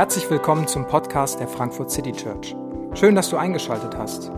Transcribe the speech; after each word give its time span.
Herzlich 0.00 0.30
willkommen 0.30 0.66
zum 0.66 0.86
Podcast 0.86 1.40
der 1.40 1.46
Frankfurt 1.46 1.90
City 1.90 2.12
Church. 2.12 2.56
Schön, 2.94 3.14
dass 3.14 3.28
du 3.28 3.36
eingeschaltet 3.36 3.96
hast. 3.98 4.30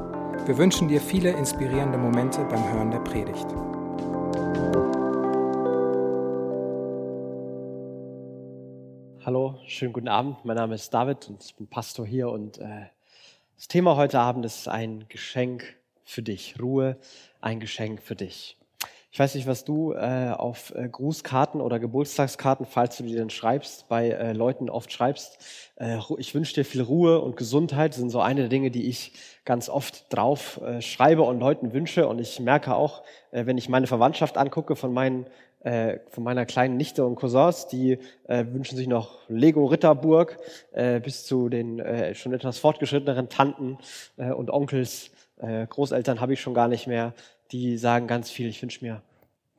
Wir 0.44 0.58
wünschen 0.58 0.88
dir 0.88 1.00
viele 1.00 1.30
inspirierende 1.30 1.98
Momente 1.98 2.44
beim 2.46 2.72
Hören 2.72 2.90
der 2.90 2.98
Predigt. 2.98 3.46
Hallo, 9.25 9.61
schönen 9.69 9.93
guten 9.93 10.09
Abend. 10.09 10.45
Mein 10.45 10.57
Name 10.57 10.75
ist 10.75 10.93
David 10.93 11.29
und 11.29 11.45
ich 11.45 11.55
bin 11.55 11.69
Pastor 11.69 12.05
hier 12.05 12.29
und 12.29 12.59
äh, 12.59 12.87
das 13.55 13.69
Thema 13.69 13.95
heute 13.95 14.19
Abend 14.19 14.45
ist 14.45 14.66
ein 14.66 15.05
Geschenk 15.09 15.77
für 16.05 16.23
dich. 16.23 16.57
Ruhe, 16.61 16.96
ein 17.41 17.61
Geschenk 17.61 18.03
für 18.03 18.16
dich. 18.16 18.59
Ich 19.14 19.18
weiß 19.18 19.34
nicht, 19.34 19.46
was 19.46 19.64
du 19.64 19.92
äh, 19.92 20.30
auf 20.30 20.74
äh, 20.74 20.88
Grußkarten 20.88 21.60
oder 21.60 21.78
Geburtstagskarten, 21.78 22.64
falls 22.64 22.96
du 22.96 23.02
die 23.02 23.14
denn 23.14 23.28
schreibst, 23.28 23.87
bei 23.88 24.09
äh, 24.09 24.32
Leuten 24.32 24.70
oft 24.70 24.91
schreibst. 24.91 25.37
Äh, 25.77 25.98
ich 26.16 26.34
wünsche 26.34 26.54
dir 26.54 26.64
viel 26.64 26.80
Ruhe 26.80 27.20
und 27.20 27.37
Gesundheit. 27.37 27.92
Sind 27.92 28.09
so 28.09 28.23
eine 28.23 28.40
der 28.40 28.48
Dinge, 28.48 28.70
die 28.70 28.88
ich 28.88 29.12
ganz 29.45 29.68
oft 29.68 30.06
drauf 30.09 30.62
äh, 30.62 30.80
schreibe 30.80 31.24
und 31.24 31.40
Leuten 31.40 31.74
wünsche. 31.74 32.09
Und 32.09 32.20
ich 32.20 32.40
merke 32.40 32.74
auch, 32.74 33.02
äh, 33.32 33.45
wenn 33.45 33.59
ich 33.59 33.68
meine 33.68 33.87
Verwandtschaft 33.87 34.38
angucke 34.38 34.77
von 34.77 34.95
meinen 34.95 35.26
äh, 35.60 35.98
von 36.09 36.24
meiner 36.24 36.46
kleinen 36.46 36.79
Nichte 36.79 37.04
und 37.04 37.16
Cousins, 37.16 37.66
die 37.66 37.98
äh, 38.29 38.46
wünschen 38.46 38.79
sich 38.79 38.88
noch 38.88 39.18
Lego 39.29 39.66
Ritterburg 39.66 40.38
äh, 40.73 41.01
bis 41.01 41.26
zu 41.26 41.51
den 41.51 41.80
äh, 41.80 42.15
schon 42.15 42.32
etwas 42.32 42.59
fortgeschritteneren 42.59 43.29
Tanten 43.29 43.76
äh, 44.16 44.30
und 44.30 44.51
Onkels. 44.51 45.10
Äh, 45.37 45.66
Großeltern 45.66 46.20
habe 46.20 46.32
ich 46.32 46.40
schon 46.40 46.54
gar 46.54 46.68
nicht 46.68 46.87
mehr 46.87 47.15
die 47.52 47.77
sagen 47.79 48.06
ganz 48.06 48.30
viel, 48.30 48.48
ich 48.48 48.61
wünsche 48.62 48.84
mir 48.84 49.02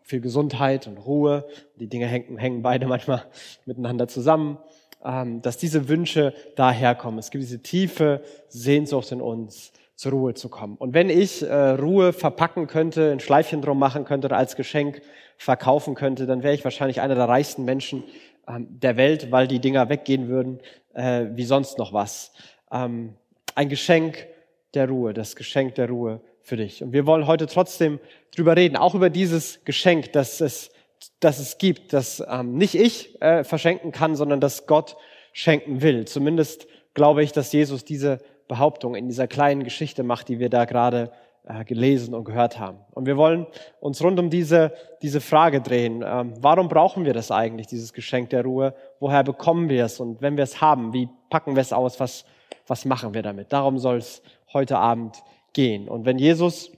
viel 0.04 0.20
Gesundheit 0.20 0.88
und 0.88 0.98
Ruhe. 0.98 1.46
Die 1.80 1.88
Dinge 1.88 2.08
hängen, 2.08 2.38
hängen 2.38 2.62
beide 2.62 2.88
manchmal 2.88 3.24
miteinander 3.66 4.08
zusammen. 4.08 4.58
Ähm, 5.06 5.42
dass 5.42 5.58
diese 5.58 5.90
Wünsche 5.90 6.34
daherkommen. 6.56 7.20
Es 7.20 7.30
gibt 7.30 7.44
diese 7.44 7.62
tiefe 7.62 8.23
Sehnsucht 8.48 9.12
in 9.12 9.22
uns, 9.22 9.73
zur 9.95 10.14
Ruhe 10.14 10.34
zu 10.34 10.50
kommen. 10.50 10.76
Und 10.78 10.94
wenn 10.94 11.09
ich 11.09 11.44
äh, 11.44 11.54
Ruhe 11.72 12.14
verpacken 12.14 12.67
könnte, 12.67 13.12
ein 13.12 13.20
Schleifchen 13.20 13.62
drum 13.62 13.78
machen 13.78 14.06
könnte 14.06 14.28
oder 14.28 14.38
als 14.38 14.56
Geschenk 14.56 15.02
verkaufen 15.38 15.94
könnte, 15.94 16.26
dann 16.26 16.42
wäre 16.42 16.54
ich 16.54 16.64
wahrscheinlich 16.64 17.02
einer 17.02 17.16
der 17.16 17.28
reichsten 17.28 17.64
Menschen 17.64 18.04
ähm, 18.48 18.67
der 18.70 18.98
Welt, 18.98 19.32
weil 19.32 19.48
die 19.48 19.60
Dinger 19.60 19.89
weggehen 19.89 20.30
würden 20.30 20.60
äh, 20.94 21.26
wie 21.34 21.44
sonst 21.44 21.78
noch 21.78 21.94
was. 21.94 22.32
Ähm, 22.72 23.16
ein 23.56 23.70
Geschenk 23.70 24.26
der 24.73 24.89
Ruhe, 24.89 25.14
das 25.14 25.36
Geschenk 25.36 25.76
der 25.76 25.89
Ruhe 25.89 26.22
für 26.44 26.58
dich. 26.58 26.83
Und 26.83 26.94
wir 26.94 27.08
wollen 27.08 27.25
heute 27.25 27.47
trotzdem 27.47 27.99
drüber 28.36 28.55
reden, 28.55 28.75
auch 28.75 28.94
über 28.94 29.09
dieses 29.09 29.63
Geschenk, 29.63 30.11
das 30.11 30.41
es, 30.41 30.72
das 31.19 31.39
es 31.39 31.58
gibt, 31.58 31.94
das 31.94 32.23
ähm, 32.30 32.58
nicht 32.58 32.75
ich 32.75 33.19
äh, 33.22 33.44
verschenken 33.44 33.91
kann, 33.91 34.16
sondern 34.16 34.41
das 34.41 34.67
Gott 34.67 34.97
schenken 35.31 35.81
will. 35.81 36.05
Zumindest 36.05 36.67
glaube 36.94 37.23
ich, 37.23 37.31
dass 37.31 37.52
Jesus 37.52 37.86
diese 37.86 38.19
Behauptung 38.47 38.94
in 38.95 39.08
dieser 39.08 39.27
kleinen 39.27 39.64
Geschichte 39.64 40.03
macht, 40.03 40.27
die 40.27 40.39
wir 40.39 40.49
da 40.49 40.66
gerade 40.66 41.11
äh, 41.45 41.64
gelesen 41.64 42.14
und 42.14 42.25
gehört 42.25 42.59
haben. 42.59 42.80
Und 42.91 43.05
wir 43.05 43.17
wollen 43.17 43.47
uns 43.80 44.03
rund 44.03 44.19
um 44.19 44.30
diese, 44.30 44.73
diese 45.02 45.21
Frage 45.21 45.61
drehen. 45.61 46.03
Ähm, 46.05 46.33
warum 46.39 46.67
brauchen 46.67 47.05
wir 47.05 47.14
das 47.14 47.31
eigentlich, 47.31 47.67
dieses 47.67 47.94
Geschenk 47.94 48.30
der 48.30 48.44
Ruhe? 48.44 48.75
Woher 48.99 49.23
bekommen 49.23 49.69
wir 49.69 49.86
es? 49.86 49.99
Und 49.99 50.21
wenn 50.21 50.36
wir 50.36 50.44
es 50.44 50.61
haben, 50.61 50.94
wie 50.94 51.08
packen 51.30 51.55
wir 51.55 51.61
es 51.61 51.73
aus? 51.73 51.99
Was, 51.99 52.25
was 52.67 52.86
machen 52.86 53.14
wir 53.14 53.21
damit? 53.21 53.52
Darum 53.53 53.77
soll 53.77 53.97
es 53.97 54.21
heute 54.52 54.77
Abend 54.77 55.23
gehen. 55.54 55.88
Und 55.88 56.06
wenn 56.06 56.18
Jesus, 56.18 56.72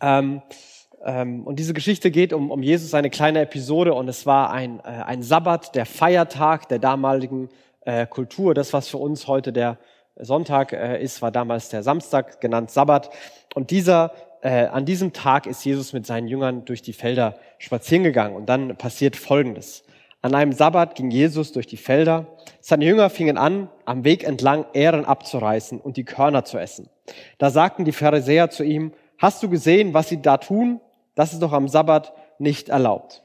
ähm, 0.00 0.42
ähm, 1.04 1.46
und 1.46 1.58
diese 1.58 1.74
Geschichte 1.74 2.10
geht 2.10 2.32
um, 2.32 2.50
um 2.50 2.62
Jesus, 2.62 2.94
eine 2.94 3.10
kleine 3.10 3.40
Episode, 3.40 3.94
und 3.94 4.08
es 4.08 4.26
war 4.26 4.50
ein, 4.50 4.80
äh, 4.80 4.82
ein 4.82 5.22
Sabbat, 5.22 5.74
der 5.74 5.86
Feiertag 5.86 6.68
der 6.68 6.78
damaligen 6.78 7.50
äh, 7.82 8.06
Kultur. 8.06 8.54
Das, 8.54 8.72
was 8.72 8.88
für 8.88 8.96
uns 8.96 9.26
heute 9.28 9.52
der 9.52 9.78
Sonntag 10.16 10.72
äh, 10.72 11.02
ist, 11.02 11.22
war 11.22 11.30
damals 11.30 11.68
der 11.68 11.82
Samstag, 11.82 12.40
genannt 12.40 12.70
Sabbat. 12.70 13.10
Und 13.54 13.70
dieser, 13.70 14.12
äh, 14.42 14.66
an 14.66 14.86
diesem 14.86 15.12
Tag 15.12 15.46
ist 15.46 15.64
Jesus 15.64 15.92
mit 15.92 16.06
seinen 16.06 16.28
Jüngern 16.28 16.64
durch 16.64 16.82
die 16.82 16.92
Felder 16.92 17.36
spazieren 17.58 18.04
gegangen. 18.04 18.34
Und 18.34 18.46
dann 18.46 18.76
passiert 18.76 19.16
Folgendes. 19.16 19.83
An 20.24 20.34
einem 20.34 20.52
Sabbat 20.52 20.94
ging 20.94 21.10
Jesus 21.10 21.52
durch 21.52 21.66
die 21.66 21.76
Felder. 21.76 22.24
Seine 22.62 22.86
Jünger 22.86 23.10
fingen 23.10 23.36
an, 23.36 23.68
am 23.84 24.04
Weg 24.04 24.24
entlang 24.24 24.64
Ähren 24.72 25.04
abzureißen 25.04 25.78
und 25.78 25.98
die 25.98 26.04
Körner 26.04 26.46
zu 26.46 26.56
essen. 26.56 26.88
Da 27.36 27.50
sagten 27.50 27.84
die 27.84 27.92
Pharisäer 27.92 28.48
zu 28.48 28.64
ihm, 28.64 28.92
hast 29.18 29.42
du 29.42 29.50
gesehen, 29.50 29.92
was 29.92 30.08
sie 30.08 30.22
da 30.22 30.38
tun? 30.38 30.80
Das 31.14 31.34
ist 31.34 31.42
doch 31.42 31.52
am 31.52 31.68
Sabbat 31.68 32.14
nicht 32.38 32.70
erlaubt. 32.70 33.22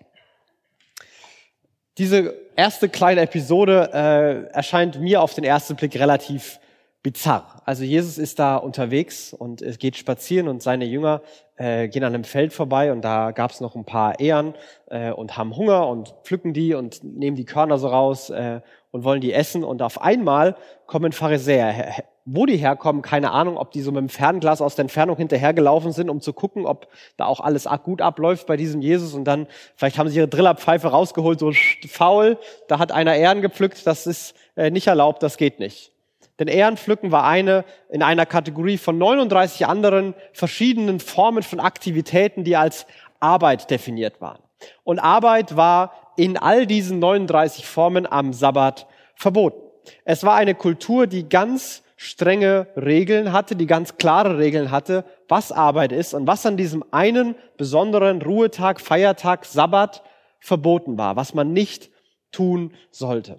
Diese 1.98 2.36
erste 2.58 2.90
kleine 2.90 3.22
Episode 3.22 3.92
äh, 3.94 4.54
erscheint 4.54 5.00
mir 5.00 5.22
auf 5.22 5.34
den 5.34 5.46
ersten 5.46 5.78
Blick 5.78 5.98
relativ 5.98 6.60
bizarr. 7.02 7.62
Also 7.66 7.84
Jesus 7.84 8.18
ist 8.18 8.40
da 8.40 8.58
unterwegs 8.58 9.34
und 9.34 9.62
es 9.62 9.80
geht 9.80 9.96
spazieren 9.96 10.48
und 10.48 10.62
seine 10.62 10.86
Jünger 10.86 11.22
äh, 11.56 11.88
gehen 11.88 12.04
an 12.04 12.14
einem 12.14 12.24
Feld 12.26 12.52
vorbei 12.52 12.92
und 12.92 13.02
da 13.02 13.32
gab 13.32 13.52
es 13.52 13.62
noch 13.62 13.76
ein 13.76 13.86
paar 13.86 14.20
Ehren 14.20 14.54
äh, 14.88 15.12
und 15.12 15.38
haben 15.38 15.56
Hunger 15.56 15.88
und 15.88 16.14
pflücken 16.24 16.54
die 16.54 16.74
und 16.74 17.04
nehmen 17.04 17.38
die 17.38 17.46
Körner 17.46 17.78
so 17.78 17.88
raus 17.88 18.30
äh, 18.30 18.60
und 18.92 19.04
wollen 19.04 19.22
die 19.22 19.34
essen 19.34 19.64
und 19.64 19.82
auf 19.82 20.02
einmal 20.02 20.56
kommen 20.88 21.14
Pharisäer. 21.14 22.04
Wo 22.26 22.46
die 22.46 22.58
herkommen, 22.58 23.02
keine 23.02 23.32
Ahnung, 23.32 23.58
ob 23.58 23.72
die 23.72 23.82
so 23.82 23.92
mit 23.92 24.02
dem 24.02 24.10
Fernglas 24.10 24.62
aus 24.62 24.76
der 24.76 24.84
Entfernung 24.84 25.18
hinterhergelaufen 25.18 25.94
sind, 25.94 26.10
um 26.10 26.22
zu 26.22 26.34
gucken, 26.34 26.66
ob 26.66 26.88
da 27.18 27.26
auch 27.26 27.40
alles 27.40 27.68
gut 27.84 28.02
abläuft 28.02 28.46
bei 28.46 28.56
diesem 28.56 28.82
Jesus 28.82 29.14
und 29.14 29.24
dann, 29.24 29.48
vielleicht 29.76 29.98
haben 29.98 30.10
sie 30.10 30.18
ihre 30.18 30.28
Drillerpfeife 30.28 30.90
rausgeholt, 30.90 31.40
so 31.40 31.52
faul, 31.88 32.38
da 32.68 32.78
hat 32.78 32.92
einer 32.92 33.16
Ehren 33.16 33.42
gepflückt, 33.42 33.88
das 33.88 34.06
ist 34.06 34.36
äh, 34.56 34.70
nicht 34.70 34.88
erlaubt, 34.88 35.24
das 35.24 35.38
geht 35.38 35.60
nicht. 35.60 35.92
Denn 36.40 36.48
Ehrenpflücken 36.48 37.12
war 37.12 37.26
eine 37.26 37.66
in 37.90 38.02
einer 38.02 38.26
Kategorie 38.26 38.78
von 38.78 38.98
39 38.98 39.68
anderen 39.68 40.16
verschiedenen 40.34 41.00
Formen 41.00 41.44
von 41.44 41.60
Aktivitäten, 41.60 42.44
die 42.44 42.56
als 42.56 42.88
Arbeit 43.20 43.70
definiert 43.70 44.22
waren. 44.22 44.40
Und 44.84 45.00
Arbeit 45.00 45.56
war 45.56 46.14
in 46.16 46.38
all 46.38 46.66
diesen 46.66 47.00
39 47.00 47.66
Formen 47.66 48.10
am 48.10 48.34
Sabbat 48.34 48.88
verboten. 49.16 49.62
Es 50.06 50.24
war 50.24 50.36
eine 50.36 50.56
Kultur, 50.56 51.08
die 51.08 51.28
ganz 51.28 51.84
strenge 51.96 52.68
Regeln 52.78 53.34
hatte, 53.34 53.58
die 53.58 53.68
ganz 53.68 53.98
klare 53.98 54.38
Regeln 54.38 54.72
hatte, 54.72 55.04
was 55.28 55.52
Arbeit 55.52 55.92
ist 55.92 56.14
und 56.14 56.28
was 56.28 56.46
an 56.46 56.56
diesem 56.56 56.84
einen 56.92 57.36
besonderen 57.58 58.22
Ruhetag, 58.22 58.80
Feiertag, 58.80 59.44
Sabbat 59.44 60.02
verboten 60.40 60.98
war, 60.98 61.18
was 61.18 61.34
man 61.34 61.52
nicht 61.52 61.90
tun 62.32 62.74
sollte. 62.92 63.38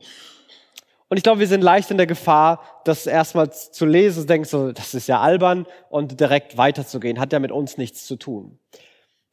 Und 1.10 1.16
ich 1.16 1.24
glaube, 1.24 1.40
wir 1.40 1.48
sind 1.48 1.62
leicht 1.62 1.90
in 1.90 1.96
der 1.96 2.06
Gefahr, 2.06 2.62
das 2.84 3.06
erstmal 3.06 3.52
zu 3.52 3.84
lesen, 3.84 4.28
denkst 4.28 4.48
so, 4.48 4.70
das 4.70 4.94
ist 4.94 5.08
ja 5.08 5.20
albern 5.20 5.66
und 5.90 6.20
direkt 6.20 6.56
weiterzugehen, 6.56 7.18
hat 7.18 7.32
ja 7.32 7.40
mit 7.40 7.50
uns 7.50 7.76
nichts 7.76 8.06
zu 8.06 8.14
tun. 8.14 8.60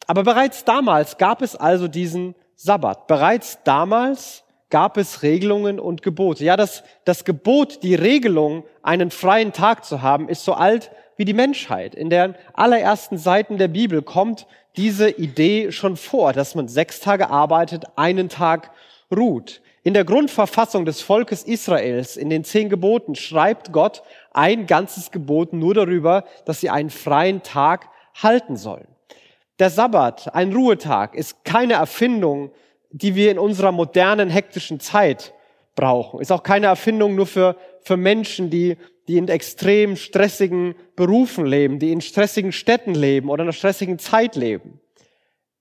Aber 0.07 0.23
bereits 0.23 0.65
damals 0.65 1.19
gab 1.19 1.43
es 1.43 1.55
also 1.55 1.87
diesen 1.87 2.33
Sabbat. 2.55 3.05
Bereits 3.05 3.59
damals 3.63 4.43
gab 4.71 4.97
es 4.97 5.21
Regelungen 5.21 5.79
und 5.79 6.01
Gebote. 6.01 6.43
Ja, 6.43 6.57
das, 6.57 6.83
das 7.05 7.25
Gebot, 7.25 7.83
die 7.83 7.93
Regelung, 7.93 8.63
einen 8.81 9.11
freien 9.11 9.53
Tag 9.53 9.85
zu 9.85 10.01
haben, 10.01 10.29
ist 10.29 10.43
so 10.43 10.53
alt 10.53 10.89
wie 11.15 11.25
die 11.25 11.33
Menschheit. 11.33 11.93
In 11.93 12.09
den 12.09 12.33
allerersten 12.53 13.19
Seiten 13.19 13.59
der 13.59 13.67
Bibel 13.67 14.01
kommt 14.01 14.47
diese 14.77 15.11
Idee 15.11 15.71
schon 15.71 15.95
vor, 15.95 16.33
dass 16.33 16.55
man 16.55 16.67
sechs 16.67 17.01
Tage 17.01 17.29
arbeitet, 17.29 17.85
einen 17.95 18.29
Tag 18.29 18.71
ruht. 19.15 19.61
In 19.87 19.93
der 19.93 20.03
Grundverfassung 20.03 20.83
des 20.83 20.99
Volkes 20.99 21.43
Israels, 21.43 22.17
in 22.17 22.29
den 22.29 22.43
zehn 22.43 22.67
Geboten, 22.67 23.15
schreibt 23.15 23.71
Gott 23.71 24.03
ein 24.33 24.67
ganzes 24.67 25.11
Gebot 25.11 25.53
nur 25.53 25.73
darüber, 25.75 26.25
dass 26.43 26.59
sie 26.59 26.69
einen 26.69 26.89
freien 26.89 27.41
Tag 27.41 27.87
halten 28.21 28.57
sollen. 28.57 28.89
Der 29.59 29.69
Sabbat, 29.69 30.35
ein 30.35 30.51
Ruhetag, 30.51 31.15
ist 31.15 31.45
keine 31.45 31.75
Erfindung, 31.75 32.51
die 32.91 33.15
wir 33.15 33.31
in 33.31 33.39
unserer 33.39 33.71
modernen, 33.71 34.29
hektischen 34.29 34.81
Zeit 34.81 35.33
brauchen. 35.73 36.19
Ist 36.19 36.33
auch 36.33 36.43
keine 36.43 36.67
Erfindung 36.67 37.15
nur 37.15 37.25
für, 37.25 37.55
für 37.79 37.95
Menschen, 37.95 38.49
die, 38.49 38.75
die 39.07 39.17
in 39.17 39.29
extrem 39.29 39.95
stressigen 39.95 40.75
Berufen 40.97 41.45
leben, 41.45 41.79
die 41.79 41.93
in 41.93 42.01
stressigen 42.01 42.51
Städten 42.51 42.93
leben 42.93 43.29
oder 43.29 43.43
in 43.43 43.47
einer 43.47 43.53
stressigen 43.53 43.99
Zeit 43.99 44.35
leben. 44.35 44.81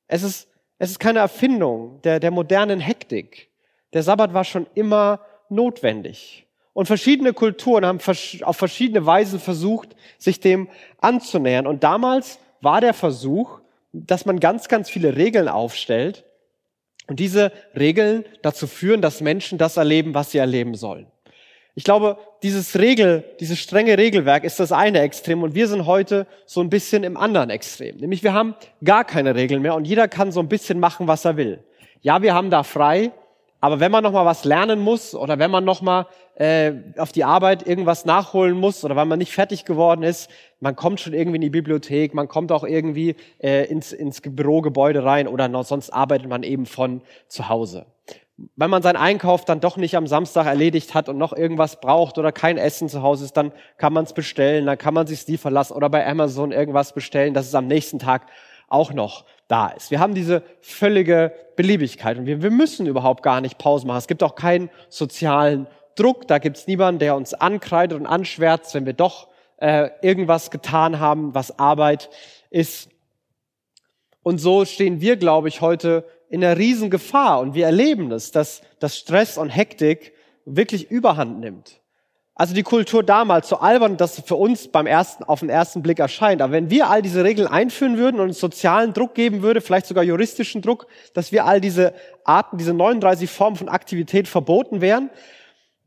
Es 0.08 0.24
ist, 0.24 0.48
es 0.80 0.90
ist 0.90 0.98
keine 0.98 1.20
Erfindung 1.20 2.02
der, 2.02 2.18
der 2.18 2.32
modernen 2.32 2.80
Hektik. 2.80 3.50
Der 3.96 4.02
Sabbat 4.02 4.34
war 4.34 4.44
schon 4.44 4.66
immer 4.74 5.20
notwendig. 5.48 6.44
Und 6.74 6.84
verschiedene 6.84 7.32
Kulturen 7.32 7.86
haben 7.86 7.98
auf 8.42 8.56
verschiedene 8.58 9.06
Weisen 9.06 9.40
versucht, 9.40 9.96
sich 10.18 10.38
dem 10.38 10.68
anzunähern. 11.00 11.66
Und 11.66 11.82
damals 11.82 12.38
war 12.60 12.82
der 12.82 12.92
Versuch, 12.92 13.60
dass 13.94 14.26
man 14.26 14.38
ganz, 14.38 14.68
ganz 14.68 14.90
viele 14.90 15.16
Regeln 15.16 15.48
aufstellt 15.48 16.26
und 17.06 17.20
diese 17.20 17.52
Regeln 17.74 18.26
dazu 18.42 18.66
führen, 18.66 19.00
dass 19.00 19.22
Menschen 19.22 19.56
das 19.56 19.78
erleben, 19.78 20.12
was 20.12 20.30
sie 20.30 20.36
erleben 20.36 20.74
sollen. 20.74 21.06
Ich 21.74 21.84
glaube, 21.84 22.18
dieses 22.42 22.78
Regel, 22.78 23.24
dieses 23.40 23.58
strenge 23.58 23.96
Regelwerk 23.96 24.44
ist 24.44 24.60
das 24.60 24.72
eine 24.72 25.00
Extrem 25.00 25.42
und 25.42 25.54
wir 25.54 25.68
sind 25.68 25.86
heute 25.86 26.26
so 26.44 26.60
ein 26.60 26.68
bisschen 26.68 27.02
im 27.02 27.16
anderen 27.16 27.48
Extrem. 27.48 27.96
Nämlich 27.96 28.22
wir 28.22 28.34
haben 28.34 28.56
gar 28.84 29.06
keine 29.06 29.34
Regeln 29.34 29.62
mehr 29.62 29.74
und 29.74 29.86
jeder 29.86 30.06
kann 30.06 30.32
so 30.32 30.40
ein 30.40 30.48
bisschen 30.48 30.80
machen, 30.80 31.06
was 31.06 31.24
er 31.24 31.38
will. 31.38 31.64
Ja, 32.02 32.20
wir 32.20 32.34
haben 32.34 32.50
da 32.50 32.62
frei, 32.62 33.12
Aber 33.66 33.80
wenn 33.80 33.90
man 33.90 34.04
noch 34.04 34.12
mal 34.12 34.24
was 34.24 34.44
lernen 34.44 34.78
muss 34.78 35.12
oder 35.12 35.40
wenn 35.40 35.50
man 35.50 35.64
noch 35.64 35.82
mal 35.82 36.06
äh, 36.36 36.70
auf 36.98 37.10
die 37.10 37.24
Arbeit 37.24 37.66
irgendwas 37.66 38.04
nachholen 38.04 38.56
muss 38.56 38.84
oder 38.84 38.94
weil 38.94 39.06
man 39.06 39.18
nicht 39.18 39.32
fertig 39.32 39.64
geworden 39.64 40.04
ist, 40.04 40.30
man 40.60 40.76
kommt 40.76 41.00
schon 41.00 41.14
irgendwie 41.14 41.34
in 41.34 41.42
die 41.42 41.50
Bibliothek, 41.50 42.14
man 42.14 42.28
kommt 42.28 42.52
auch 42.52 42.62
irgendwie 42.62 43.16
äh, 43.42 43.64
ins, 43.64 43.90
ins 43.90 44.20
Bürogebäude 44.20 45.02
rein 45.02 45.26
oder 45.26 45.48
noch, 45.48 45.64
sonst 45.64 45.90
arbeitet 45.90 46.28
man 46.28 46.44
eben 46.44 46.64
von 46.64 47.02
zu 47.26 47.48
Hause. 47.48 47.86
Wenn 48.54 48.70
man 48.70 48.82
seinen 48.82 48.98
Einkauf 48.98 49.44
dann 49.44 49.58
doch 49.58 49.76
nicht 49.76 49.96
am 49.96 50.06
Samstag 50.06 50.46
erledigt 50.46 50.94
hat 50.94 51.08
und 51.08 51.18
noch 51.18 51.32
irgendwas 51.32 51.80
braucht 51.80 52.18
oder 52.18 52.30
kein 52.30 52.58
Essen 52.58 52.88
zu 52.88 53.02
Hause 53.02 53.24
ist, 53.24 53.36
dann 53.36 53.50
kann 53.78 53.92
man 53.92 54.04
es 54.04 54.12
bestellen, 54.12 54.66
dann 54.66 54.78
kann 54.78 54.94
man 54.94 55.08
sich 55.08 55.26
liefern 55.26 55.52
lassen 55.52 55.72
oder 55.72 55.90
bei 55.90 56.06
Amazon 56.06 56.52
irgendwas 56.52 56.92
bestellen, 56.92 57.34
dass 57.34 57.48
es 57.48 57.54
am 57.56 57.66
nächsten 57.66 57.98
Tag 57.98 58.28
auch 58.68 58.92
noch 58.92 59.24
da 59.48 59.68
ist. 59.68 59.90
Wir 59.90 60.00
haben 60.00 60.14
diese 60.14 60.42
völlige 60.60 61.32
Beliebigkeit 61.56 62.18
und 62.18 62.26
wir, 62.26 62.42
wir 62.42 62.50
müssen 62.50 62.86
überhaupt 62.86 63.22
gar 63.22 63.40
nicht 63.40 63.58
Pause 63.58 63.86
machen. 63.86 63.98
Es 63.98 64.08
gibt 64.08 64.22
auch 64.22 64.34
keinen 64.34 64.70
sozialen 64.88 65.66
Druck, 65.94 66.28
da 66.28 66.38
gibt 66.38 66.56
es 66.58 66.66
niemanden, 66.66 66.98
der 66.98 67.16
uns 67.16 67.32
ankreidet 67.32 67.98
und 67.98 68.06
anschwärzt, 68.06 68.74
wenn 68.74 68.86
wir 68.86 68.92
doch 68.92 69.28
äh, 69.58 69.90
irgendwas 70.02 70.50
getan 70.50 71.00
haben, 71.00 71.34
was 71.34 71.58
Arbeit 71.58 72.10
ist. 72.50 72.90
Und 74.22 74.38
so 74.38 74.64
stehen 74.64 75.00
wir, 75.00 75.16
glaube 75.16 75.48
ich, 75.48 75.60
heute 75.60 76.04
in 76.28 76.44
einer 76.44 76.58
riesen 76.58 76.90
Gefahr 76.90 77.40
und 77.40 77.54
wir 77.54 77.66
erleben 77.66 78.10
es, 78.12 78.32
dass, 78.32 78.62
dass 78.80 78.98
Stress 78.98 79.38
und 79.38 79.48
Hektik 79.50 80.12
wirklich 80.44 80.90
Überhand 80.90 81.40
nimmt. 81.40 81.80
Also 82.38 82.54
die 82.54 82.62
Kultur 82.62 83.02
damals, 83.02 83.48
so 83.48 83.56
albern 83.56 83.96
das 83.96 84.20
für 84.20 84.34
uns 84.36 84.68
beim 84.68 84.86
ersten, 84.86 85.24
auf 85.24 85.40
den 85.40 85.48
ersten 85.48 85.82
Blick 85.82 85.98
erscheint. 85.98 86.42
Aber 86.42 86.52
wenn 86.52 86.68
wir 86.68 86.90
all 86.90 87.00
diese 87.00 87.24
Regeln 87.24 87.48
einführen 87.48 87.96
würden 87.96 88.20
und 88.20 88.28
uns 88.28 88.38
sozialen 88.38 88.92
Druck 88.92 89.14
geben 89.14 89.40
würde, 89.40 89.62
vielleicht 89.62 89.86
sogar 89.86 90.04
juristischen 90.04 90.60
Druck, 90.60 90.86
dass 91.14 91.32
wir 91.32 91.46
all 91.46 91.62
diese 91.62 91.94
Arten, 92.24 92.58
diese 92.58 92.74
39 92.74 93.30
Formen 93.30 93.56
von 93.56 93.70
Aktivität 93.70 94.28
verboten 94.28 94.82
wären, 94.82 95.08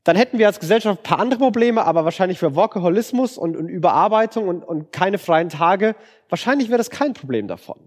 dann 0.03 0.15
hätten 0.15 0.39
wir 0.39 0.47
als 0.47 0.59
Gesellschaft 0.59 0.99
ein 0.99 1.03
paar 1.03 1.19
andere 1.19 1.39
Probleme, 1.39 1.85
aber 1.85 2.03
wahrscheinlich 2.03 2.39
für 2.39 2.55
Workaholismus 2.55 3.37
und, 3.37 3.55
und 3.55 3.69
Überarbeitung 3.69 4.47
und, 4.47 4.63
und 4.63 4.91
keine 4.91 5.19
freien 5.19 5.49
Tage, 5.49 5.95
wahrscheinlich 6.29 6.69
wäre 6.69 6.79
das 6.79 6.89
kein 6.89 7.13
Problem 7.13 7.47
davon. 7.47 7.77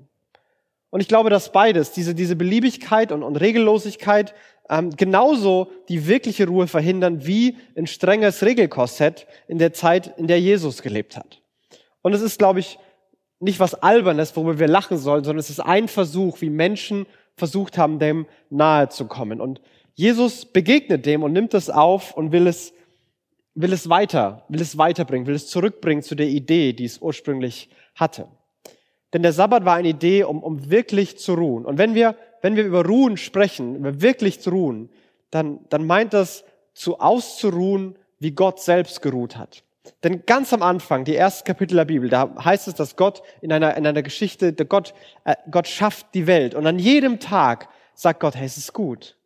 Und 0.91 1.01
ich 1.01 1.09
glaube, 1.09 1.31
dass 1.31 1.51
beides, 1.51 1.91
diese, 1.91 2.15
diese 2.15 2.37
Beliebigkeit 2.37 3.11
und, 3.11 3.25
und 3.25 3.37
Regellosigkeit, 3.37 4.35
ähm, 4.69 4.91
genauso 4.97 5.71
die 5.89 6.07
wirkliche 6.07 6.47
Ruhe 6.47 6.67
verhindern 6.67 7.27
wie 7.27 7.57
ein 7.77 7.87
strenges 7.87 8.43
Regelkorsett 8.43 9.27
in 9.49 9.59
der 9.59 9.73
Zeit, 9.73 10.19
in 10.19 10.27
der 10.27 10.41
Jesus 10.41 10.83
gelebt 10.83 11.17
hat. 11.17 11.43
Und 12.03 12.15
es 12.15 12.23
ist, 12.23 12.39
glaube 12.39 12.61
ich, 12.61 12.79
nicht 13.41 13.61
was 13.61 13.75
Albernes, 13.75 14.37
worüber 14.37 14.59
wir 14.59 14.69
lachen 14.69 14.99
sollen, 14.99 15.25
sondern 15.25 15.41
es 15.41 15.51
ist 15.51 15.61
ein 15.61 15.89
Versuch, 15.89 16.41
wie 16.41 16.51
Menschen 16.51 17.07
versucht 17.37 17.77
haben, 17.77 17.99
dem 17.99 18.27
nahe 18.51 18.89
zu 18.89 19.07
kommen. 19.07 19.41
Und 19.41 19.61
Jesus 19.95 20.47
begegnet 20.47 21.07
dem 21.07 21.23
und 21.23 21.33
nimmt 21.33 21.55
es 21.55 21.69
auf 21.69 22.17
und 22.17 22.33
will 22.33 22.47
es, 22.47 22.73
will 23.55 23.73
es 23.73 23.89
weiter, 23.89 24.45
will 24.49 24.61
es 24.61 24.79
weiterbringen, 24.79 25.27
will 25.27 25.35
es 25.35 25.49
zurückbringen 25.49 26.03
zu 26.03 26.15
der 26.15 26.29
Idee, 26.29 26.73
die 26.73 26.85
es 26.85 26.99
ursprünglich 26.99 27.69
hatte. 27.95 28.29
Denn 29.13 29.23
der 29.23 29.33
Sabbat 29.33 29.65
war 29.65 29.75
eine 29.75 29.89
Idee, 29.89 30.25
um, 30.25 30.43
um 30.43 30.71
wirklich 30.71 31.19
zu 31.19 31.35
ruhen. 31.35 31.67
Und 31.67 31.79
wenn 31.79 31.95
wir 31.95 32.17
wenn 32.43 32.57
wir 32.57 32.65
über 32.65 32.85
Ruhen 32.85 33.17
sprechen, 33.17 33.77
über 33.77 34.03
wirklich 34.03 34.41
zu 34.41 34.51
ruhen, 34.51 34.91
dann, 35.31 35.61
dann 35.71 35.87
meint 35.87 36.13
das 36.13 36.45
zu 36.75 37.01
auszuruhen, 37.01 37.97
wie 38.19 38.33
Gott 38.33 38.61
selbst 38.61 39.01
geruht 39.01 39.37
hat. 39.37 39.65
Denn 40.05 40.25
ganz 40.27 40.53
am 40.53 40.63
Anfang, 40.63 41.05
die 41.05 41.17
ersten 41.17 41.47
Kapitel 41.47 41.77
der 41.77 41.85
Bibel, 41.85 42.09
da 42.09 42.33
heißt 42.45 42.69
es, 42.69 42.75
dass 42.75 42.97
Gott 42.97 43.23
in 43.41 43.53
einer, 43.53 43.77
in 43.77 43.87
einer 43.87 44.03
Geschichte, 44.03 44.53
der 44.53 44.67
Gott, 44.67 44.95
äh, 45.25 45.35
Gott 45.51 45.67
schafft 45.67 46.15
die 46.15 46.27
Welt. 46.27 46.55
Und 46.55 46.67
an 46.67 46.79
jedem 46.79 47.19
Tag 47.19 47.69
sagt 47.95 48.21
Gott, 48.21 48.35
hey, 48.35 48.47
es 48.47 48.57
ist 48.57 48.73
gut. 48.73 49.17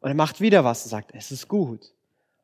Und 0.00 0.08
er 0.08 0.14
macht 0.14 0.40
wieder 0.40 0.64
was 0.64 0.84
und 0.84 0.90
sagt, 0.90 1.10
es 1.14 1.30
ist 1.30 1.46
gut. 1.46 1.92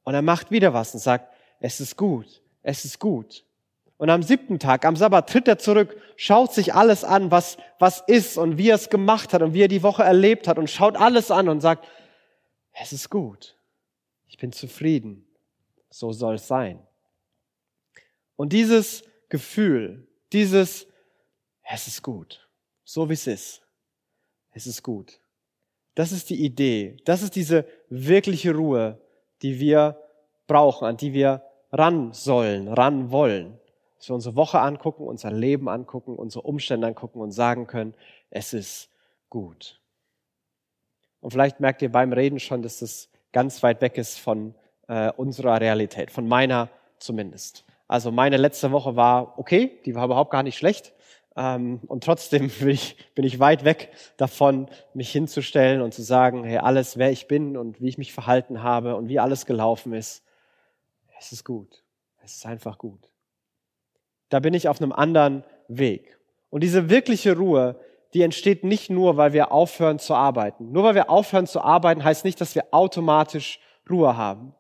Und 0.04 0.14
er 0.14 0.22
macht 0.22 0.50
wieder 0.50 0.74
was 0.74 0.94
und 0.94 1.00
sagt, 1.00 1.32
es 1.60 1.80
ist 1.80 1.96
gut, 1.96 2.42
es 2.62 2.84
ist 2.84 3.00
gut. 3.00 3.44
Und 3.98 4.10
am 4.10 4.22
siebten 4.22 4.58
Tag, 4.58 4.84
am 4.84 4.96
Sabbat, 4.96 5.28
tritt 5.28 5.48
er 5.48 5.58
zurück, 5.58 5.96
schaut 6.16 6.52
sich 6.52 6.74
alles 6.74 7.02
an, 7.02 7.30
was, 7.30 7.56
was 7.78 8.02
ist 8.06 8.36
und 8.36 8.58
wie 8.58 8.68
er 8.68 8.74
es 8.74 8.90
gemacht 8.90 9.32
hat 9.32 9.40
und 9.40 9.54
wie 9.54 9.62
er 9.62 9.68
die 9.68 9.82
Woche 9.82 10.02
erlebt 10.02 10.48
hat 10.48 10.58
und 10.58 10.68
schaut 10.68 10.96
alles 10.96 11.30
an 11.30 11.48
und 11.48 11.60
sagt, 11.60 11.86
es 12.72 12.92
ist 12.92 13.08
gut. 13.08 13.56
Ich 14.26 14.36
bin 14.36 14.52
zufrieden. 14.52 15.26
So 15.88 16.12
soll 16.12 16.34
es 16.34 16.46
sein. 16.46 16.86
Und 18.36 18.52
dieses 18.52 19.02
Gefühl, 19.30 20.06
dieses, 20.32 20.86
es 21.62 21.86
ist 21.86 22.02
gut. 22.02 22.46
So 22.84 23.08
wie 23.08 23.14
es 23.14 23.26
ist. 23.26 23.62
Es 24.50 24.66
ist 24.66 24.82
gut. 24.82 25.20
Das 25.94 26.12
ist 26.12 26.28
die 26.28 26.44
Idee. 26.44 26.98
Das 27.06 27.22
ist 27.22 27.34
diese 27.34 27.66
wirkliche 27.88 28.54
Ruhe, 28.54 29.00
die 29.40 29.58
wir 29.58 29.98
brauchen, 30.46 30.86
an 30.86 30.98
die 30.98 31.14
wir 31.14 31.42
ran 31.72 32.12
sollen, 32.12 32.68
ran 32.68 33.10
wollen 33.10 33.58
dass 33.96 34.08
wir 34.08 34.14
unsere 34.14 34.36
Woche 34.36 34.60
angucken, 34.60 35.06
unser 35.06 35.30
Leben 35.30 35.68
angucken, 35.68 36.16
unsere 36.16 36.42
Umstände 36.42 36.86
angucken 36.86 37.20
und 37.20 37.32
sagen 37.32 37.66
können, 37.66 37.94
es 38.30 38.52
ist 38.52 38.90
gut. 39.30 39.80
Und 41.20 41.30
vielleicht 41.30 41.60
merkt 41.60 41.82
ihr 41.82 41.90
beim 41.90 42.12
Reden 42.12 42.38
schon, 42.38 42.62
dass 42.62 42.80
das 42.80 43.08
ganz 43.32 43.62
weit 43.62 43.80
weg 43.80 43.98
ist 43.98 44.18
von 44.18 44.54
äh, 44.88 45.10
unserer 45.12 45.60
Realität, 45.60 46.10
von 46.10 46.28
meiner 46.28 46.68
zumindest. 46.98 47.64
Also 47.88 48.10
meine 48.10 48.36
letzte 48.36 48.72
Woche 48.72 48.96
war 48.96 49.38
okay, 49.38 49.80
die 49.86 49.94
war 49.94 50.04
überhaupt 50.04 50.30
gar 50.30 50.42
nicht 50.42 50.58
schlecht. 50.58 50.92
Ähm, 51.34 51.80
und 51.86 52.04
trotzdem 52.04 52.50
bin 52.60 52.68
ich, 52.68 52.96
bin 53.14 53.24
ich 53.24 53.40
weit 53.40 53.64
weg 53.64 53.90
davon, 54.18 54.68
mich 54.94 55.10
hinzustellen 55.10 55.80
und 55.80 55.94
zu 55.94 56.02
sagen, 56.02 56.44
hey, 56.44 56.58
alles, 56.58 56.98
wer 56.98 57.10
ich 57.10 57.28
bin 57.28 57.56
und 57.56 57.80
wie 57.80 57.88
ich 57.88 57.98
mich 57.98 58.12
verhalten 58.12 58.62
habe 58.62 58.96
und 58.96 59.08
wie 59.08 59.18
alles 59.18 59.46
gelaufen 59.46 59.94
ist, 59.94 60.22
es 61.18 61.32
ist 61.32 61.44
gut. 61.44 61.82
Es 62.22 62.36
ist 62.36 62.46
einfach 62.46 62.76
gut 62.76 63.08
da 64.28 64.40
bin 64.40 64.54
ich 64.54 64.68
auf 64.68 64.80
einem 64.80 64.92
anderen 64.92 65.44
Weg. 65.68 66.18
Und 66.50 66.62
diese 66.62 66.90
wirkliche 66.90 67.36
Ruhe, 67.36 67.76
die 68.14 68.22
entsteht 68.22 68.64
nicht 68.64 68.90
nur, 68.90 69.16
weil 69.16 69.32
wir 69.32 69.52
aufhören 69.52 69.98
zu 69.98 70.14
arbeiten. 70.14 70.72
Nur 70.72 70.84
weil 70.84 70.94
wir 70.94 71.10
aufhören 71.10 71.46
zu 71.46 71.60
arbeiten, 71.60 72.04
heißt 72.04 72.24
nicht, 72.24 72.40
dass 72.40 72.54
wir 72.54 72.66
automatisch 72.70 73.60
Ruhe 73.90 74.16
haben. 74.16 74.54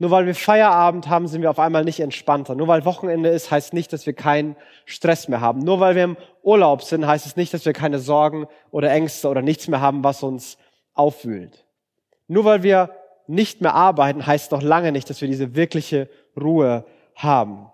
Nur 0.00 0.12
weil 0.12 0.26
wir 0.26 0.34
Feierabend 0.34 1.08
haben, 1.08 1.26
sind 1.26 1.42
wir 1.42 1.50
auf 1.50 1.58
einmal 1.58 1.84
nicht 1.84 1.98
entspannter. 1.98 2.54
Nur 2.54 2.68
weil 2.68 2.84
Wochenende 2.84 3.30
ist, 3.30 3.50
heißt 3.50 3.72
nicht, 3.72 3.92
dass 3.92 4.06
wir 4.06 4.12
keinen 4.12 4.56
Stress 4.84 5.26
mehr 5.26 5.40
haben. 5.40 5.60
Nur 5.60 5.80
weil 5.80 5.96
wir 5.96 6.04
im 6.04 6.16
Urlaub 6.42 6.82
sind, 6.82 7.06
heißt 7.06 7.26
es 7.26 7.36
nicht, 7.36 7.52
dass 7.52 7.64
wir 7.64 7.72
keine 7.72 7.98
Sorgen 7.98 8.46
oder 8.70 8.90
Ängste 8.92 9.28
oder 9.28 9.42
nichts 9.42 9.66
mehr 9.66 9.80
haben, 9.80 10.04
was 10.04 10.22
uns 10.22 10.56
aufwühlt. 10.94 11.64
Nur 12.28 12.44
weil 12.44 12.62
wir 12.62 12.90
nicht 13.26 13.60
mehr 13.60 13.74
arbeiten, 13.74 14.24
heißt 14.24 14.52
noch 14.52 14.62
lange 14.62 14.92
nicht, 14.92 15.10
dass 15.10 15.20
wir 15.20 15.28
diese 15.28 15.56
wirkliche 15.56 16.08
Ruhe 16.40 16.84
haben. 17.16 17.66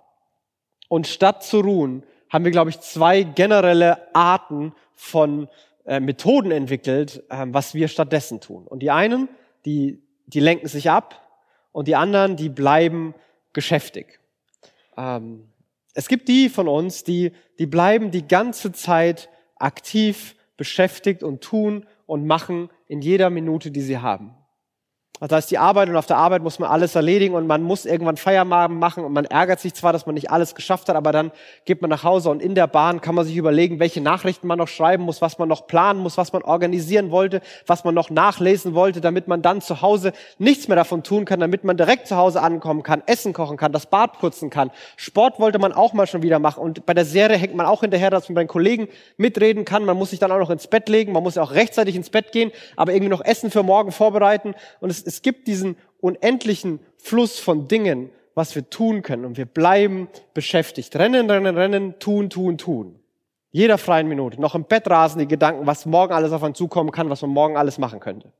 Und 0.94 1.08
statt 1.08 1.42
zu 1.42 1.58
ruhen, 1.58 2.04
haben 2.30 2.44
wir, 2.44 2.52
glaube 2.52 2.70
ich, 2.70 2.78
zwei 2.78 3.24
generelle 3.24 4.14
Arten 4.14 4.72
von 4.94 5.48
äh, 5.86 5.98
Methoden 5.98 6.52
entwickelt, 6.52 7.24
äh, 7.30 7.46
was 7.48 7.74
wir 7.74 7.88
stattdessen 7.88 8.40
tun. 8.40 8.64
Und 8.64 8.78
die 8.78 8.92
einen, 8.92 9.28
die, 9.64 10.00
die 10.26 10.38
lenken 10.38 10.68
sich 10.68 10.90
ab 10.90 11.20
und 11.72 11.88
die 11.88 11.96
anderen, 11.96 12.36
die 12.36 12.48
bleiben 12.48 13.12
geschäftig. 13.52 14.20
Ähm, 14.96 15.48
es 15.94 16.06
gibt 16.06 16.28
die 16.28 16.48
von 16.48 16.68
uns, 16.68 17.02
die, 17.02 17.32
die 17.58 17.66
bleiben 17.66 18.12
die 18.12 18.28
ganze 18.28 18.70
Zeit 18.70 19.28
aktiv 19.56 20.36
beschäftigt 20.56 21.24
und 21.24 21.40
tun 21.40 21.86
und 22.06 22.24
machen 22.24 22.70
in 22.86 23.02
jeder 23.02 23.30
Minute, 23.30 23.72
die 23.72 23.82
sie 23.82 23.98
haben. 23.98 24.32
Also 25.20 25.30
da 25.30 25.38
ist 25.38 25.48
die 25.52 25.58
Arbeit 25.58 25.88
und 25.88 25.96
auf 25.96 26.06
der 26.06 26.16
Arbeit 26.16 26.42
muss 26.42 26.58
man 26.58 26.68
alles 26.68 26.96
erledigen 26.96 27.36
und 27.36 27.46
man 27.46 27.62
muss 27.62 27.86
irgendwann 27.86 28.16
Feierabend 28.16 28.80
machen 28.80 29.04
und 29.04 29.12
man 29.12 29.24
ärgert 29.26 29.60
sich 29.60 29.72
zwar, 29.72 29.92
dass 29.92 30.06
man 30.06 30.16
nicht 30.16 30.32
alles 30.32 30.56
geschafft 30.56 30.88
hat, 30.88 30.96
aber 30.96 31.12
dann 31.12 31.30
geht 31.66 31.80
man 31.82 31.88
nach 31.88 32.02
Hause 32.02 32.30
und 32.30 32.42
in 32.42 32.56
der 32.56 32.66
Bahn 32.66 33.00
kann 33.00 33.14
man 33.14 33.24
sich 33.24 33.36
überlegen, 33.36 33.78
welche 33.78 34.00
Nachrichten 34.00 34.48
man 34.48 34.58
noch 34.58 34.66
schreiben 34.66 35.04
muss, 35.04 35.22
was 35.22 35.38
man 35.38 35.48
noch 35.48 35.68
planen 35.68 36.00
muss, 36.00 36.16
was 36.16 36.32
man 36.32 36.42
organisieren 36.42 37.12
wollte, 37.12 37.42
was 37.64 37.84
man 37.84 37.94
noch 37.94 38.10
nachlesen 38.10 38.74
wollte, 38.74 39.00
damit 39.00 39.28
man 39.28 39.40
dann 39.40 39.60
zu 39.60 39.82
Hause 39.82 40.12
nichts 40.38 40.66
mehr 40.66 40.74
davon 40.76 41.04
tun 41.04 41.24
kann, 41.24 41.38
damit 41.38 41.62
man 41.62 41.76
direkt 41.76 42.08
zu 42.08 42.16
Hause 42.16 42.42
ankommen 42.42 42.82
kann, 42.82 43.04
Essen 43.06 43.32
kochen 43.32 43.56
kann, 43.56 43.70
das 43.70 43.86
Bad 43.86 44.18
putzen 44.18 44.50
kann. 44.50 44.72
Sport 44.96 45.38
wollte 45.38 45.60
man 45.60 45.72
auch 45.72 45.92
mal 45.92 46.08
schon 46.08 46.24
wieder 46.24 46.40
machen 46.40 46.60
und 46.60 46.86
bei 46.86 46.92
der 46.92 47.04
Serie 47.04 47.36
hängt 47.36 47.54
man 47.54 47.66
auch 47.66 47.82
hinterher, 47.82 48.10
dass 48.10 48.28
man 48.28 48.34
bei 48.34 48.42
den 48.42 48.48
Kollegen 48.48 48.88
mitreden 49.16 49.64
kann. 49.64 49.84
Man 49.84 49.96
muss 49.96 50.10
sich 50.10 50.18
dann 50.18 50.32
auch 50.32 50.40
noch 50.40 50.50
ins 50.50 50.66
Bett 50.66 50.88
legen, 50.88 51.12
man 51.12 51.22
muss 51.22 51.36
ja 51.36 51.42
auch 51.44 51.52
rechtzeitig 51.52 51.94
ins 51.94 52.10
Bett 52.10 52.32
gehen, 52.32 52.50
aber 52.74 52.92
irgendwie 52.92 53.10
noch 53.10 53.24
Essen 53.24 53.52
für 53.52 53.62
morgen 53.62 53.92
vorbereiten 53.92 54.56
und 54.80 54.90
es 54.90 55.03
es 55.06 55.22
gibt 55.22 55.46
diesen 55.46 55.76
unendlichen 56.00 56.80
Fluss 56.96 57.38
von 57.38 57.68
Dingen, 57.68 58.10
was 58.34 58.54
wir 58.54 58.68
tun 58.68 59.02
können. 59.02 59.24
Und 59.24 59.36
wir 59.36 59.46
bleiben 59.46 60.08
beschäftigt. 60.34 60.96
Rennen, 60.96 61.30
rennen, 61.30 61.56
rennen, 61.56 61.98
tun, 61.98 62.30
tun, 62.30 62.58
tun. 62.58 63.00
Jeder 63.50 63.78
freien 63.78 64.08
Minute. 64.08 64.40
Noch 64.40 64.54
im 64.54 64.64
Bett 64.64 64.88
rasen 64.90 65.20
die 65.20 65.28
Gedanken, 65.28 65.66
was 65.66 65.86
morgen 65.86 66.12
alles 66.12 66.32
auf 66.32 66.42
einen 66.42 66.54
zukommen 66.54 66.90
kann, 66.90 67.08
was 67.10 67.22
man 67.22 67.30
morgen 67.30 67.56
alles 67.56 67.78
machen 67.78 68.00
könnte. 68.00 68.32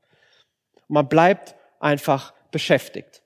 Und 0.87 0.93
man 0.93 1.07
bleibt 1.07 1.55
einfach 1.79 2.33
beschäftigt. 2.51 3.21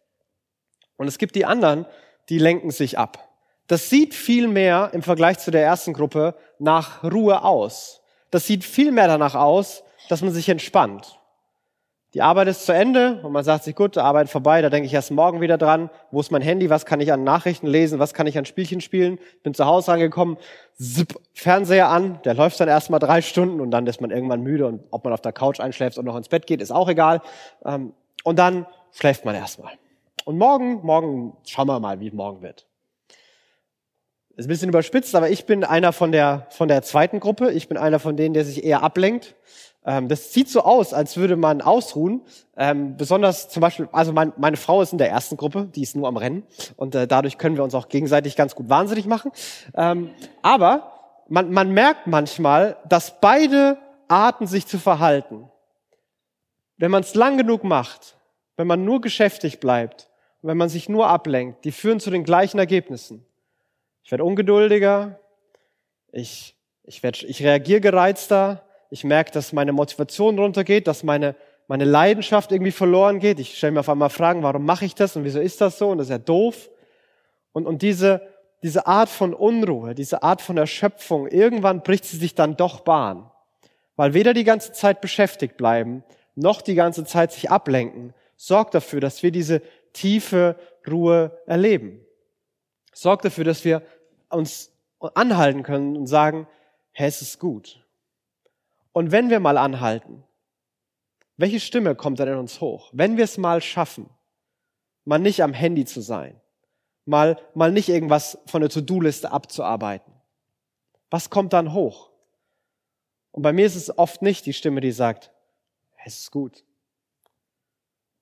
Und 0.97 1.07
es 1.07 1.17
gibt 1.17 1.35
die 1.35 1.45
anderen, 1.45 1.85
die 2.29 2.37
lenken 2.37 2.71
sich 2.71 2.97
ab. 2.97 3.29
Das 3.67 3.89
sieht 3.89 4.13
viel 4.13 4.47
mehr 4.47 4.91
im 4.93 5.01
Vergleich 5.01 5.39
zu 5.39 5.51
der 5.51 5.63
ersten 5.63 5.93
Gruppe 5.93 6.35
nach 6.59 7.03
Ruhe 7.03 7.43
aus. 7.43 8.01
Das 8.31 8.45
sieht 8.45 8.63
viel 8.63 8.91
mehr 8.91 9.07
danach 9.07 9.35
aus, 9.35 9.83
dass 10.09 10.21
man 10.21 10.31
sich 10.31 10.49
entspannt. 10.49 11.18
Die 12.15 12.23
Arbeit 12.23 12.47
ist 12.47 12.65
zu 12.65 12.73
Ende 12.73 13.19
und 13.21 13.31
man 13.31 13.43
sagt 13.43 13.65
sich, 13.65 13.75
gut, 13.75 13.95
Arbeit 13.95 14.29
vorbei, 14.29 14.63
da 14.63 14.71
denke 14.71 14.87
ich 14.87 14.93
erst 14.93 15.11
morgen 15.11 15.41
wieder 15.41 15.59
dran. 15.59 15.91
Wo 16.09 16.19
ist 16.19 16.31
mein 16.31 16.41
Handy? 16.41 16.71
Was 16.71 16.87
kann 16.87 17.01
ich 17.01 17.13
an 17.13 17.23
Nachrichten 17.23 17.67
lesen? 17.67 17.99
Was 17.99 18.15
kann 18.15 18.25
ich 18.25 18.35
an 18.35 18.45
Spielchen 18.45 18.81
spielen? 18.81 19.19
Bin 19.43 19.53
zu 19.53 19.65
Hause 19.65 19.91
angekommen, 19.91 20.37
zipp, 20.73 21.19
Fernseher 21.33 21.89
an, 21.89 22.19
der 22.25 22.33
läuft 22.33 22.59
dann 22.59 22.67
erstmal 22.67 22.99
drei 22.99 23.21
Stunden 23.21 23.61
und 23.61 23.69
dann 23.69 23.85
ist 23.85 24.01
man 24.01 24.09
irgendwann 24.09 24.41
müde 24.41 24.65
und 24.65 24.83
ob 24.89 25.03
man 25.03 25.13
auf 25.13 25.21
der 25.21 25.33
Couch 25.33 25.59
einschläft 25.59 25.99
und 25.99 26.05
noch 26.05 26.15
ins 26.15 26.29
Bett 26.29 26.47
geht, 26.47 26.61
ist 26.61 26.71
auch 26.71 26.89
egal. 26.89 27.21
Ähm, 27.63 27.93
und 28.23 28.39
dann 28.39 28.65
schläft 28.91 29.23
man 29.23 29.35
erstmal. 29.35 29.73
Und 30.25 30.39
morgen, 30.39 30.81
morgen 30.83 31.37
schauen 31.45 31.67
wir 31.67 31.79
mal, 31.79 31.99
wie 31.99 32.09
morgen 32.09 32.41
wird. 32.41 32.65
Ist 34.35 34.45
ein 34.45 34.49
bisschen 34.49 34.69
überspitzt, 34.69 35.15
aber 35.15 35.29
ich 35.29 35.45
bin 35.45 35.63
einer 35.63 35.91
von 35.91 36.11
der, 36.11 36.47
von 36.49 36.69
der 36.69 36.81
zweiten 36.81 37.19
Gruppe. 37.19 37.51
Ich 37.51 37.67
bin 37.67 37.77
einer 37.77 37.99
von 37.99 38.15
denen, 38.15 38.33
der 38.33 38.45
sich 38.45 38.63
eher 38.63 38.83
ablenkt. 38.83 39.35
Ähm, 39.85 40.07
das 40.07 40.33
sieht 40.33 40.49
so 40.49 40.61
aus, 40.61 40.93
als 40.93 41.17
würde 41.17 41.35
man 41.35 41.61
ausruhen. 41.61 42.21
Ähm, 42.57 42.97
besonders 42.97 43.49
zum 43.49 43.61
Beispiel, 43.61 43.87
also 43.91 44.11
mein, 44.13 44.33
meine 44.37 44.57
Frau 44.57 44.81
ist 44.81 44.91
in 44.91 44.97
der 44.97 45.09
ersten 45.09 45.37
Gruppe, 45.37 45.69
die 45.73 45.81
ist 45.81 45.95
nur 45.95 46.07
am 46.07 46.17
Rennen. 46.17 46.43
Und 46.75 46.95
äh, 46.95 47.07
dadurch 47.07 47.37
können 47.37 47.55
wir 47.55 47.63
uns 47.63 47.75
auch 47.75 47.89
gegenseitig 47.89 48.35
ganz 48.35 48.55
gut 48.55 48.69
wahnsinnig 48.69 49.05
machen. 49.05 49.31
Ähm, 49.75 50.11
aber 50.41 50.91
man, 51.27 51.51
man 51.51 51.71
merkt 51.71 52.07
manchmal, 52.07 52.77
dass 52.87 53.19
beide 53.21 53.77
Arten, 54.07 54.47
sich 54.47 54.65
zu 54.65 54.79
verhalten, 54.79 55.49
wenn 56.77 56.91
man 56.91 57.03
es 57.03 57.13
lang 57.13 57.37
genug 57.37 57.63
macht, 57.63 58.17
wenn 58.57 58.67
man 58.67 58.83
nur 58.83 59.01
geschäftig 59.01 59.59
bleibt, 59.59 60.09
wenn 60.41 60.57
man 60.57 60.69
sich 60.69 60.89
nur 60.89 61.07
ablenkt, 61.07 61.63
die 61.63 61.71
führen 61.71 61.99
zu 61.99 62.09
den 62.09 62.23
gleichen 62.23 62.57
Ergebnissen. 62.57 63.25
Ich 64.03 64.11
werde 64.11 64.23
ungeduldiger, 64.23 65.19
ich, 66.11 66.55
ich, 66.83 67.03
werd, 67.03 67.21
ich 67.21 67.43
reagiere 67.43 67.81
gereizter, 67.81 68.63
ich 68.89 69.03
merke, 69.03 69.31
dass 69.31 69.53
meine 69.53 69.71
Motivation 69.71 70.39
runtergeht, 70.39 70.87
dass 70.87 71.03
meine, 71.03 71.35
meine 71.67 71.85
Leidenschaft 71.85 72.51
irgendwie 72.51 72.71
verloren 72.71 73.19
geht. 73.19 73.39
Ich 73.39 73.57
stelle 73.57 73.73
mir 73.73 73.81
auf 73.81 73.89
einmal 73.89 74.09
Fragen, 74.09 74.43
warum 74.43 74.65
mache 74.65 74.85
ich 74.85 74.95
das 74.95 75.15
und 75.15 75.23
wieso 75.23 75.39
ist 75.39 75.61
das 75.61 75.77
so 75.77 75.89
und 75.89 75.99
das 75.99 76.07
ist 76.07 76.11
ja 76.11 76.17
doof. 76.17 76.69
Und, 77.51 77.67
und 77.67 77.81
diese, 77.81 78.21
diese 78.63 78.87
Art 78.87 79.09
von 79.09 79.33
Unruhe, 79.33 79.93
diese 79.93 80.23
Art 80.23 80.41
von 80.41 80.57
Erschöpfung, 80.57 81.27
irgendwann 81.27 81.83
bricht 81.83 82.05
sie 82.05 82.17
sich 82.17 82.35
dann 82.35 82.57
doch 82.57 82.81
Bahn. 82.81 83.29
Weil 83.95 84.13
weder 84.13 84.33
die 84.33 84.43
ganze 84.43 84.71
Zeit 84.71 85.01
beschäftigt 85.01 85.57
bleiben, 85.57 86.03
noch 86.35 86.61
die 86.61 86.75
ganze 86.75 87.05
Zeit 87.05 87.31
sich 87.31 87.51
ablenken, 87.51 88.13
sorgt 88.37 88.73
dafür, 88.73 89.01
dass 89.01 89.21
wir 89.21 89.31
diese 89.31 89.61
tiefe 89.93 90.55
Ruhe 90.89 91.37
erleben. 91.45 91.99
Sorgt 92.93 93.25
dafür, 93.25 93.43
dass 93.43 93.65
wir 93.65 93.81
uns 94.29 94.71
anhalten 94.99 95.63
können 95.63 95.97
und 95.97 96.07
sagen, 96.07 96.47
hey, 96.91 97.07
es 97.07 97.21
ist 97.21 97.39
gut. 97.39 97.83
Und 98.91 99.11
wenn 99.11 99.29
wir 99.29 99.39
mal 99.39 99.57
anhalten, 99.57 100.23
welche 101.37 101.59
Stimme 101.59 101.95
kommt 101.95 102.19
dann 102.19 102.27
in 102.27 102.35
uns 102.35 102.59
hoch? 102.59 102.89
Wenn 102.93 103.17
wir 103.17 103.23
es 103.23 103.37
mal 103.37 103.61
schaffen, 103.61 104.09
mal 105.05 105.19
nicht 105.19 105.41
am 105.41 105.53
Handy 105.53 105.85
zu 105.85 106.01
sein, 106.01 106.39
mal, 107.05 107.39
mal 107.53 107.71
nicht 107.71 107.89
irgendwas 107.89 108.37
von 108.45 108.61
der 108.61 108.69
To-Do-Liste 108.69 109.31
abzuarbeiten, 109.31 110.13
was 111.09 111.29
kommt 111.29 111.53
dann 111.53 111.73
hoch? 111.73 112.09
Und 113.31 113.43
bei 113.43 113.53
mir 113.53 113.65
ist 113.65 113.75
es 113.75 113.97
oft 113.97 114.21
nicht 114.21 114.45
die 114.45 114.53
Stimme, 114.53 114.81
die 114.81 114.91
sagt, 114.91 115.31
es 116.05 116.19
ist 116.19 116.31
gut. 116.31 116.63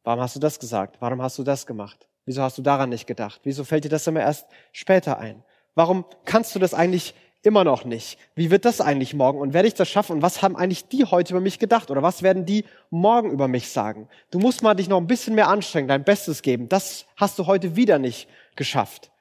Warum 0.03 0.21
hast 0.21 0.35
du 0.35 0.39
das 0.39 0.59
gesagt? 0.59 0.97
Warum 0.99 1.21
hast 1.21 1.37
du 1.37 1.43
das 1.43 1.65
gemacht? 1.65 2.07
Wieso 2.25 2.41
hast 2.41 2.57
du 2.57 2.61
daran 2.61 2.89
nicht 2.89 3.07
gedacht? 3.07 3.41
Wieso 3.43 3.63
fällt 3.63 3.85
dir 3.85 3.89
das 3.89 4.07
immer 4.07 4.21
erst 4.21 4.47
später 4.71 5.17
ein? 5.17 5.43
Warum 5.75 6.05
kannst 6.25 6.53
du 6.55 6.59
das 6.59 6.73
eigentlich 6.73 7.13
immer 7.43 7.63
noch 7.63 7.85
nicht? 7.85 8.17
Wie 8.35 8.51
wird 8.51 8.65
das 8.65 8.81
eigentlich 8.81 9.13
morgen? 9.13 9.39
Und 9.39 9.53
werde 9.53 9.67
ich 9.67 9.73
das 9.73 9.89
schaffen? 9.89 10.13
Und 10.13 10.21
was 10.21 10.41
haben 10.41 10.55
eigentlich 10.55 10.87
die 10.87 11.05
heute 11.05 11.33
über 11.33 11.41
mich 11.41 11.59
gedacht? 11.59 11.91
Oder 11.91 12.01
was 12.01 12.23
werden 12.23 12.45
die 12.45 12.65
morgen 12.89 13.31
über 13.31 13.47
mich 13.47 13.69
sagen? 13.69 14.09
Du 14.31 14.39
musst 14.39 14.63
mal 14.63 14.73
dich 14.73 14.89
noch 14.89 14.97
ein 14.97 15.07
bisschen 15.07 15.35
mehr 15.35 15.47
anstrengen, 15.47 15.87
dein 15.87 16.03
Bestes 16.03 16.41
geben. 16.41 16.69
Das 16.69 17.05
hast 17.15 17.39
du 17.39 17.45
heute 17.45 17.75
wieder 17.75 17.99
nicht 17.99 18.27
geschafft. 18.55 19.11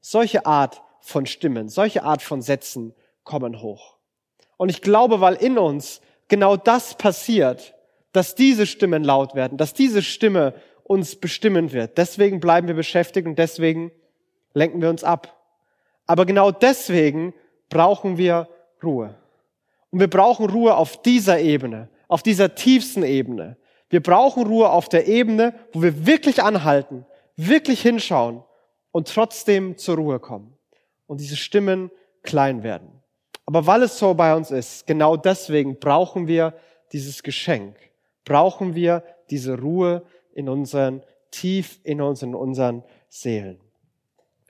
Solche 0.00 0.46
Art 0.46 0.82
von 1.00 1.26
Stimmen, 1.26 1.68
solche 1.68 2.02
Art 2.02 2.22
von 2.22 2.42
Sätzen 2.42 2.94
kommen 3.24 3.60
hoch. 3.60 3.96
Und 4.56 4.68
ich 4.68 4.82
glaube, 4.82 5.20
weil 5.20 5.34
in 5.34 5.58
uns 5.58 6.00
genau 6.28 6.56
das 6.56 6.94
passiert, 6.94 7.74
dass 8.12 8.34
diese 8.34 8.66
Stimmen 8.66 9.04
laut 9.04 9.34
werden, 9.34 9.58
dass 9.58 9.74
diese 9.74 10.02
Stimme 10.02 10.54
uns 10.84 11.16
bestimmen 11.16 11.72
wird. 11.72 11.98
Deswegen 11.98 12.40
bleiben 12.40 12.66
wir 12.66 12.74
beschäftigt 12.74 13.26
und 13.26 13.38
deswegen 13.38 13.92
lenken 14.54 14.80
wir 14.80 14.88
uns 14.88 15.04
ab. 15.04 15.36
Aber 16.06 16.24
genau 16.24 16.50
deswegen 16.50 17.34
brauchen 17.68 18.18
wir 18.18 18.48
Ruhe. 18.82 19.14
Und 19.90 20.00
wir 20.00 20.10
brauchen 20.10 20.48
Ruhe 20.48 20.76
auf 20.76 21.00
dieser 21.02 21.40
Ebene, 21.40 21.88
auf 22.08 22.22
dieser 22.22 22.54
tiefsten 22.54 23.02
Ebene. 23.02 23.56
Wir 23.90 24.02
brauchen 24.02 24.46
Ruhe 24.46 24.70
auf 24.70 24.88
der 24.88 25.06
Ebene, 25.08 25.54
wo 25.72 25.82
wir 25.82 26.06
wirklich 26.06 26.42
anhalten, 26.42 27.06
wirklich 27.36 27.80
hinschauen 27.80 28.42
und 28.92 29.08
trotzdem 29.08 29.78
zur 29.78 29.96
Ruhe 29.96 30.18
kommen. 30.18 30.54
Und 31.06 31.20
diese 31.20 31.36
Stimmen 31.36 31.90
klein 32.22 32.62
werden. 32.62 32.90
Aber 33.46 33.66
weil 33.66 33.82
es 33.82 33.98
so 33.98 34.12
bei 34.12 34.34
uns 34.34 34.50
ist, 34.50 34.86
genau 34.86 35.16
deswegen 35.16 35.78
brauchen 35.78 36.26
wir 36.26 36.54
dieses 36.92 37.22
Geschenk. 37.22 37.76
Brauchen 38.26 38.74
wir 38.74 39.02
diese 39.30 39.58
Ruhe, 39.58 40.04
in 40.38 40.48
unseren, 40.48 41.02
tief 41.32 41.80
in 41.82 42.00
uns, 42.00 42.22
in 42.22 42.32
unseren 42.32 42.84
Seelen. 43.08 43.58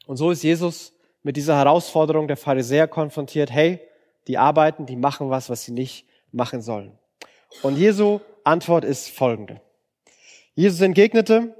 Und 0.06 0.18
so 0.18 0.30
ist 0.30 0.42
Jesus 0.42 0.92
mit 1.22 1.36
dieser 1.36 1.56
Herausforderung 1.56 2.28
der 2.28 2.36
Pharisäer 2.36 2.88
konfrontiert. 2.88 3.50
Hey, 3.50 3.80
die 4.26 4.38
arbeiten, 4.38 4.86
die 4.86 4.96
machen 4.96 5.30
was, 5.30 5.50
was 5.50 5.64
sie 5.64 5.72
nicht 5.72 6.06
machen 6.32 6.62
sollen. 6.62 6.98
Und 7.62 7.76
Jesu 7.76 8.20
Antwort 8.44 8.84
ist 8.84 9.10
folgende. 9.10 9.60
Jesus 10.54 10.80
entgegnete, 10.80 11.54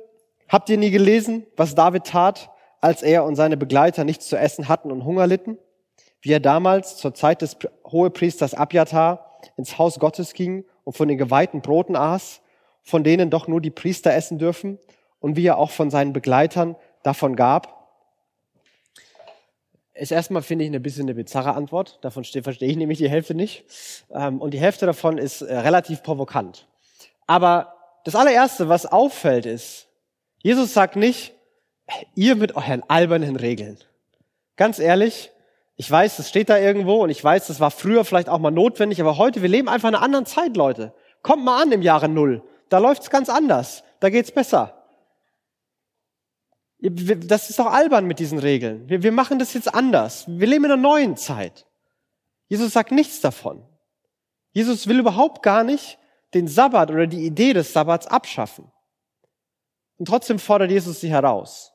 habt 0.49 0.69
ihr 0.71 0.79
nie 0.79 0.91
gelesen, 0.91 1.47
was 1.57 1.75
David 1.75 2.05
tat, 2.05 2.51
als 2.81 3.03
er 3.03 3.25
und 3.25 3.37
seine 3.37 3.57
Begleiter 3.57 4.05
nichts 4.05 4.29
zu 4.29 4.37
essen 4.37 4.69
hatten 4.69 4.91
und 4.91 5.05
Hunger 5.05 5.27
litten? 5.27 5.59
Wie 6.21 6.33
er 6.33 6.41
damals 6.41 6.97
zur 6.97 7.15
Zeit 7.15 7.43
des 7.43 7.57
Hohepriesters 7.85 8.55
Abjatar 8.55 9.39
ins 9.57 9.79
Haus 9.79 9.99
Gottes 9.99 10.35
ging 10.35 10.65
und 10.85 10.97
von 10.97 11.09
den 11.09 11.19
geweihten 11.19 11.61
Broten 11.61 11.97
aß 11.97 12.41
von 12.89 13.05
denen 13.05 13.29
doch 13.29 13.49
nur 13.49 13.61
die 13.61 13.71
Priester 13.71 14.15
essen 14.15 14.39
dürfen 14.39 14.79
und 15.21 15.37
wie 15.37 15.47
er 15.47 15.59
auch 15.59 15.71
von 15.71 15.91
seinen 15.91 16.15
Begleitern 16.15 16.75
davon 17.03 17.37
gab? 17.37 17.78
Ist 19.99 20.13
erstmal, 20.13 20.43
finde 20.43 20.65
ich, 20.65 20.71
eine 20.71 20.81
bisschen 20.81 21.03
eine 21.03 21.15
bizarre 21.15 21.55
Antwort. 21.55 21.99
Davon 22.03 22.25
verstehe 22.25 22.69
ich 22.69 22.77
nämlich 22.77 22.99
die 22.99 23.11
Hälfte 23.11 23.35
nicht. 23.35 23.65
Ähm, 24.13 24.41
und 24.41 24.55
die 24.55 24.61
Hälfte 24.61 24.87
davon 24.87 25.19
ist 25.19 25.43
äh, 25.43 25.59
relativ 25.59 26.03
provokant. 26.03 26.69
Aber 27.27 27.75
das 28.05 28.15
allererste, 28.15 28.69
was 28.69 28.87
auffällt, 28.87 29.45
ist, 29.45 29.89
Jesus 30.39 30.73
sagt 30.73 30.95
nicht, 30.95 31.35
ihr 32.15 32.37
mit 32.37 32.55
euren 32.55 32.83
albernen 32.87 33.37
Regeln. 33.37 33.79
Ganz 34.57 34.79
ehrlich, 34.79 35.33
ich 35.77 35.91
weiß, 35.91 36.17
das 36.17 36.29
steht 36.29 36.49
da 36.49 36.59
irgendwo 36.59 37.03
und 37.03 37.11
ich 37.11 37.23
weiß, 37.23 37.49
das 37.49 37.61
war 37.61 37.71
früher 37.71 38.05
vielleicht 38.05 38.29
auch 38.29 38.39
mal 38.39 38.51
notwendig, 38.51 39.01
aber 39.01 39.19
heute, 39.19 39.43
wir 39.43 39.49
leben 39.49 39.69
einfach 39.69 39.89
in 39.89 39.95
einer 39.95 40.05
anderen 40.05 40.27
Zeit, 40.27 40.57
Leute. 40.57 40.93
Kommt 41.23 41.45
mal 41.45 41.61
an 41.63 41.73
im 41.73 41.83
Jahre 41.83 42.09
Null. 42.09 42.43
Da 42.69 42.79
läuft's 42.79 43.11
ganz 43.11 43.29
anders. 43.29 43.83
Da 44.01 44.11
geht's 44.11 44.31
besser. 44.31 44.78
Das 46.81 47.51
ist 47.51 47.59
doch 47.59 47.67
albern 47.67 48.07
mit 48.07 48.19
diesen 48.21 48.39
Regeln. 48.39 48.89
Wir, 48.89 49.03
wir 49.03 49.13
machen 49.13 49.39
das 49.39 49.53
jetzt 49.55 49.75
anders. 49.75 50.25
Wir 50.29 50.47
leben 50.47 50.65
in 50.65 50.73
einer 50.73 50.81
neuen 50.81 51.17
Zeit. 51.17 51.67
Jesus 52.49 52.73
sagt 52.73 52.93
nichts 52.93 53.21
davon. 53.21 53.65
Jesus 54.53 54.87
will 54.87 55.01
überhaupt 55.01 55.43
gar 55.43 55.65
nicht 55.65 55.99
den 56.35 56.47
Sabbat 56.47 56.91
oder 56.91 57.07
die 57.07 57.27
Idee 57.27 57.53
des 57.53 57.73
Sabbats 57.73 58.07
abschaffen. 58.07 58.71
Und 59.97 60.07
trotzdem 60.07 60.39
fordert 60.39 60.71
Jesus 60.71 61.01
sie 61.01 61.11
heraus. 61.11 61.73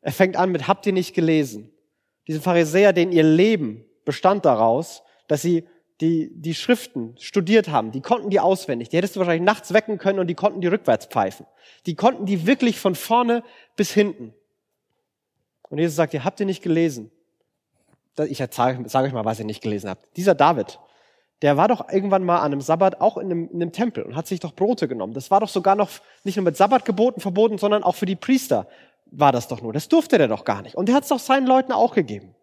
Er 0.00 0.12
fängt 0.12 0.36
an 0.36 0.52
mit, 0.52 0.68
habt 0.68 0.86
ihr 0.86 0.92
nicht 0.92 1.14
gelesen? 1.14 1.72
Diese 2.26 2.40
Pharisäer, 2.40 2.92
denen 2.92 3.12
ihr 3.12 3.22
Leben 3.22 3.84
bestand 4.04 4.44
daraus, 4.44 5.02
dass 5.26 5.42
sie 5.42 5.66
die 6.00 6.30
die 6.32 6.54
Schriften 6.54 7.16
studiert 7.18 7.68
haben, 7.68 7.90
die 7.90 8.00
konnten 8.00 8.30
die 8.30 8.40
auswendig. 8.40 8.88
Die 8.88 8.96
hättest 8.96 9.16
du 9.16 9.20
wahrscheinlich 9.20 9.44
nachts 9.44 9.72
wecken 9.72 9.98
können 9.98 10.18
und 10.20 10.28
die 10.28 10.34
konnten 10.34 10.60
die 10.60 10.68
rückwärts 10.68 11.06
pfeifen. 11.06 11.46
Die 11.86 11.96
konnten 11.96 12.26
die 12.26 12.46
wirklich 12.46 12.78
von 12.78 12.94
vorne 12.94 13.42
bis 13.76 13.92
hinten. 13.92 14.32
Und 15.68 15.78
Jesus 15.78 15.96
sagt, 15.96 16.14
ihr 16.14 16.24
habt 16.24 16.40
ihr 16.40 16.46
nicht 16.46 16.62
gelesen. 16.62 17.10
Ich 18.28 18.38
sage 18.38 18.84
sag 18.86 19.04
euch 19.04 19.12
mal, 19.12 19.24
was 19.24 19.38
ihr 19.38 19.44
nicht 19.44 19.62
gelesen 19.62 19.90
habt. 19.90 20.16
Dieser 20.16 20.34
David, 20.34 20.78
der 21.42 21.56
war 21.56 21.68
doch 21.68 21.88
irgendwann 21.88 22.24
mal 22.24 22.38
an 22.38 22.52
einem 22.52 22.60
Sabbat 22.60 23.00
auch 23.00 23.16
in 23.16 23.26
einem, 23.26 23.48
in 23.52 23.62
einem 23.62 23.72
Tempel 23.72 24.02
und 24.02 24.16
hat 24.16 24.26
sich 24.26 24.40
doch 24.40 24.54
Brote 24.54 24.88
genommen. 24.88 25.14
Das 25.14 25.30
war 25.30 25.40
doch 25.40 25.48
sogar 25.48 25.76
noch 25.76 25.90
nicht 26.24 26.36
nur 26.36 26.44
mit 26.44 26.56
Sabbatgeboten 26.56 27.20
verboten, 27.20 27.58
sondern 27.58 27.84
auch 27.84 27.94
für 27.94 28.06
die 28.06 28.16
Priester 28.16 28.66
war 29.06 29.32
das 29.32 29.48
doch 29.48 29.62
nur. 29.62 29.72
Das 29.72 29.88
durfte 29.88 30.18
der 30.18 30.28
doch 30.28 30.44
gar 30.44 30.62
nicht. 30.62 30.74
Und 30.74 30.88
er 30.88 30.96
hat 30.96 31.04
es 31.04 31.08
doch 31.08 31.20
seinen 31.20 31.46
Leuten 31.46 31.72
auch 31.72 31.94
gegeben. 31.94 32.34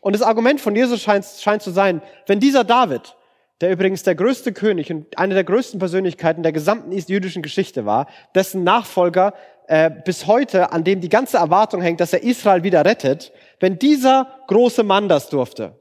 Und 0.00 0.14
das 0.14 0.22
Argument 0.22 0.60
von 0.60 0.76
Jesus 0.76 1.00
scheint, 1.00 1.24
scheint 1.24 1.62
zu 1.62 1.70
sein, 1.70 2.02
wenn 2.26 2.40
dieser 2.40 2.64
David, 2.64 3.16
der 3.60 3.70
übrigens 3.70 4.02
der 4.02 4.14
größte 4.14 4.52
König 4.52 4.92
und 4.92 5.18
eine 5.18 5.34
der 5.34 5.44
größten 5.44 5.78
Persönlichkeiten 5.78 6.42
der 6.42 6.52
gesamten 6.52 6.92
jüdischen 6.92 7.42
Geschichte 7.42 7.86
war, 7.86 8.06
dessen 8.34 8.64
Nachfolger 8.64 9.34
äh, 9.66 9.90
bis 9.90 10.26
heute, 10.26 10.72
an 10.72 10.84
dem 10.84 11.00
die 11.00 11.08
ganze 11.08 11.38
Erwartung 11.38 11.80
hängt, 11.80 12.00
dass 12.00 12.12
er 12.12 12.22
Israel 12.22 12.62
wieder 12.62 12.84
rettet, 12.84 13.32
wenn 13.60 13.78
dieser 13.78 14.28
große 14.46 14.82
Mann 14.82 15.08
das 15.08 15.28
durfte, 15.28 15.78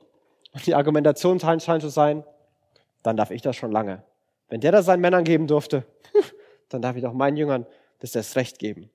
und 0.53 0.65
die 0.65 0.73
Argumentation 0.73 1.39
scheint 1.39 1.61
zu 1.61 1.89
sein, 1.89 2.23
dann 3.03 3.15
darf 3.15 3.29
ich 3.29 3.43
das 3.43 3.55
schon 3.55 3.71
lange. 3.71 4.03
Wenn 4.49 4.59
der 4.59 4.71
das 4.71 4.85
seinen 4.85 5.01
Männern 5.01 5.23
geben 5.23 5.45
durfte, 5.45 5.85
dann 6.69 6.81
darf 6.81 6.95
ich 6.95 7.05
auch 7.05 7.13
meinen 7.13 7.37
Jüngern 7.37 7.67
das 7.99 8.15
erst 8.15 8.35
recht 8.35 8.57
geben. 8.57 8.89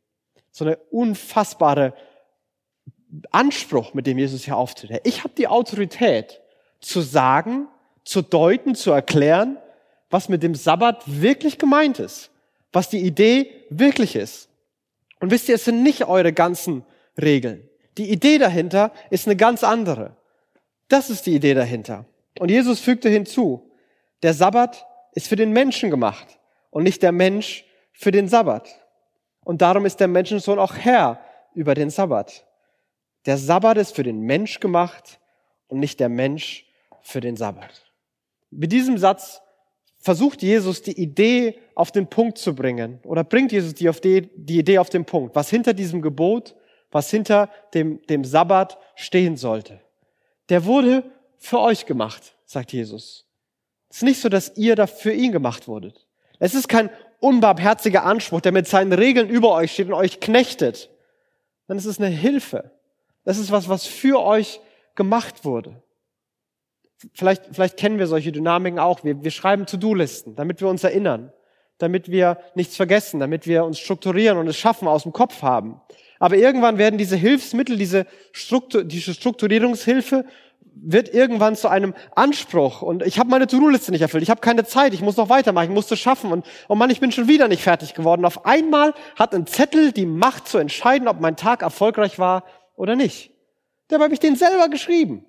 So 0.50 0.64
eine 0.64 0.76
unfassbare 0.90 1.94
Anspruch, 3.30 3.94
mit 3.94 4.06
dem 4.06 4.18
Jesus 4.18 4.44
hier 4.44 4.56
auftritt. 4.56 5.00
Ich 5.04 5.24
habe 5.24 5.34
die 5.36 5.48
Autorität 5.48 6.40
zu 6.80 7.00
sagen, 7.00 7.68
zu 8.04 8.22
deuten, 8.22 8.74
zu 8.74 8.90
erklären, 8.90 9.58
was 10.10 10.28
mit 10.28 10.42
dem 10.42 10.54
Sabbat 10.54 11.02
wirklich 11.06 11.58
gemeint 11.58 11.98
ist, 11.98 12.30
was 12.72 12.88
die 12.88 13.00
Idee 13.00 13.50
wirklich 13.70 14.16
ist. 14.16 14.48
Und 15.20 15.30
wisst 15.30 15.48
ihr, 15.48 15.54
es 15.54 15.64
sind 15.64 15.82
nicht 15.82 16.04
eure 16.06 16.32
ganzen 16.32 16.84
Regeln. 17.20 17.68
Die 17.98 18.10
Idee 18.10 18.38
dahinter 18.38 18.92
ist 19.10 19.26
eine 19.26 19.36
ganz 19.36 19.62
andere. 19.62 20.16
Das 20.88 21.10
ist 21.10 21.26
die 21.26 21.34
Idee 21.34 21.54
dahinter. 21.54 22.06
Und 22.38 22.50
Jesus 22.50 22.80
fügte 22.80 23.08
hinzu, 23.08 23.70
der 24.22 24.34
Sabbat 24.34 24.86
ist 25.14 25.28
für 25.28 25.36
den 25.36 25.52
Menschen 25.52 25.90
gemacht 25.90 26.38
und 26.70 26.82
nicht 26.82 27.02
der 27.02 27.12
Mensch 27.12 27.64
für 27.92 28.10
den 28.10 28.28
Sabbat. 28.28 28.68
Und 29.44 29.62
darum 29.62 29.84
ist 29.84 30.00
der 30.00 30.08
Menschensohn 30.08 30.58
auch 30.58 30.74
Herr 30.74 31.20
über 31.54 31.74
den 31.74 31.90
Sabbat. 31.90 32.44
Der 33.26 33.38
Sabbat 33.38 33.76
ist 33.78 33.94
für 33.94 34.02
den 34.02 34.20
Mensch 34.20 34.60
gemacht 34.60 35.20
und 35.68 35.78
nicht 35.78 36.00
der 36.00 36.08
Mensch 36.08 36.66
für 37.02 37.20
den 37.20 37.36
Sabbat. 37.36 37.84
Mit 38.50 38.72
diesem 38.72 38.98
Satz 38.98 39.40
versucht 39.98 40.42
Jesus 40.42 40.82
die 40.82 41.00
Idee 41.00 41.58
auf 41.74 41.92
den 41.92 42.08
Punkt 42.08 42.36
zu 42.38 42.54
bringen 42.54 43.00
oder 43.04 43.24
bringt 43.24 43.52
Jesus 43.52 43.74
die, 43.74 43.88
auf 43.88 44.00
die, 44.00 44.28
die 44.34 44.58
Idee 44.58 44.78
auf 44.78 44.90
den 44.90 45.04
Punkt, 45.04 45.34
was 45.34 45.48
hinter 45.48 45.72
diesem 45.72 46.02
Gebot, 46.02 46.56
was 46.90 47.10
hinter 47.10 47.48
dem, 47.72 48.02
dem 48.08 48.24
Sabbat 48.24 48.78
stehen 48.96 49.36
sollte. 49.36 49.80
Der 50.48 50.64
wurde 50.64 51.04
für 51.38 51.60
euch 51.60 51.86
gemacht, 51.86 52.36
sagt 52.44 52.72
Jesus. 52.72 53.26
Es 53.88 53.98
ist 53.98 54.02
nicht 54.02 54.20
so, 54.20 54.28
dass 54.28 54.56
ihr 54.56 54.74
da 54.74 54.86
für 54.86 55.12
ihn 55.12 55.32
gemacht 55.32 55.68
wurdet. 55.68 56.06
Es 56.38 56.54
ist 56.54 56.68
kein 56.68 56.90
unbarmherziger 57.20 58.04
Anspruch, 58.04 58.40
der 58.40 58.52
mit 58.52 58.66
seinen 58.66 58.92
Regeln 58.92 59.28
über 59.28 59.52
euch 59.54 59.72
steht 59.72 59.86
und 59.86 59.94
euch 59.94 60.18
knechtet. 60.18 60.90
Sondern 61.66 61.78
es 61.78 61.86
ist 61.86 62.00
eine 62.00 62.14
Hilfe. 62.14 62.72
Das 63.24 63.38
ist 63.38 63.50
was, 63.50 63.68
was 63.68 63.86
für 63.86 64.22
euch 64.22 64.60
gemacht 64.94 65.44
wurde. 65.44 65.82
Vielleicht, 67.14 67.42
vielleicht 67.52 67.76
kennen 67.76 67.98
wir 67.98 68.06
solche 68.06 68.32
Dynamiken 68.32 68.78
auch. 68.78 69.02
Wir, 69.04 69.22
wir 69.22 69.30
schreiben 69.30 69.66
To-Do-Listen, 69.66 70.36
damit 70.36 70.60
wir 70.60 70.68
uns 70.68 70.84
erinnern, 70.84 71.32
damit 71.78 72.10
wir 72.10 72.38
nichts 72.54 72.76
vergessen, 72.76 73.18
damit 73.18 73.46
wir 73.46 73.64
uns 73.64 73.78
strukturieren 73.78 74.38
und 74.38 74.46
es 74.46 74.56
schaffen, 74.56 74.86
aus 74.86 75.02
dem 75.02 75.12
Kopf 75.12 75.42
haben. 75.42 75.80
Aber 76.20 76.36
irgendwann 76.36 76.78
werden 76.78 76.98
diese 76.98 77.16
Hilfsmittel, 77.16 77.76
diese, 77.76 78.06
Struktur, 78.30 78.84
diese 78.84 79.14
Strukturierungshilfe 79.14 80.24
wird 80.74 81.12
irgendwann 81.12 81.56
zu 81.56 81.68
einem 81.68 81.94
Anspruch 82.14 82.80
und 82.82 83.02
ich 83.02 83.18
habe 83.18 83.28
meine 83.28 83.46
To-Do-Liste 83.46 83.92
nicht 83.92 84.00
erfüllt, 84.00 84.22
ich 84.22 84.30
habe 84.30 84.40
keine 84.40 84.64
Zeit, 84.64 84.94
ich 84.94 85.02
muss 85.02 85.16
noch 85.16 85.28
weitermachen, 85.28 85.68
ich 85.68 85.74
muss 85.74 85.88
das 85.88 85.98
schaffen 85.98 86.32
und 86.32 86.46
oh 86.68 86.74
Mann, 86.74 86.88
ich 86.90 87.00
bin 87.00 87.12
schon 87.12 87.28
wieder 87.28 87.48
nicht 87.48 87.62
fertig 87.62 87.92
geworden. 87.92 88.24
Auf 88.24 88.46
einmal 88.46 88.94
hat 89.16 89.34
ein 89.34 89.46
Zettel 89.46 89.92
die 89.92 90.06
Macht 90.06 90.48
zu 90.48 90.58
entscheiden, 90.58 91.08
ob 91.08 91.20
mein 91.20 91.36
Tag 91.36 91.62
erfolgreich 91.62 92.18
war 92.18 92.44
oder 92.74 92.96
nicht. 92.96 93.32
Dabei 93.88 94.04
habe 94.04 94.14
ich 94.14 94.20
den 94.20 94.36
selber 94.36 94.68
geschrieben. 94.68 95.26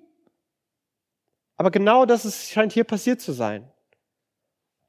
Aber 1.56 1.70
genau 1.70 2.06
das 2.06 2.24
ist, 2.24 2.50
scheint 2.50 2.72
hier 2.72 2.84
passiert 2.84 3.20
zu 3.20 3.32
sein. 3.32 3.70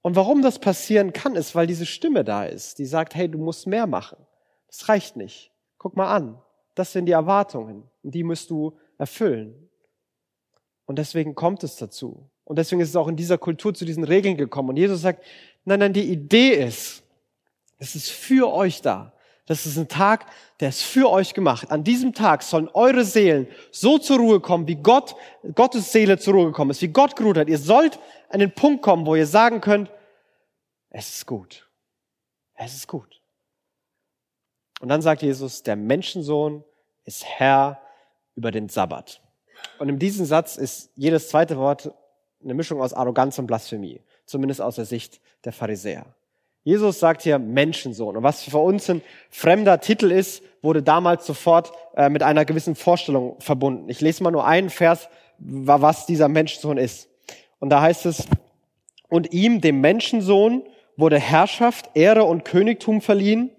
Und 0.02 0.16
warum 0.16 0.42
das 0.42 0.60
passieren 0.60 1.14
kann, 1.14 1.36
ist, 1.36 1.56
weil 1.56 1.68
diese 1.68 1.86
Stimme 1.86 2.24
da 2.24 2.46
ist, 2.46 2.80
die 2.80 2.86
sagt, 2.86 3.16
hey, 3.16 3.30
du 3.30 3.38
musst 3.38 3.68
mehr 3.68 3.88
machen. 3.88 4.18
Das 4.68 4.88
reicht 4.88 5.16
nicht. 5.16 5.52
Guck 5.78 5.96
mal 5.96 6.14
an. 6.14 6.42
Das 6.76 6.92
sind 6.92 7.06
die 7.06 7.12
Erwartungen. 7.12 7.84
Und 8.04 8.14
die 8.14 8.24
musst 8.24 8.50
du 8.50 8.78
erfüllen. 8.98 9.70
Und 10.86 11.00
deswegen 11.00 11.34
kommt 11.34 11.64
es 11.64 11.78
dazu. 11.78 12.30
Und 12.44 12.58
deswegen 12.60 12.82
ist 12.82 12.90
es 12.90 12.96
auch 12.96 13.08
in 13.08 13.16
dieser 13.16 13.38
Kultur 13.38 13.74
zu 13.74 13.86
diesen 13.86 14.04
Regeln 14.04 14.38
gekommen. 14.38 14.70
Und 14.70 14.78
Jesus 14.78 15.02
sagt, 15.02 15.24
nein, 15.64 15.80
nein, 15.80 15.94
die 15.94 16.12
Idee 16.12 16.64
ist, 16.64 17.04
es 17.80 17.96
ist 17.96 18.12
für 18.12 18.52
euch 18.54 18.82
da. 18.82 19.12
Das 19.48 19.66
ist 19.66 19.78
ein 19.78 19.88
Tag, 19.88 20.26
der 20.60 20.70
ist 20.70 20.82
für 20.82 21.10
euch 21.10 21.34
gemacht. 21.36 21.70
An 21.70 21.84
diesem 21.84 22.14
Tag 22.14 22.42
sollen 22.42 22.68
eure 22.70 23.06
Seelen 23.06 23.48
so 23.72 24.00
zur 24.00 24.18
Ruhe 24.18 24.40
kommen, 24.40 24.68
wie 24.68 24.76
Gott, 24.76 25.16
Gottes 25.54 25.92
Seele 25.92 26.18
zur 26.18 26.34
Ruhe 26.34 26.46
gekommen 26.48 26.72
ist, 26.72 26.82
wie 26.82 26.88
Gott 26.88 27.16
geruht 27.16 27.38
hat. 27.38 27.48
Ihr 27.48 27.60
sollt 27.60 28.00
an 28.30 28.40
den 28.40 28.52
Punkt 28.52 28.82
kommen, 28.82 29.06
wo 29.06 29.16
ihr 29.16 29.28
sagen 29.28 29.62
könnt, 29.62 29.92
es 30.90 31.10
ist 31.10 31.26
gut. 31.26 31.70
Es 32.56 32.74
ist 32.74 32.88
gut. 32.88 33.22
Und 34.80 34.90
dann 34.90 35.02
sagt 35.02 35.22
Jesus, 35.22 35.62
der 35.62 35.76
Menschensohn 35.76 36.64
ist 37.04 37.24
Herr 37.24 37.80
über 38.36 38.52
den 38.52 38.68
Sabbat. 38.70 39.22
Und 39.78 39.90
in 39.90 40.00
diesem 40.00 40.26
Satz 40.26 40.58
ist 40.58 40.92
jedes 40.96 41.30
zweite 41.30 41.58
Wort 41.58 41.94
eine 42.44 42.54
Mischung 42.54 42.82
aus 42.82 42.94
Arroganz 42.94 43.38
und 43.40 43.48
Blasphemie. 43.48 44.02
Zumindest 44.26 44.62
aus 44.62 44.76
der 44.76 44.86
Sicht 44.86 45.22
der 45.44 45.54
Pharisäer. 45.54 46.06
Jesus 46.66 47.00
sagt 47.00 47.22
hier 47.22 47.38
Menschensohn. 47.38 48.18
Und 48.18 48.24
was 48.24 48.42
für 48.44 48.58
uns 48.58 48.90
ein 48.90 49.04
fremder 49.30 49.80
Titel 49.80 50.12
ist, 50.12 50.42
wurde 50.64 50.82
damals 50.82 51.28
sofort 51.28 51.72
äh, 51.96 52.10
mit 52.10 52.24
einer 52.24 52.44
gewissen 52.44 52.74
Vorstellung 52.76 53.36
verbunden. 53.40 53.88
Ich 53.88 54.02
lese 54.02 54.24
mal 54.24 54.32
nur 54.32 54.48
einen 54.48 54.72
Vers, 54.72 55.08
was 55.38 56.08
dieser 56.08 56.28
Menschensohn 56.28 56.80
ist. 56.80 57.08
Und 57.60 57.70
da 57.70 57.82
heißt 57.82 58.08
es, 58.08 58.26
und 59.10 59.32
ihm, 59.32 59.62
dem 59.62 59.80
Menschensohn, 59.80 60.64
wurde 60.98 61.20
Herrschaft, 61.20 61.92
Ehre 61.94 62.24
und 62.24 62.46
Königtum 62.46 63.00
verliehen 63.00 63.52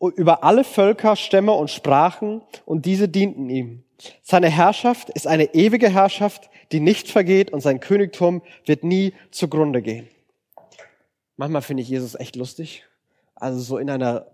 über 0.00 0.42
alle 0.42 0.64
Völker, 0.64 1.14
Stämme 1.14 1.52
und 1.52 1.70
Sprachen, 1.70 2.42
und 2.64 2.86
diese 2.86 3.08
dienten 3.08 3.48
ihm. 3.48 3.84
Seine 4.20 4.48
Herrschaft 4.48 5.10
ist 5.10 5.28
eine 5.28 5.54
ewige 5.54 5.88
Herrschaft, 5.90 6.50
die 6.72 6.80
nicht 6.80 7.08
vergeht, 7.08 7.52
und 7.52 7.60
sein 7.60 7.78
Königtum 7.78 8.42
wird 8.66 8.82
nie 8.82 9.12
zugrunde 9.30 9.80
gehen. 9.80 10.08
Manchmal 11.36 11.62
finde 11.62 11.82
ich 11.82 11.88
Jesus 11.88 12.14
echt 12.14 12.36
lustig. 12.36 12.84
Also 13.34 13.58
so 13.58 13.78
in 13.78 13.90
einer 13.90 14.26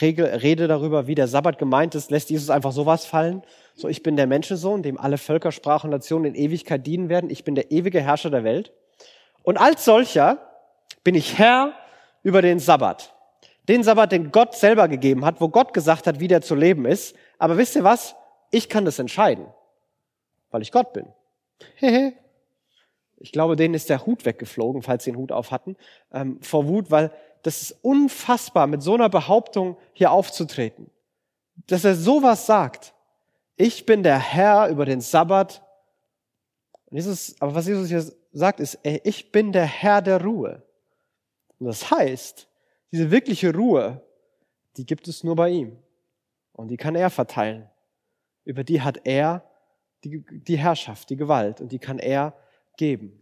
Regel, 0.00 0.26
Rede 0.26 0.68
darüber, 0.68 1.06
wie 1.06 1.14
der 1.14 1.28
Sabbat 1.28 1.58
gemeint 1.58 1.94
ist, 1.94 2.10
lässt 2.10 2.30
Jesus 2.30 2.50
einfach 2.50 2.72
sowas 2.72 3.06
fallen. 3.06 3.42
So, 3.74 3.88
ich 3.88 4.02
bin 4.02 4.16
der 4.16 4.26
Menschensohn, 4.26 4.82
dem 4.82 4.98
alle 4.98 5.18
Völker, 5.18 5.50
Sprachen 5.50 5.90
Nationen 5.90 6.26
in 6.26 6.34
Ewigkeit 6.34 6.86
dienen 6.86 7.08
werden. 7.08 7.30
Ich 7.30 7.44
bin 7.44 7.54
der 7.54 7.70
ewige 7.70 8.00
Herrscher 8.00 8.30
der 8.30 8.44
Welt. 8.44 8.72
Und 9.42 9.58
als 9.58 9.84
solcher 9.84 10.38
bin 11.02 11.14
ich 11.14 11.38
Herr 11.38 11.72
über 12.22 12.42
den 12.42 12.58
Sabbat. 12.58 13.14
Den 13.68 13.82
Sabbat, 13.82 14.12
den 14.12 14.30
Gott 14.30 14.54
selber 14.54 14.88
gegeben 14.88 15.24
hat, 15.24 15.40
wo 15.40 15.48
Gott 15.48 15.72
gesagt 15.72 16.06
hat, 16.06 16.20
wie 16.20 16.28
der 16.28 16.42
zu 16.42 16.54
leben 16.54 16.84
ist. 16.84 17.16
Aber 17.38 17.56
wisst 17.56 17.76
ihr 17.76 17.84
was? 17.84 18.14
Ich 18.50 18.68
kann 18.68 18.84
das 18.84 18.98
entscheiden, 18.98 19.46
weil 20.50 20.62
ich 20.62 20.72
Gott 20.72 20.92
bin. 20.92 21.06
Ich 23.22 23.30
glaube, 23.30 23.54
denen 23.54 23.74
ist 23.74 23.88
der 23.88 24.04
Hut 24.04 24.24
weggeflogen, 24.24 24.82
falls 24.82 25.04
sie 25.04 25.12
den 25.12 25.18
Hut 25.18 25.30
auf 25.30 25.52
hatten, 25.52 25.76
ähm, 26.12 26.42
vor 26.42 26.66
Wut, 26.66 26.90
weil 26.90 27.12
das 27.42 27.62
ist 27.62 27.78
unfassbar, 27.82 28.66
mit 28.66 28.82
so 28.82 28.94
einer 28.94 29.08
Behauptung 29.08 29.76
hier 29.92 30.10
aufzutreten. 30.10 30.90
Dass 31.68 31.84
er 31.84 31.94
sowas 31.94 32.46
sagt. 32.46 32.94
Ich 33.56 33.86
bin 33.86 34.02
der 34.02 34.18
Herr 34.18 34.68
über 34.68 34.86
den 34.86 35.00
Sabbat. 35.00 35.62
Und 36.86 36.96
Jesus, 36.96 37.36
aber 37.40 37.54
was 37.54 37.68
Jesus 37.68 37.88
hier 37.88 38.04
sagt, 38.32 38.58
ist, 38.58 38.78
ey, 38.82 39.00
ich 39.04 39.30
bin 39.30 39.52
der 39.52 39.66
Herr 39.66 40.02
der 40.02 40.22
Ruhe. 40.22 40.62
Und 41.58 41.66
das 41.66 41.92
heißt, 41.92 42.48
diese 42.90 43.10
wirkliche 43.12 43.54
Ruhe, 43.54 44.02
die 44.76 44.84
gibt 44.84 45.06
es 45.06 45.22
nur 45.22 45.36
bei 45.36 45.50
ihm. 45.50 45.78
Und 46.52 46.68
die 46.68 46.76
kann 46.76 46.96
er 46.96 47.10
verteilen. 47.10 47.70
Über 48.44 48.64
die 48.64 48.80
hat 48.80 49.00
er 49.04 49.44
die, 50.02 50.24
die 50.28 50.58
Herrschaft, 50.58 51.08
die 51.10 51.16
Gewalt. 51.16 51.60
Und 51.60 51.70
die 51.70 51.78
kann 51.78 52.00
er 52.00 52.34
geben. 52.76 53.18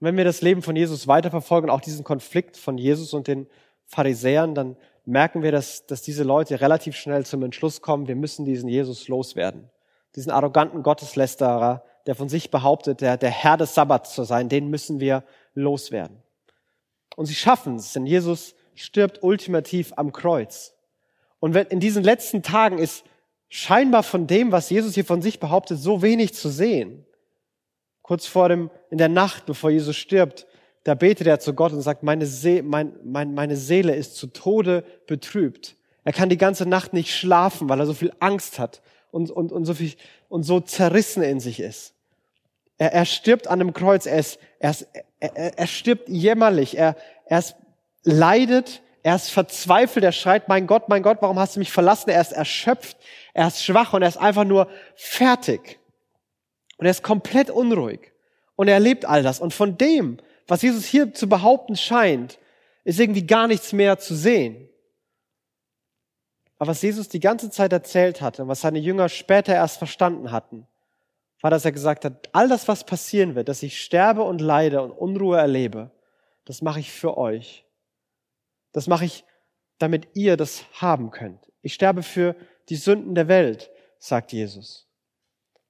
Und 0.00 0.06
wenn 0.06 0.16
wir 0.16 0.24
das 0.24 0.42
Leben 0.42 0.62
von 0.62 0.76
Jesus 0.76 1.08
weiterverfolgen, 1.08 1.70
auch 1.70 1.80
diesen 1.80 2.04
Konflikt 2.04 2.56
von 2.56 2.78
Jesus 2.78 3.14
und 3.14 3.26
den 3.26 3.48
Pharisäern, 3.86 4.54
dann 4.54 4.76
merken 5.04 5.42
wir, 5.42 5.50
dass, 5.50 5.86
dass 5.86 6.02
diese 6.02 6.22
Leute 6.22 6.60
relativ 6.60 6.94
schnell 6.94 7.26
zum 7.26 7.42
Entschluss 7.42 7.80
kommen, 7.80 8.06
wir 8.06 8.16
müssen 8.16 8.44
diesen 8.44 8.68
Jesus 8.68 9.08
loswerden. 9.08 9.70
Diesen 10.14 10.30
arroganten 10.30 10.82
Gotteslästerer, 10.82 11.84
der 12.06 12.14
von 12.14 12.28
sich 12.28 12.50
behauptet, 12.50 13.00
der, 13.00 13.16
der 13.16 13.30
Herr 13.30 13.56
des 13.56 13.74
Sabbats 13.74 14.14
zu 14.14 14.24
sein, 14.24 14.48
den 14.48 14.68
müssen 14.68 15.00
wir 15.00 15.24
loswerden. 15.54 16.22
Und 17.16 17.26
sie 17.26 17.34
schaffen 17.34 17.76
es, 17.76 17.92
denn 17.92 18.06
Jesus 18.06 18.54
stirbt 18.74 19.22
ultimativ 19.22 19.92
am 19.96 20.12
Kreuz. 20.12 20.74
Und 21.40 21.56
in 21.56 21.80
diesen 21.80 22.04
letzten 22.04 22.42
Tagen 22.42 22.78
ist 22.78 23.04
scheinbar 23.48 24.02
von 24.02 24.26
dem, 24.26 24.52
was 24.52 24.70
Jesus 24.70 24.94
hier 24.94 25.04
von 25.04 25.22
sich 25.22 25.40
behauptet, 25.40 25.78
so 25.78 26.02
wenig 26.02 26.34
zu 26.34 26.48
sehen. 26.48 27.06
Kurz 28.08 28.26
vor 28.26 28.48
dem, 28.48 28.70
in 28.88 28.96
der 28.96 29.10
Nacht, 29.10 29.44
bevor 29.44 29.68
Jesus 29.68 29.94
stirbt, 29.94 30.46
da 30.84 30.94
betet 30.94 31.26
er 31.26 31.40
zu 31.40 31.52
Gott 31.52 31.74
und 31.74 31.82
sagt, 31.82 32.02
meine, 32.02 32.24
See, 32.24 32.62
mein, 32.62 32.94
mein, 33.04 33.34
meine 33.34 33.54
Seele 33.54 33.94
ist 33.94 34.16
zu 34.16 34.28
Tode 34.28 34.82
betrübt. 35.06 35.76
Er 36.04 36.14
kann 36.14 36.30
die 36.30 36.38
ganze 36.38 36.66
Nacht 36.66 36.94
nicht 36.94 37.14
schlafen, 37.14 37.68
weil 37.68 37.80
er 37.80 37.84
so 37.84 37.92
viel 37.92 38.14
Angst 38.18 38.58
hat 38.58 38.80
und, 39.10 39.30
und, 39.30 39.52
und, 39.52 39.66
so, 39.66 39.74
viel, 39.74 39.92
und 40.30 40.44
so 40.44 40.58
zerrissen 40.60 41.22
in 41.22 41.38
sich 41.38 41.60
ist. 41.60 41.92
Er, 42.78 42.94
er 42.94 43.04
stirbt 43.04 43.46
an 43.46 43.58
dem 43.58 43.74
Kreuz, 43.74 44.06
er, 44.06 44.20
ist, 44.20 44.38
er, 44.58 44.70
ist, 44.70 44.88
er, 45.20 45.58
er 45.58 45.66
stirbt 45.66 46.08
jämmerlich, 46.08 46.78
er, 46.78 46.96
er 47.26 47.40
ist, 47.40 47.56
leidet, 48.04 48.80
er 49.02 49.16
ist 49.16 49.28
verzweifelt, 49.28 50.02
er 50.02 50.12
schreit, 50.12 50.48
mein 50.48 50.66
Gott, 50.66 50.88
mein 50.88 51.02
Gott, 51.02 51.18
warum 51.20 51.38
hast 51.38 51.56
du 51.56 51.58
mich 51.58 51.72
verlassen? 51.72 52.08
Er 52.08 52.22
ist 52.22 52.32
erschöpft, 52.32 52.96
er 53.34 53.48
ist 53.48 53.62
schwach 53.62 53.92
und 53.92 54.00
er 54.00 54.08
ist 54.08 54.16
einfach 54.16 54.44
nur 54.44 54.66
fertig. 54.94 55.78
Und 56.78 56.86
er 56.86 56.90
ist 56.90 57.02
komplett 57.02 57.50
unruhig. 57.50 58.12
Und 58.56 58.68
er 58.68 58.74
erlebt 58.74 59.04
all 59.04 59.22
das. 59.22 59.40
Und 59.40 59.52
von 59.52 59.76
dem, 59.76 60.18
was 60.46 60.62
Jesus 60.62 60.86
hier 60.86 61.12
zu 61.12 61.28
behaupten 61.28 61.76
scheint, 61.76 62.38
ist 62.84 62.98
irgendwie 62.98 63.26
gar 63.26 63.46
nichts 63.46 63.72
mehr 63.72 63.98
zu 63.98 64.14
sehen. 64.14 64.68
Aber 66.58 66.70
was 66.70 66.82
Jesus 66.82 67.08
die 67.08 67.20
ganze 67.20 67.50
Zeit 67.50 67.72
erzählt 67.72 68.20
hatte 68.20 68.42
und 68.42 68.48
was 68.48 68.62
seine 68.62 68.78
Jünger 68.78 69.08
später 69.08 69.54
erst 69.54 69.78
verstanden 69.78 70.32
hatten, 70.32 70.66
war, 71.40 71.50
dass 71.50 71.64
er 71.64 71.72
gesagt 71.72 72.04
hat, 72.04 72.30
all 72.32 72.48
das, 72.48 72.66
was 72.66 72.84
passieren 72.84 73.34
wird, 73.34 73.48
dass 73.48 73.62
ich 73.62 73.80
sterbe 73.80 74.22
und 74.22 74.40
leide 74.40 74.82
und 74.82 74.90
Unruhe 74.90 75.38
erlebe, 75.38 75.90
das 76.44 76.62
mache 76.62 76.80
ich 76.80 76.90
für 76.90 77.16
euch. 77.16 77.64
Das 78.72 78.86
mache 78.86 79.04
ich, 79.04 79.24
damit 79.78 80.08
ihr 80.14 80.36
das 80.36 80.64
haben 80.72 81.10
könnt. 81.10 81.40
Ich 81.62 81.74
sterbe 81.74 82.02
für 82.02 82.34
die 82.68 82.76
Sünden 82.76 83.14
der 83.14 83.28
Welt, 83.28 83.70
sagt 83.98 84.32
Jesus. 84.32 84.88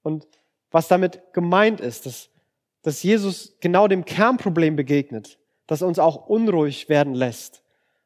Und 0.03 0.27
was 0.71 0.89
damit 0.89 1.21
gemeint 1.33 1.81
ist, 1.81 2.07
dass, 2.07 2.29
dass 2.83 3.03
Jesus 3.03 3.57
genau 3.61 3.89
dem 3.89 4.05
Kernproblem 4.05 4.77
begegnet, 4.77 5.39
das 5.67 5.83
uns 5.83 5.99
auch 5.99 6.29
unruhig 6.29 6.89
werden 6.89 7.15
lässt. 7.15 7.63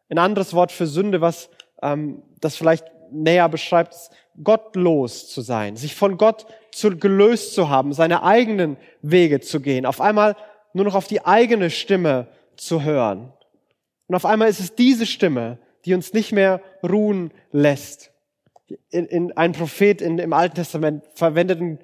Ein 0.09 0.19
anderes 0.19 0.55
Wort 0.55 0.73
für 0.73 0.87
Sünde, 0.87 1.21
was 1.21 1.49
ähm, 1.81 2.23
das 2.41 2.57
vielleicht 2.57 2.85
näher 3.11 3.49
beschreibt, 3.49 3.95
ist 3.95 4.11
gottlos 4.43 5.29
zu 5.29 5.43
sein, 5.43 5.77
sich 5.77 5.95
von 5.95 6.17
Gott 6.17 6.47
zu, 6.71 6.97
gelöst 6.97 7.55
zu 7.55 7.69
haben, 7.69 7.93
seine 7.93 8.23
eigenen 8.23 8.77
Wege 9.03 9.41
zu 9.41 9.61
gehen, 9.61 9.87
auf 9.87 10.01
einmal 10.01 10.37
nur 10.73 10.85
noch 10.85 10.95
auf 10.95 11.07
die 11.07 11.25
eigene 11.25 11.71
Stimme 11.71 12.29
zu 12.57 12.83
hören. 12.83 13.33
Und 14.07 14.15
auf 14.15 14.25
einmal 14.25 14.49
ist 14.49 14.61
es 14.61 14.75
diese 14.75 15.07
Stimme, 15.07 15.59
die 15.85 15.95
uns 15.95 16.13
nicht 16.13 16.33
mehr 16.33 16.61
ruhen 16.83 17.33
lässt. 17.51 18.13
In, 18.91 19.07
in, 19.07 19.37
ein 19.37 19.53
Prophet 19.53 20.01
in, 20.01 20.19
im 20.19 20.33
Alten 20.33 20.57
Testament 20.57 21.05
verwendet, 21.15 21.61
ein, 21.61 21.79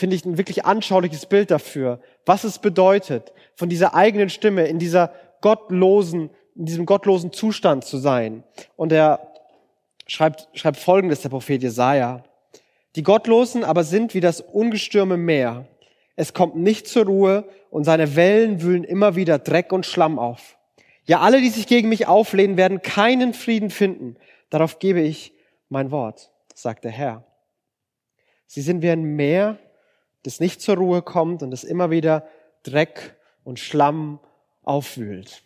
finde 0.00 0.16
ich, 0.16 0.24
ein 0.24 0.38
wirklich 0.38 0.64
anschauliches 0.64 1.26
Bild 1.26 1.50
dafür, 1.50 2.00
was 2.26 2.44
es 2.44 2.58
bedeutet, 2.58 3.32
von 3.54 3.68
dieser 3.68 3.94
eigenen 3.94 4.30
Stimme 4.30 4.66
in 4.66 4.78
dieser 4.78 5.12
gottlosen, 5.42 6.30
in 6.56 6.64
diesem 6.64 6.86
gottlosen 6.86 7.32
Zustand 7.32 7.84
zu 7.84 7.98
sein. 7.98 8.42
Und 8.76 8.92
er 8.92 9.20
schreibt, 10.06 10.48
schreibt 10.54 10.78
folgendes, 10.78 11.20
der 11.20 11.28
Prophet 11.28 11.62
Jesaja. 11.62 12.24
Die 12.96 13.02
Gottlosen 13.02 13.62
aber 13.62 13.84
sind 13.84 14.14
wie 14.14 14.20
das 14.20 14.40
ungestürme 14.40 15.16
Meer. 15.16 15.66
Es 16.16 16.34
kommt 16.34 16.56
nicht 16.56 16.88
zur 16.88 17.04
Ruhe 17.04 17.44
und 17.70 17.84
seine 17.84 18.16
Wellen 18.16 18.62
wühlen 18.62 18.84
immer 18.84 19.14
wieder 19.16 19.38
Dreck 19.38 19.70
und 19.72 19.86
Schlamm 19.86 20.18
auf. 20.18 20.56
Ja, 21.04 21.20
alle, 21.20 21.40
die 21.40 21.50
sich 21.50 21.66
gegen 21.66 21.88
mich 21.88 22.06
auflehnen, 22.06 22.56
werden 22.56 22.82
keinen 22.82 23.34
Frieden 23.34 23.70
finden. 23.70 24.16
Darauf 24.48 24.78
gebe 24.78 25.00
ich 25.00 25.32
mein 25.68 25.90
Wort, 25.90 26.30
sagt 26.54 26.84
der 26.84 26.90
Herr. 26.90 27.24
Sie 28.46 28.62
sind 28.62 28.82
wie 28.82 28.90
ein 28.90 29.02
Meer, 29.02 29.58
das 30.22 30.40
nicht 30.40 30.60
zur 30.60 30.76
Ruhe 30.76 31.02
kommt 31.02 31.42
und 31.42 31.50
das 31.50 31.64
immer 31.64 31.90
wieder 31.90 32.26
Dreck 32.62 33.16
und 33.44 33.58
Schlamm 33.58 34.20
aufwühlt. 34.62 35.42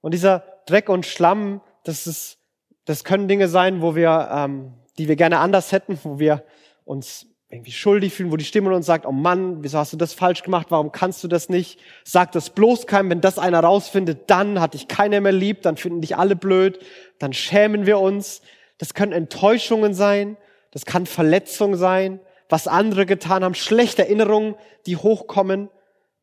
Und 0.00 0.12
dieser 0.12 0.44
Dreck 0.66 0.88
und 0.88 1.06
Schlamm, 1.06 1.60
das 1.84 2.06
ist 2.06 2.38
das 2.84 3.04
können 3.04 3.28
Dinge 3.28 3.48
sein, 3.48 3.82
wo 3.82 3.94
wir, 3.94 4.28
ähm, 4.32 4.74
die 4.98 5.08
wir 5.08 5.16
gerne 5.16 5.38
anders 5.38 5.72
hätten, 5.72 5.98
wo 6.02 6.18
wir 6.18 6.44
uns 6.84 7.26
irgendwie 7.48 7.72
schuldig 7.72 8.12
fühlen, 8.12 8.32
wo 8.32 8.36
die 8.36 8.44
Stimme 8.44 8.74
uns 8.74 8.86
sagt, 8.86 9.06
oh 9.06 9.12
Mann, 9.12 9.62
wieso 9.62 9.78
hast 9.78 9.92
du 9.92 9.96
das 9.96 10.12
falsch 10.12 10.42
gemacht? 10.42 10.66
Warum 10.70 10.92
kannst 10.92 11.22
du 11.22 11.28
das 11.28 11.48
nicht? 11.48 11.78
Sag 12.04 12.32
das 12.32 12.50
bloß 12.50 12.86
keinem. 12.86 13.10
Wenn 13.10 13.20
das 13.20 13.38
einer 13.38 13.60
rausfindet, 13.60 14.28
dann 14.28 14.60
hat 14.60 14.74
dich 14.74 14.88
keiner 14.88 15.20
mehr 15.20 15.32
lieb, 15.32 15.62
dann 15.62 15.76
finden 15.76 16.00
dich 16.00 16.16
alle 16.16 16.36
blöd, 16.36 16.80
dann 17.18 17.32
schämen 17.32 17.86
wir 17.86 18.00
uns. 18.00 18.42
Das 18.78 18.92
können 18.92 19.12
Enttäuschungen 19.12 19.94
sein, 19.94 20.36
das 20.72 20.84
kann 20.84 21.06
Verletzung 21.06 21.76
sein, 21.76 22.18
was 22.48 22.66
andere 22.66 23.06
getan 23.06 23.44
haben, 23.44 23.54
schlechte 23.54 24.02
Erinnerungen, 24.02 24.54
die 24.86 24.96
hochkommen, 24.96 25.70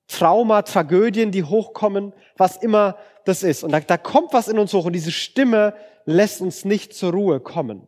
Trauma, 0.08 0.62
Tragödien, 0.64 1.32
die 1.32 1.44
hochkommen, 1.44 2.14
was 2.38 2.58
immer 2.58 2.98
das 3.26 3.44
ist. 3.44 3.64
Und 3.64 3.72
da, 3.72 3.80
da 3.80 3.98
kommt 3.98 4.34
was 4.34 4.48
in 4.48 4.60
uns 4.60 4.74
hoch 4.74 4.86
und 4.86 4.94
diese 4.94 5.12
Stimme 5.12 5.74
lässt 6.06 6.42
uns 6.42 6.66
nicht 6.66 6.94
zur 6.94 7.14
Ruhe 7.14 7.40
kommen. 7.40 7.88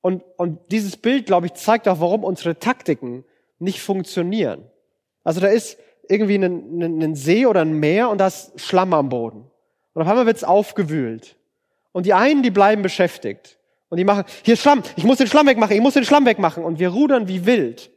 Und, 0.00 0.22
und 0.36 0.60
dieses 0.70 0.96
Bild, 0.96 1.26
glaube 1.26 1.46
ich, 1.46 1.54
zeigt 1.54 1.88
auch, 1.88 2.00
warum 2.00 2.24
unsere 2.24 2.58
Taktiken 2.58 3.24
nicht 3.58 3.82
funktionieren. 3.82 4.64
Also 5.24 5.40
da 5.40 5.48
ist 5.48 5.78
irgendwie 6.08 6.36
ein, 6.36 6.80
ein, 6.80 7.02
ein 7.02 7.14
See 7.14 7.46
oder 7.46 7.60
ein 7.60 7.74
Meer 7.74 8.08
und 8.08 8.18
da 8.18 8.28
ist 8.28 8.58
Schlamm 8.60 8.94
am 8.94 9.08
Boden. 9.08 9.50
Und 9.92 10.02
auf 10.02 10.08
einmal 10.08 10.26
wird's 10.26 10.44
aufgewühlt. 10.44 11.36
Und 11.92 12.06
die 12.06 12.14
einen, 12.14 12.42
die 12.42 12.50
bleiben 12.50 12.82
beschäftigt. 12.82 13.58
Und 13.90 13.96
die 13.96 14.04
machen, 14.04 14.24
hier 14.44 14.54
ist 14.54 14.60
Schlamm, 14.60 14.82
ich 14.96 15.04
muss 15.04 15.18
den 15.18 15.26
Schlamm 15.26 15.46
wegmachen, 15.46 15.74
ich 15.76 15.82
muss 15.82 15.94
den 15.94 16.04
Schlamm 16.04 16.24
wegmachen. 16.24 16.64
Und 16.64 16.78
wir 16.78 16.88
rudern 16.90 17.28
wie 17.28 17.44
wild. 17.44 17.90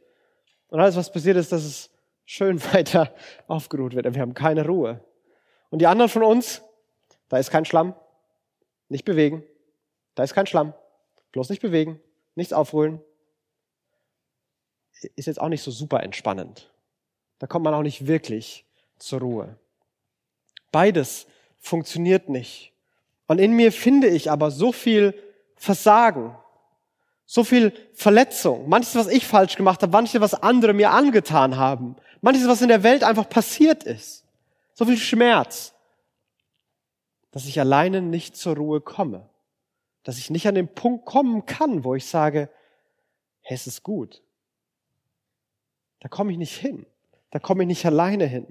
Und 0.68 0.80
alles, 0.80 0.96
was 0.96 1.10
passiert 1.10 1.36
ist, 1.36 1.52
dass 1.52 1.64
es 1.64 1.90
schön 2.24 2.62
weiter 2.74 3.14
aufgeruht 3.46 3.94
wird. 3.94 4.04
Und 4.04 4.14
wir 4.14 4.20
haben 4.20 4.34
keine 4.34 4.66
Ruhe. 4.66 5.02
Und 5.70 5.78
die 5.78 5.86
anderen 5.86 6.10
von 6.10 6.24
uns, 6.24 6.62
da 7.28 7.38
ist 7.38 7.50
kein 7.50 7.64
Schlamm, 7.64 7.94
nicht 8.88 9.04
bewegen. 9.04 9.44
Da 10.16 10.24
ist 10.24 10.34
kein 10.34 10.46
Schlamm. 10.46 10.74
Bloß 11.32 11.48
nicht 11.48 11.62
bewegen. 11.62 12.00
Nichts 12.34 12.52
aufholen. 12.52 13.00
Ist 15.16 15.26
jetzt 15.26 15.40
auch 15.40 15.48
nicht 15.48 15.62
so 15.62 15.70
super 15.70 16.02
entspannend. 16.02 16.72
Da 17.38 17.46
kommt 17.46 17.64
man 17.64 17.74
auch 17.74 17.82
nicht 17.82 18.06
wirklich 18.06 18.64
zur 18.98 19.20
Ruhe. 19.20 19.56
Beides 20.72 21.26
funktioniert 21.58 22.28
nicht. 22.28 22.72
Und 23.26 23.38
in 23.38 23.52
mir 23.52 23.70
finde 23.70 24.08
ich 24.08 24.30
aber 24.30 24.50
so 24.50 24.72
viel 24.72 25.14
Versagen, 25.64 26.36
so 27.26 27.42
viel 27.42 27.72
Verletzung, 27.94 28.68
manches, 28.68 28.94
was 28.94 29.08
ich 29.08 29.26
falsch 29.26 29.56
gemacht 29.56 29.82
habe, 29.82 29.92
manches, 29.92 30.20
was 30.20 30.34
andere 30.34 30.74
mir 30.74 30.90
angetan 30.90 31.56
haben, 31.56 31.96
manches, 32.20 32.46
was 32.46 32.62
in 32.62 32.68
der 32.68 32.82
Welt 32.82 33.02
einfach 33.02 33.28
passiert 33.28 33.84
ist, 33.84 34.24
so 34.74 34.84
viel 34.84 34.98
Schmerz, 34.98 35.74
dass 37.30 37.46
ich 37.46 37.58
alleine 37.58 38.00
nicht 38.00 38.36
zur 38.36 38.56
Ruhe 38.56 38.80
komme. 38.80 39.28
Dass 40.04 40.18
ich 40.18 40.30
nicht 40.30 40.46
an 40.46 40.54
den 40.54 40.68
Punkt 40.68 41.04
kommen 41.04 41.46
kann, 41.46 41.82
wo 41.82 41.96
ich 41.96 42.06
sage, 42.06 42.48
hey, 43.40 43.56
es 43.56 43.66
ist 43.66 43.82
gut. 43.82 44.22
Da 45.98 46.08
komme 46.08 46.30
ich 46.30 46.38
nicht 46.38 46.56
hin. 46.56 46.86
Da 47.30 47.40
komme 47.40 47.64
ich 47.64 47.66
nicht 47.66 47.86
alleine 47.86 48.26
hin. 48.26 48.46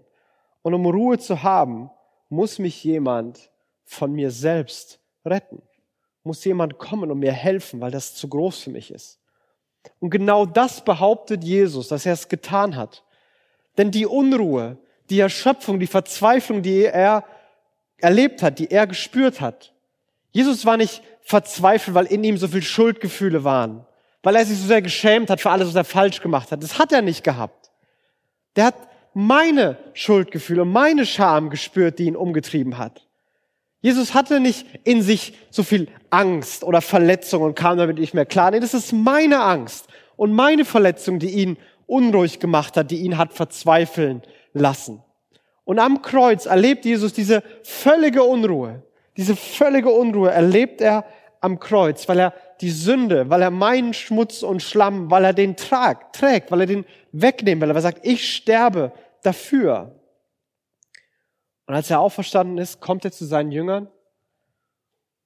Und 0.63 0.73
um 0.73 0.85
Ruhe 0.85 1.17
zu 1.17 1.43
haben, 1.43 1.91
muss 2.27 2.59
mich 2.59 2.83
jemand 2.83 3.51
von 3.85 4.11
mir 4.11 4.31
selbst 4.31 4.99
retten. 5.23 5.61
Muss 6.23 6.43
jemand 6.45 6.77
kommen 6.77 7.11
und 7.11 7.19
mir 7.19 7.33
helfen, 7.33 7.81
weil 7.81 7.91
das 7.91 8.15
zu 8.15 8.27
groß 8.27 8.63
für 8.63 8.69
mich 8.69 8.91
ist. 8.91 9.19
Und 9.99 10.09
genau 10.09 10.45
das 10.45 10.83
behauptet 10.83 11.43
Jesus, 11.43 11.89
dass 11.89 12.05
er 12.05 12.13
es 12.13 12.29
getan 12.29 12.75
hat. 12.75 13.03
Denn 13.77 13.91
die 13.91 14.05
Unruhe, 14.05 14.77
die 15.09 15.19
Erschöpfung, 15.19 15.79
die 15.79 15.87
Verzweiflung, 15.87 16.61
die 16.61 16.83
er 16.85 17.25
erlebt 17.97 18.41
hat, 18.43 18.59
die 18.59 18.71
er 18.71 18.87
gespürt 18.87 19.41
hat. 19.41 19.73
Jesus 20.31 20.65
war 20.65 20.77
nicht 20.77 21.01
verzweifelt, 21.21 21.95
weil 21.95 22.05
in 22.05 22.23
ihm 22.23 22.37
so 22.37 22.47
viel 22.47 22.63
Schuldgefühle 22.63 23.43
waren, 23.43 23.85
weil 24.21 24.35
er 24.35 24.45
sich 24.45 24.57
so 24.57 24.67
sehr 24.67 24.81
geschämt 24.81 25.29
hat 25.29 25.41
für 25.41 25.51
alles, 25.51 25.69
was 25.69 25.75
er 25.75 25.83
falsch 25.83 26.21
gemacht 26.21 26.51
hat. 26.51 26.63
Das 26.63 26.79
hat 26.79 26.91
er 26.91 27.01
nicht 27.01 27.23
gehabt. 27.23 27.71
Der 28.55 28.65
hat 28.65 28.75
meine 29.13 29.77
Schuldgefühle, 29.93 30.65
meine 30.65 31.05
Scham 31.05 31.49
gespürt, 31.49 31.99
die 31.99 32.05
ihn 32.05 32.15
umgetrieben 32.15 32.77
hat. 32.77 33.07
Jesus 33.83 34.13
hatte 34.13 34.39
nicht 34.39 34.65
in 34.85 35.01
sich 35.01 35.33
so 35.51 35.61
viel 35.61 35.89
Angst 36.09 36.63
oder 36.63 36.79
Verletzung 36.79 37.43
und 37.43 37.55
kam 37.55 37.77
damit 37.77 37.99
nicht 37.99 38.13
mehr 38.13 38.25
klar. 38.25 38.49
Nee, 38.49 38.61
das 38.61 38.73
ist 38.73 38.93
meine 38.93 39.41
Angst 39.41 39.87
und 40.15 40.31
meine 40.31 40.63
Verletzung, 40.63 41.19
die 41.19 41.31
ihn 41.31 41.57
unruhig 41.85 42.39
gemacht 42.39 42.77
hat, 42.77 42.91
die 42.91 43.01
ihn 43.01 43.17
hat 43.17 43.33
verzweifeln 43.33 44.21
lassen. 44.53 45.03
Und 45.65 45.79
am 45.79 46.01
Kreuz 46.01 46.45
erlebt 46.45 46.85
Jesus 46.85 47.11
diese 47.11 47.43
völlige 47.63 48.23
Unruhe. 48.23 48.83
Diese 49.17 49.35
völlige 49.35 49.89
Unruhe 49.89 50.31
erlebt 50.31 50.79
er 50.79 51.03
am 51.41 51.59
Kreuz, 51.59 52.07
weil 52.07 52.19
er 52.19 52.33
die 52.61 52.71
Sünde, 52.71 53.29
weil 53.29 53.41
er 53.41 53.51
meinen 53.51 53.93
Schmutz 53.93 54.43
und 54.43 54.63
Schlamm, 54.63 55.11
weil 55.11 55.25
er 55.25 55.33
den 55.33 55.57
tragt, 55.57 56.15
trägt, 56.15 56.51
weil 56.51 56.61
er 56.61 56.67
den 56.67 56.85
wegnimmt, 57.11 57.61
weil 57.61 57.71
er 57.71 57.81
sagt, 57.81 58.05
ich 58.07 58.33
sterbe 58.33 58.93
dafür. 59.23 59.99
Und 61.65 61.75
als 61.75 61.89
er 61.89 61.99
auferstanden 61.99 62.57
ist, 62.57 62.81
kommt 62.81 63.05
er 63.05 63.11
zu 63.11 63.25
seinen 63.25 63.51
Jüngern. 63.51 63.87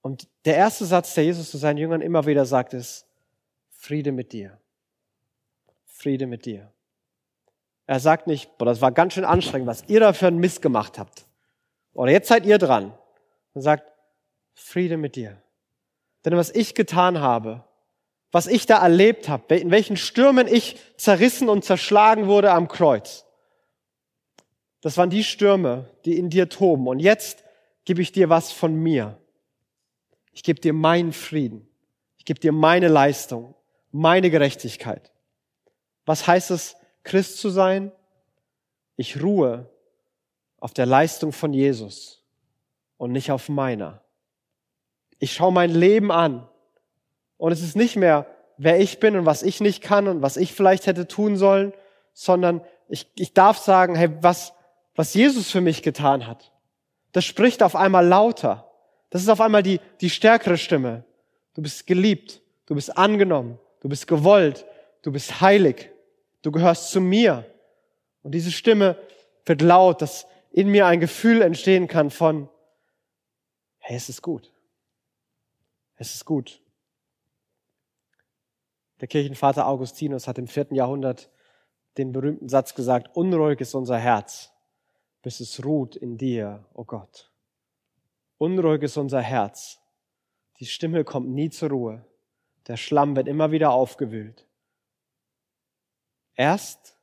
Und 0.02 0.28
der 0.44 0.56
erste 0.56 0.84
Satz, 0.84 1.14
der 1.14 1.24
Jesus 1.24 1.50
zu 1.50 1.58
seinen 1.58 1.78
Jüngern 1.78 2.00
immer 2.00 2.26
wieder 2.26 2.46
sagt, 2.46 2.74
ist, 2.74 3.06
Friede 3.70 4.12
mit 4.12 4.32
dir. 4.32 4.58
Friede 5.84 6.26
mit 6.26 6.44
dir. 6.44 6.72
Er 7.86 8.00
sagt 8.00 8.26
nicht, 8.26 8.56
boah, 8.58 8.66
das 8.66 8.80
war 8.80 8.92
ganz 8.92 9.14
schön 9.14 9.24
anstrengend, 9.24 9.66
was 9.66 9.84
ihr 9.88 10.00
da 10.00 10.12
für 10.12 10.26
einen 10.26 10.38
Mist 10.38 10.62
gemacht 10.62 10.98
habt. 10.98 11.26
Oder 11.94 12.12
jetzt 12.12 12.28
seid 12.28 12.46
ihr 12.46 12.58
dran. 12.58 12.92
Er 13.54 13.62
sagt, 13.62 13.90
Friede 14.54 14.96
mit 14.96 15.16
dir. 15.16 15.40
Denn 16.24 16.36
was 16.36 16.50
ich 16.50 16.74
getan 16.74 17.20
habe, 17.20 17.64
was 18.30 18.46
ich 18.46 18.66
da 18.66 18.82
erlebt 18.82 19.28
habe, 19.28 19.56
in 19.56 19.70
welchen 19.70 19.96
Stürmen 19.96 20.46
ich 20.46 20.76
zerrissen 20.96 21.48
und 21.48 21.64
zerschlagen 21.64 22.26
wurde 22.26 22.52
am 22.52 22.68
Kreuz, 22.68 23.24
das 24.80 24.96
waren 24.96 25.10
die 25.10 25.24
Stürme, 25.24 25.88
die 26.04 26.18
in 26.18 26.30
dir 26.30 26.48
toben. 26.48 26.86
Und 26.86 27.00
jetzt 27.00 27.44
gebe 27.84 28.02
ich 28.02 28.12
dir 28.12 28.28
was 28.28 28.52
von 28.52 28.74
mir. 28.74 29.18
Ich 30.32 30.42
gebe 30.42 30.60
dir 30.60 30.72
meinen 30.72 31.12
Frieden. 31.12 31.68
Ich 32.16 32.24
gebe 32.24 32.38
dir 32.38 32.52
meine 32.52 32.88
Leistung, 32.88 33.54
meine 33.90 34.30
Gerechtigkeit. 34.30 35.12
Was 36.06 36.26
heißt 36.26 36.50
es, 36.50 36.76
Christ 37.02 37.38
zu 37.38 37.50
sein, 37.50 37.92
ich 38.96 39.22
ruhe 39.22 39.70
auf 40.60 40.74
der 40.74 40.86
Leistung 40.86 41.32
von 41.32 41.52
Jesus. 41.52 42.18
und 42.98 43.12
nicht 43.12 43.30
auf 43.30 43.48
meiner. 43.48 44.02
Ich 45.18 45.32
schaue 45.32 45.52
mein 45.52 45.70
Leben 45.70 46.12
an 46.12 46.46
und 47.38 47.52
es 47.52 47.62
ist 47.62 47.76
nicht 47.76 47.96
mehr, 47.96 48.26
wer 48.58 48.78
ich 48.80 49.00
bin 49.00 49.16
und 49.16 49.24
was 49.24 49.42
ich 49.42 49.60
nicht 49.60 49.82
kann 49.82 50.08
und 50.08 50.20
was 50.20 50.36
ich 50.36 50.52
vielleicht 50.52 50.86
hätte 50.86 51.08
tun 51.08 51.36
sollen, 51.36 51.72
sondern 52.12 52.60
ich, 52.88 53.08
ich 53.14 53.32
darf 53.32 53.58
sagen, 53.58 53.94
hey, 53.94 54.10
was, 54.20 54.52
was 54.98 55.14
Jesus 55.14 55.48
für 55.48 55.60
mich 55.60 55.84
getan 55.84 56.26
hat, 56.26 56.50
das 57.12 57.24
spricht 57.24 57.62
auf 57.62 57.76
einmal 57.76 58.04
lauter. 58.04 58.68
Das 59.10 59.22
ist 59.22 59.28
auf 59.28 59.40
einmal 59.40 59.62
die, 59.62 59.78
die 60.00 60.10
stärkere 60.10 60.58
Stimme. 60.58 61.04
Du 61.54 61.62
bist 61.62 61.86
geliebt, 61.86 62.42
du 62.66 62.74
bist 62.74 62.98
angenommen, 62.98 63.60
du 63.78 63.88
bist 63.88 64.08
gewollt, 64.08 64.66
du 65.02 65.12
bist 65.12 65.40
heilig, 65.40 65.92
du 66.42 66.50
gehörst 66.50 66.90
zu 66.90 67.00
mir. 67.00 67.46
Und 68.24 68.32
diese 68.32 68.50
Stimme 68.50 68.98
wird 69.46 69.62
laut, 69.62 70.02
dass 70.02 70.26
in 70.50 70.66
mir 70.68 70.86
ein 70.86 70.98
Gefühl 70.98 71.42
entstehen 71.42 71.86
kann 71.86 72.10
von, 72.10 72.48
hey, 73.78 73.96
es 73.96 74.08
ist 74.08 74.20
gut. 74.20 74.52
Es 75.94 76.12
ist 76.12 76.24
gut. 76.24 76.60
Der 79.00 79.06
Kirchenvater 79.06 79.68
Augustinus 79.68 80.26
hat 80.26 80.38
im 80.38 80.48
vierten 80.48 80.74
Jahrhundert 80.74 81.30
den 81.98 82.10
berühmten 82.10 82.48
Satz 82.48 82.74
gesagt, 82.74 83.16
unruhig 83.16 83.60
ist 83.60 83.76
unser 83.76 83.96
Herz, 83.96 84.52
bis 85.28 85.40
es 85.40 85.62
ruht 85.62 85.94
in 85.94 86.16
dir, 86.16 86.64
o 86.72 86.80
oh 86.80 86.84
Gott. 86.84 87.30
Unruhig 88.38 88.82
ist 88.82 88.96
unser 88.96 89.20
Herz. 89.20 89.78
Die 90.58 90.64
Stimme 90.64 91.04
kommt 91.04 91.28
nie 91.28 91.50
zur 91.50 91.68
Ruhe. 91.68 92.06
Der 92.66 92.78
Schlamm 92.78 93.14
wird 93.14 93.28
immer 93.28 93.50
wieder 93.50 93.70
aufgewühlt. 93.70 94.46
Erst, 96.34 96.96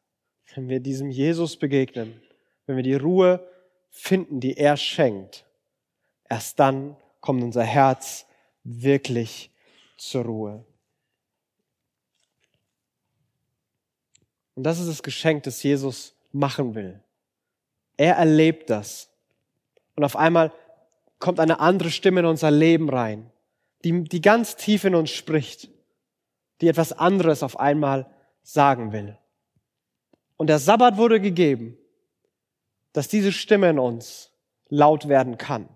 wenn 0.56 0.70
wir 0.70 0.80
diesem 0.80 1.12
Jesus 1.12 1.56
begegnen, 1.56 2.20
wenn 2.66 2.78
wir 2.78 2.84
die 2.84 2.96
Ruhe 2.96 3.48
finden, 3.92 4.40
die 4.40 4.58
er 4.58 4.76
schenkt, 4.76 5.46
erst 6.28 6.60
dann 6.60 6.98
kommt 7.22 7.44
unser 7.44 7.64
Herz 7.64 8.26
wirklich 8.64 9.52
zur 9.98 10.26
Ruhe. 10.26 10.66
Und 14.56 14.64
das 14.64 14.80
ist 14.80 14.90
das 14.90 15.04
Geschenk, 15.04 15.44
das 15.44 15.62
Jesus 15.62 16.16
machen 16.32 16.74
will. 16.74 17.05
Er 17.98 18.16
erlebt 18.16 18.70
das. 18.70 19.10
Und 19.96 20.04
auf 20.04 20.16
einmal 20.16 20.52
kommt 21.20 21.40
eine 21.40 21.60
andere 21.60 21.92
Stimme 21.92 22.22
in 22.22 22.26
unser 22.26 22.52
Leben 22.52 22.90
rein, 22.90 23.32
die, 23.84 24.04
die 24.04 24.22
ganz 24.22 24.56
tief 24.56 24.84
in 24.84 24.96
uns 24.96 25.12
spricht, 25.12 25.70
die 26.62 26.68
etwas 26.68 26.94
anderes 26.94 27.44
auf 27.44 27.60
einmal 27.60 28.08
sagen 28.44 28.92
will. 28.92 29.18
Und 30.38 30.48
der 30.48 30.60
Sabbat 30.60 30.98
wurde 30.98 31.22
gegeben, 31.22 31.78
dass 32.94 33.08
diese 33.08 33.32
Stimme 33.32 33.70
in 33.70 33.80
uns 33.80 34.32
laut 34.70 35.08
werden 35.08 35.38
kann, 35.38 35.70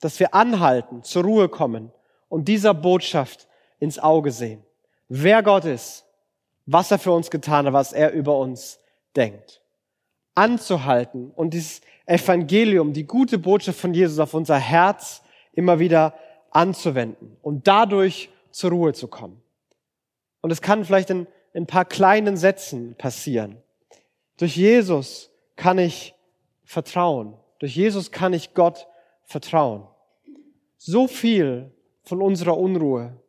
dass 0.00 0.20
wir 0.20 0.34
anhalten, 0.34 1.02
zur 1.02 1.24
Ruhe 1.24 1.48
kommen 1.48 1.92
und 2.28 2.48
dieser 2.48 2.74
Botschaft 2.74 3.48
ins 3.78 3.98
Auge 3.98 4.30
sehen, 4.30 4.64
wer 5.08 5.42
Gott 5.42 5.64
ist, 5.64 6.04
was 6.66 6.90
er 6.90 6.98
für 6.98 7.12
uns 7.12 7.30
getan 7.30 7.66
hat, 7.66 7.72
was 7.72 7.92
er 7.92 8.12
über 8.12 8.38
uns 8.38 8.78
denkt. 9.16 9.63
Anzuhalten 10.34 11.30
und 11.30 11.54
dieses 11.54 11.80
Evangelium, 12.06 12.92
die 12.92 13.06
gute 13.06 13.38
Botschaft 13.38 13.78
von 13.78 13.94
Jesus 13.94 14.18
auf 14.18 14.34
unser 14.34 14.58
Herz 14.58 15.22
immer 15.52 15.78
wieder 15.78 16.14
anzuwenden 16.50 17.36
und 17.42 17.66
dadurch 17.66 18.30
zur 18.50 18.70
Ruhe 18.70 18.92
zu 18.92 19.08
kommen. 19.08 19.42
Und 20.40 20.50
es 20.50 20.60
kann 20.60 20.84
vielleicht 20.84 21.10
in, 21.10 21.26
in 21.52 21.62
ein 21.62 21.66
paar 21.66 21.84
kleinen 21.84 22.36
Sätzen 22.36 22.94
passieren. 22.96 23.62
Durch 24.36 24.56
Jesus 24.56 25.30
kann 25.56 25.78
ich 25.78 26.14
vertrauen. 26.64 27.34
Durch 27.58 27.76
Jesus 27.76 28.10
kann 28.10 28.32
ich 28.32 28.54
Gott 28.54 28.86
vertrauen. 29.24 29.86
So 30.76 31.06
viel 31.06 31.72
von 32.02 32.20
unserer 32.20 32.58
Unruhe 32.58 33.20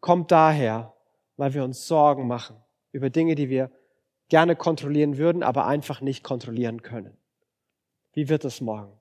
kommt 0.00 0.30
daher, 0.30 0.94
weil 1.36 1.54
wir 1.54 1.64
uns 1.64 1.86
Sorgen 1.86 2.26
machen 2.26 2.56
über 2.92 3.10
Dinge, 3.10 3.34
die 3.34 3.48
wir 3.48 3.70
gerne 4.30 4.56
kontrollieren 4.56 5.18
würden, 5.18 5.42
aber 5.42 5.66
einfach 5.66 6.00
nicht 6.00 6.24
kontrollieren 6.24 6.82
können. 6.82 7.14
Wie 8.12 8.30
wird 8.30 8.44
es 8.46 8.62
morgen? 8.62 8.92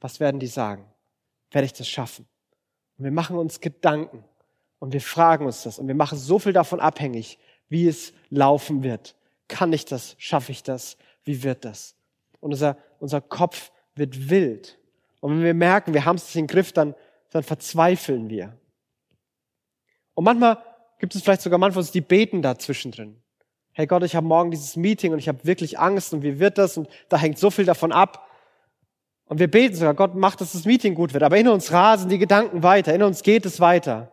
Was 0.00 0.18
werden 0.18 0.40
die 0.40 0.48
sagen? 0.48 0.84
Werde 1.52 1.66
ich 1.66 1.72
das 1.72 1.88
schaffen? 1.88 2.26
Und 2.98 3.04
wir 3.04 3.12
machen 3.12 3.36
uns 3.36 3.60
Gedanken 3.60 4.24
und 4.80 4.92
wir 4.92 5.00
fragen 5.00 5.46
uns 5.46 5.62
das 5.62 5.78
und 5.78 5.86
wir 5.86 5.94
machen 5.94 6.18
so 6.18 6.38
viel 6.38 6.52
davon 6.52 6.80
abhängig, 6.80 7.38
wie 7.68 7.86
es 7.86 8.12
laufen 8.30 8.82
wird. 8.82 9.14
Kann 9.46 9.72
ich 9.72 9.84
das? 9.84 10.16
Schaffe 10.18 10.52
ich 10.52 10.62
das? 10.62 10.96
Wie 11.24 11.42
wird 11.42 11.64
das? 11.64 11.94
Und 12.40 12.52
unser, 12.52 12.76
unser 12.98 13.20
Kopf 13.20 13.70
wird 13.94 14.30
wild. 14.30 14.78
Und 15.20 15.36
wenn 15.36 15.44
wir 15.44 15.54
merken, 15.54 15.94
wir 15.94 16.04
haben 16.04 16.16
es 16.16 16.26
nicht 16.26 16.36
im 16.36 16.46
Griff, 16.46 16.72
dann, 16.72 16.94
dann 17.30 17.42
verzweifeln 17.42 18.28
wir. 18.28 18.58
Und 20.14 20.24
manchmal 20.24 20.62
gibt 20.98 21.14
es 21.14 21.22
vielleicht 21.22 21.42
sogar 21.42 21.58
manchmal 21.58 21.84
die 21.84 22.00
beten 22.00 22.42
da 22.42 22.58
zwischendrin 22.58 23.21
hey 23.72 23.86
Gott, 23.86 24.02
ich 24.02 24.14
habe 24.14 24.26
morgen 24.26 24.50
dieses 24.50 24.76
Meeting 24.76 25.12
und 25.12 25.18
ich 25.18 25.28
habe 25.28 25.44
wirklich 25.44 25.78
Angst 25.78 26.12
und 26.12 26.22
wie 26.22 26.38
wird 26.38 26.58
das 26.58 26.76
und 26.76 26.88
da 27.08 27.16
hängt 27.16 27.38
so 27.38 27.50
viel 27.50 27.64
davon 27.64 27.92
ab. 27.92 28.28
Und 29.26 29.38
wir 29.38 29.50
beten 29.50 29.74
sogar, 29.74 29.94
Gott 29.94 30.14
macht, 30.14 30.42
dass 30.42 30.52
das 30.52 30.66
Meeting 30.66 30.94
gut 30.94 31.14
wird. 31.14 31.22
Aber 31.22 31.38
in 31.38 31.48
uns 31.48 31.72
rasen 31.72 32.10
die 32.10 32.18
Gedanken 32.18 32.62
weiter, 32.62 32.94
in 32.94 33.02
uns 33.02 33.22
geht 33.22 33.46
es 33.46 33.60
weiter. 33.60 34.12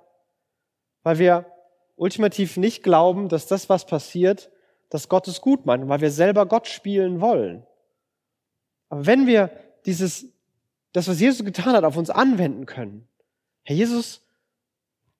Weil 1.03 1.19
wir 1.19 1.45
ultimativ 1.97 2.55
nicht 2.55 2.83
glauben, 2.83 3.27
dass 3.27 3.47
das, 3.47 3.67
was 3.67 3.85
passiert, 3.85 4.49
dass 4.89 5.09
Gott 5.09 5.27
es 5.27 5.41
gut 5.41 5.65
meint, 5.65 5.87
weil 5.89 6.01
wir 6.01 6.11
selber 6.11 6.45
Gott 6.45 6.67
spielen 6.67 7.19
wollen. 7.19 7.65
Aber 8.87 9.05
wenn 9.05 9.27
wir 9.27 9.51
dieses, 9.85 10.25
das, 10.93 11.09
was 11.09 11.19
Jesus 11.19 11.45
getan 11.45 11.73
hat, 11.73 11.83
auf 11.83 11.97
uns 11.97 12.09
anwenden 12.09 12.65
können, 12.65 13.07
Herr 13.63 13.75
Jesus 13.75 14.25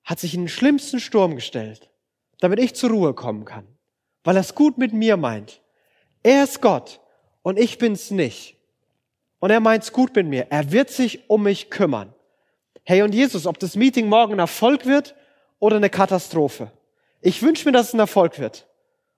hat 0.02 0.18
sich 0.18 0.34
in 0.34 0.42
den 0.42 0.48
schlimmsten 0.48 0.98
Sturm 0.98 1.34
gestellt, 1.34 1.90
damit 2.40 2.58
ich 2.58 2.74
zur 2.74 2.90
Ruhe 2.90 3.12
kommen 3.12 3.44
kann 3.44 3.66
weil 4.24 4.36
er 4.36 4.40
es 4.40 4.54
gut 4.54 4.78
mit 4.78 4.92
mir 4.92 5.16
meint. 5.16 5.60
Er 6.22 6.44
ist 6.44 6.60
Gott 6.60 7.00
und 7.42 7.58
ich 7.58 7.78
bin's 7.78 8.10
nicht. 8.10 8.56
Und 9.38 9.50
er 9.50 9.60
meint's 9.60 9.92
gut 9.92 10.14
mit 10.14 10.26
mir. 10.26 10.46
Er 10.50 10.70
wird 10.70 10.90
sich 10.90 11.30
um 11.30 11.44
mich 11.44 11.70
kümmern. 11.70 12.12
Hey 12.84 13.02
und 13.02 13.14
Jesus, 13.14 13.46
ob 13.46 13.58
das 13.58 13.76
Meeting 13.76 14.08
morgen 14.08 14.34
ein 14.34 14.38
Erfolg 14.40 14.84
wird 14.84 15.14
oder 15.58 15.76
eine 15.76 15.90
Katastrophe. 15.90 16.70
Ich 17.22 17.42
wünsche 17.42 17.66
mir, 17.66 17.72
dass 17.72 17.88
es 17.88 17.94
ein 17.94 18.00
Erfolg 18.00 18.38
wird. 18.38 18.66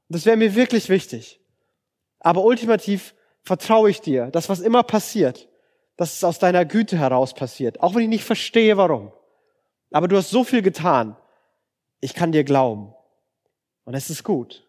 Das 0.08 0.26
wäre 0.26 0.36
mir 0.36 0.54
wirklich 0.54 0.88
wichtig. 0.88 1.40
Aber 2.20 2.44
ultimativ 2.44 3.14
vertraue 3.42 3.90
ich 3.90 4.00
dir, 4.00 4.26
dass 4.26 4.48
was 4.48 4.60
immer 4.60 4.84
passiert, 4.84 5.48
dass 5.96 6.14
es 6.14 6.24
aus 6.24 6.38
deiner 6.38 6.64
Güte 6.64 6.98
heraus 6.98 7.34
passiert. 7.34 7.80
Auch 7.80 7.94
wenn 7.94 8.02
ich 8.02 8.08
nicht 8.08 8.24
verstehe, 8.24 8.76
warum. 8.76 9.12
Aber 9.90 10.06
du 10.06 10.16
hast 10.16 10.30
so 10.30 10.44
viel 10.44 10.62
getan. 10.62 11.16
Ich 12.00 12.14
kann 12.14 12.30
dir 12.30 12.44
glauben. 12.44 12.94
Und 13.84 13.94
es 13.94 14.10
ist 14.10 14.22
gut 14.22 14.64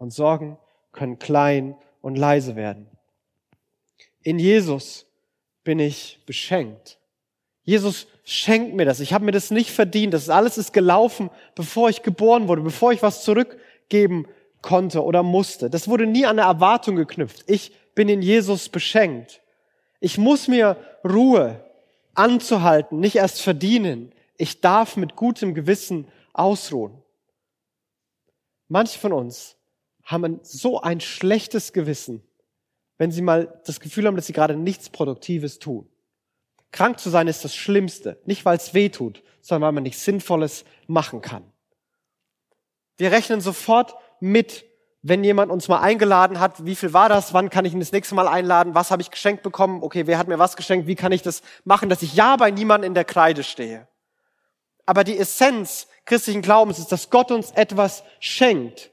und 0.00 0.12
Sorgen 0.12 0.58
können 0.92 1.18
klein 1.18 1.76
und 2.00 2.16
leise 2.16 2.56
werden. 2.56 2.88
In 4.22 4.38
Jesus 4.38 5.06
bin 5.62 5.78
ich 5.78 6.18
beschenkt. 6.26 6.98
Jesus 7.62 8.06
schenkt 8.24 8.74
mir 8.74 8.86
das. 8.86 9.00
Ich 9.00 9.12
habe 9.12 9.26
mir 9.26 9.32
das 9.32 9.50
nicht 9.50 9.70
verdient. 9.70 10.14
Das 10.14 10.30
alles 10.30 10.58
ist 10.58 10.72
gelaufen, 10.72 11.30
bevor 11.54 11.90
ich 11.90 12.02
geboren 12.02 12.48
wurde, 12.48 12.62
bevor 12.62 12.92
ich 12.92 13.02
was 13.02 13.22
zurückgeben 13.22 14.26
konnte 14.62 15.04
oder 15.04 15.22
musste. 15.22 15.68
Das 15.70 15.86
wurde 15.86 16.06
nie 16.06 16.24
an 16.24 16.38
eine 16.38 16.48
Erwartung 16.48 16.96
geknüpft. 16.96 17.44
Ich 17.46 17.72
bin 17.94 18.08
in 18.08 18.22
Jesus 18.22 18.70
beschenkt. 18.70 19.42
Ich 20.00 20.16
muss 20.16 20.48
mir 20.48 20.78
Ruhe 21.04 21.62
anzuhalten, 22.14 23.00
nicht 23.00 23.16
erst 23.16 23.42
verdienen. 23.42 24.12
Ich 24.38 24.62
darf 24.62 24.96
mit 24.96 25.14
gutem 25.14 25.54
Gewissen 25.54 26.08
ausruhen. 26.32 27.02
Manche 28.68 28.98
von 28.98 29.12
uns 29.12 29.56
haben 30.04 30.40
so 30.42 30.80
ein 30.80 31.00
schlechtes 31.00 31.72
Gewissen, 31.72 32.22
wenn 32.98 33.10
sie 33.10 33.22
mal 33.22 33.60
das 33.64 33.80
Gefühl 33.80 34.06
haben, 34.06 34.16
dass 34.16 34.26
sie 34.26 34.32
gerade 34.32 34.56
nichts 34.56 34.90
Produktives 34.90 35.58
tun. 35.58 35.88
Krank 36.72 37.00
zu 37.00 37.10
sein 37.10 37.28
ist 37.28 37.44
das 37.44 37.54
Schlimmste. 37.54 38.18
Nicht, 38.26 38.44
weil 38.44 38.56
es 38.56 38.74
weh 38.74 38.88
tut, 38.88 39.22
sondern 39.40 39.66
weil 39.66 39.72
man 39.72 39.82
nichts 39.82 40.04
Sinnvolles 40.04 40.64
machen 40.86 41.20
kann. 41.20 41.44
Wir 42.96 43.12
rechnen 43.12 43.40
sofort 43.40 43.94
mit, 44.20 44.64
wenn 45.02 45.24
jemand 45.24 45.50
uns 45.50 45.68
mal 45.68 45.80
eingeladen 45.80 46.38
hat, 46.38 46.64
wie 46.66 46.76
viel 46.76 46.92
war 46.92 47.08
das, 47.08 47.32
wann 47.32 47.48
kann 47.48 47.64
ich 47.64 47.72
ihn 47.72 47.80
das 47.80 47.92
nächste 47.92 48.14
Mal 48.14 48.28
einladen, 48.28 48.74
was 48.74 48.90
habe 48.90 49.02
ich 49.02 49.10
geschenkt 49.10 49.42
bekommen, 49.42 49.82
okay, 49.82 50.06
wer 50.06 50.18
hat 50.18 50.28
mir 50.28 50.38
was 50.38 50.56
geschenkt, 50.56 50.86
wie 50.86 50.94
kann 50.94 51.12
ich 51.12 51.22
das 51.22 51.42
machen, 51.64 51.88
dass 51.88 52.02
ich 52.02 52.14
ja 52.14 52.36
bei 52.36 52.50
niemandem 52.50 52.88
in 52.88 52.94
der 52.94 53.04
Kreide 53.04 53.42
stehe. 53.42 53.88
Aber 54.84 55.04
die 55.04 55.18
Essenz 55.18 55.88
christlichen 56.04 56.42
Glaubens 56.42 56.78
ist, 56.78 56.92
dass 56.92 57.10
Gott 57.10 57.30
uns 57.30 57.52
etwas 57.52 58.02
schenkt. 58.18 58.89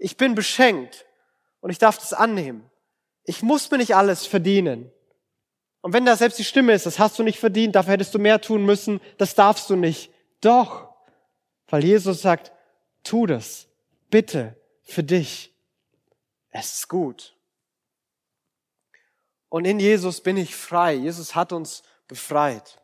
Ich 0.00 0.16
bin 0.16 0.34
beschenkt 0.34 1.04
und 1.60 1.70
ich 1.70 1.78
darf 1.78 1.98
das 1.98 2.14
annehmen. 2.14 2.68
Ich 3.24 3.42
muss 3.42 3.70
mir 3.70 3.76
nicht 3.76 3.94
alles 3.94 4.26
verdienen. 4.26 4.90
Und 5.82 5.92
wenn 5.92 6.06
da 6.06 6.16
selbst 6.16 6.38
die 6.38 6.44
Stimme 6.44 6.72
ist, 6.72 6.86
das 6.86 6.98
hast 6.98 7.18
du 7.18 7.22
nicht 7.22 7.38
verdient, 7.38 7.76
dafür 7.76 7.92
hättest 7.92 8.14
du 8.14 8.18
mehr 8.18 8.40
tun 8.40 8.64
müssen, 8.64 9.00
das 9.18 9.34
darfst 9.34 9.68
du 9.68 9.76
nicht. 9.76 10.10
Doch, 10.40 10.88
weil 11.68 11.84
Jesus 11.84 12.22
sagt, 12.22 12.50
tu 13.04 13.26
das, 13.26 13.66
bitte, 14.08 14.56
für 14.82 15.04
dich. 15.04 15.54
Es 16.50 16.74
ist 16.74 16.88
gut. 16.88 17.36
Und 19.50 19.66
in 19.66 19.80
Jesus 19.80 20.22
bin 20.22 20.38
ich 20.38 20.56
frei. 20.56 20.94
Jesus 20.94 21.34
hat 21.34 21.52
uns 21.52 21.82
befreit. 22.08 22.79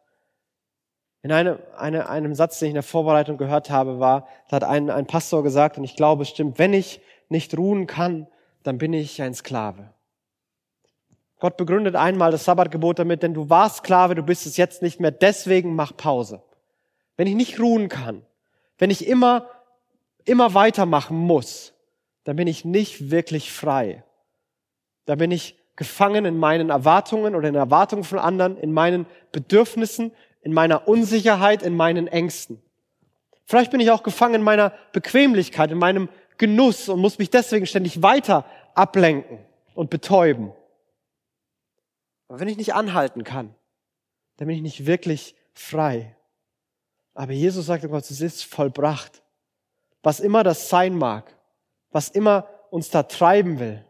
In 1.26 1.32
einem, 1.32 1.58
eine, 1.76 2.08
einem 2.08 2.36
Satz, 2.36 2.60
den 2.60 2.66
ich 2.66 2.70
in 2.70 2.74
der 2.74 2.84
Vorbereitung 2.84 3.36
gehört 3.36 3.68
habe, 3.68 3.98
war, 3.98 4.28
da 4.48 4.54
hat 4.54 4.62
ein, 4.62 4.90
ein 4.90 5.08
Pastor 5.08 5.42
gesagt, 5.42 5.76
und 5.76 5.82
ich 5.82 5.96
glaube, 5.96 6.22
es 6.22 6.28
stimmt, 6.28 6.60
wenn 6.60 6.72
ich 6.72 7.00
nicht 7.28 7.58
ruhen 7.58 7.88
kann, 7.88 8.28
dann 8.62 8.78
bin 8.78 8.92
ich 8.92 9.20
ein 9.20 9.34
Sklave. 9.34 9.90
Gott 11.40 11.56
begründet 11.56 11.96
einmal 11.96 12.30
das 12.30 12.44
Sabbatgebot 12.44 13.00
damit, 13.00 13.24
denn 13.24 13.34
du 13.34 13.50
warst 13.50 13.78
Sklave, 13.78 14.14
du 14.14 14.22
bist 14.22 14.46
es 14.46 14.56
jetzt 14.56 14.82
nicht 14.82 15.00
mehr, 15.00 15.10
deswegen 15.10 15.74
mach 15.74 15.96
Pause. 15.96 16.44
Wenn 17.16 17.26
ich 17.26 17.34
nicht 17.34 17.58
ruhen 17.58 17.88
kann, 17.88 18.22
wenn 18.78 18.90
ich 18.90 19.08
immer, 19.08 19.50
immer 20.26 20.54
weitermachen 20.54 21.16
muss, 21.16 21.74
dann 22.22 22.36
bin 22.36 22.46
ich 22.46 22.64
nicht 22.64 23.10
wirklich 23.10 23.50
frei. 23.50 24.04
Da 25.06 25.16
bin 25.16 25.32
ich 25.32 25.58
gefangen 25.74 26.24
in 26.24 26.38
meinen 26.38 26.70
Erwartungen 26.70 27.34
oder 27.34 27.48
in 27.48 27.56
Erwartungen 27.56 28.04
von 28.04 28.20
anderen, 28.20 28.56
in 28.56 28.72
meinen 28.72 29.06
Bedürfnissen, 29.32 30.12
in 30.46 30.52
meiner 30.52 30.86
Unsicherheit, 30.86 31.64
in 31.64 31.74
meinen 31.74 32.06
Ängsten. 32.06 32.62
Vielleicht 33.46 33.72
bin 33.72 33.80
ich 33.80 33.90
auch 33.90 34.04
gefangen 34.04 34.36
in 34.36 34.42
meiner 34.42 34.72
Bequemlichkeit, 34.92 35.72
in 35.72 35.78
meinem 35.78 36.08
Genuss 36.38 36.88
und 36.88 37.00
muss 37.00 37.18
mich 37.18 37.30
deswegen 37.30 37.66
ständig 37.66 38.00
weiter 38.00 38.44
ablenken 38.76 39.40
und 39.74 39.90
betäuben. 39.90 40.52
Aber 42.28 42.38
wenn 42.38 42.46
ich 42.46 42.58
nicht 42.58 42.74
anhalten 42.74 43.24
kann, 43.24 43.56
dann 44.36 44.46
bin 44.46 44.56
ich 44.56 44.62
nicht 44.62 44.86
wirklich 44.86 45.34
frei. 45.52 46.14
Aber 47.12 47.32
Jesus 47.32 47.66
sagt, 47.66 47.84
oh 47.84 47.88
Gott, 47.88 48.08
es 48.08 48.20
ist 48.20 48.44
vollbracht. 48.44 49.24
Was 50.04 50.20
immer 50.20 50.44
das 50.44 50.68
sein 50.68 50.96
mag, 50.96 51.34
was 51.90 52.08
immer 52.08 52.48
uns 52.70 52.90
da 52.90 53.02
treiben 53.02 53.58
will, 53.58 53.84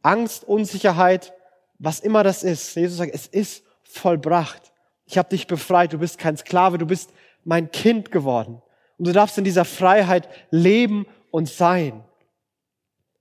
Angst, 0.00 0.44
Unsicherheit, 0.44 1.34
was 1.78 2.00
immer 2.00 2.24
das 2.24 2.44
ist. 2.44 2.74
Jesus 2.76 2.96
sagt, 2.96 3.12
es 3.12 3.26
ist 3.26 3.62
vollbracht. 3.82 4.72
Ich 5.08 5.16
habe 5.16 5.30
dich 5.30 5.46
befreit, 5.46 5.94
du 5.94 5.98
bist 5.98 6.18
kein 6.18 6.36
Sklave, 6.36 6.76
du 6.76 6.84
bist 6.84 7.14
mein 7.42 7.70
Kind 7.70 8.12
geworden. 8.12 8.60
Und 8.98 9.06
du 9.06 9.12
darfst 9.12 9.38
in 9.38 9.44
dieser 9.44 9.64
Freiheit 9.64 10.28
leben 10.50 11.06
und 11.30 11.48
sein. 11.48 12.04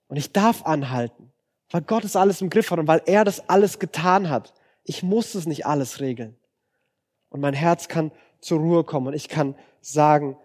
Und 0.09 0.17
ich 0.17 0.33
darf 0.33 0.65
anhalten, 0.65 1.31
weil 1.71 1.81
Gott 1.81 2.03
es 2.03 2.17
alles 2.17 2.41
im 2.41 2.49
Griff 2.49 2.71
hat 2.71 2.79
und 2.79 2.87
weil 2.87 3.01
er 3.05 3.23
das 3.23 3.49
alles 3.49 3.79
getan 3.79 4.29
hat. 4.29 4.53
Ich 4.83 5.01
muss 5.01 5.33
es 5.33 5.45
nicht 5.45 5.65
alles 5.65 6.01
regeln. 6.01 6.35
Und 7.29 7.39
mein 7.39 7.53
Herz 7.53 7.87
kann 7.87 8.11
zur 8.41 8.59
Ruhe 8.59 8.83
kommen 8.83 9.07
und 9.07 9.13
ich 9.13 9.29
kann 9.29 9.55
sagen, 9.79 10.37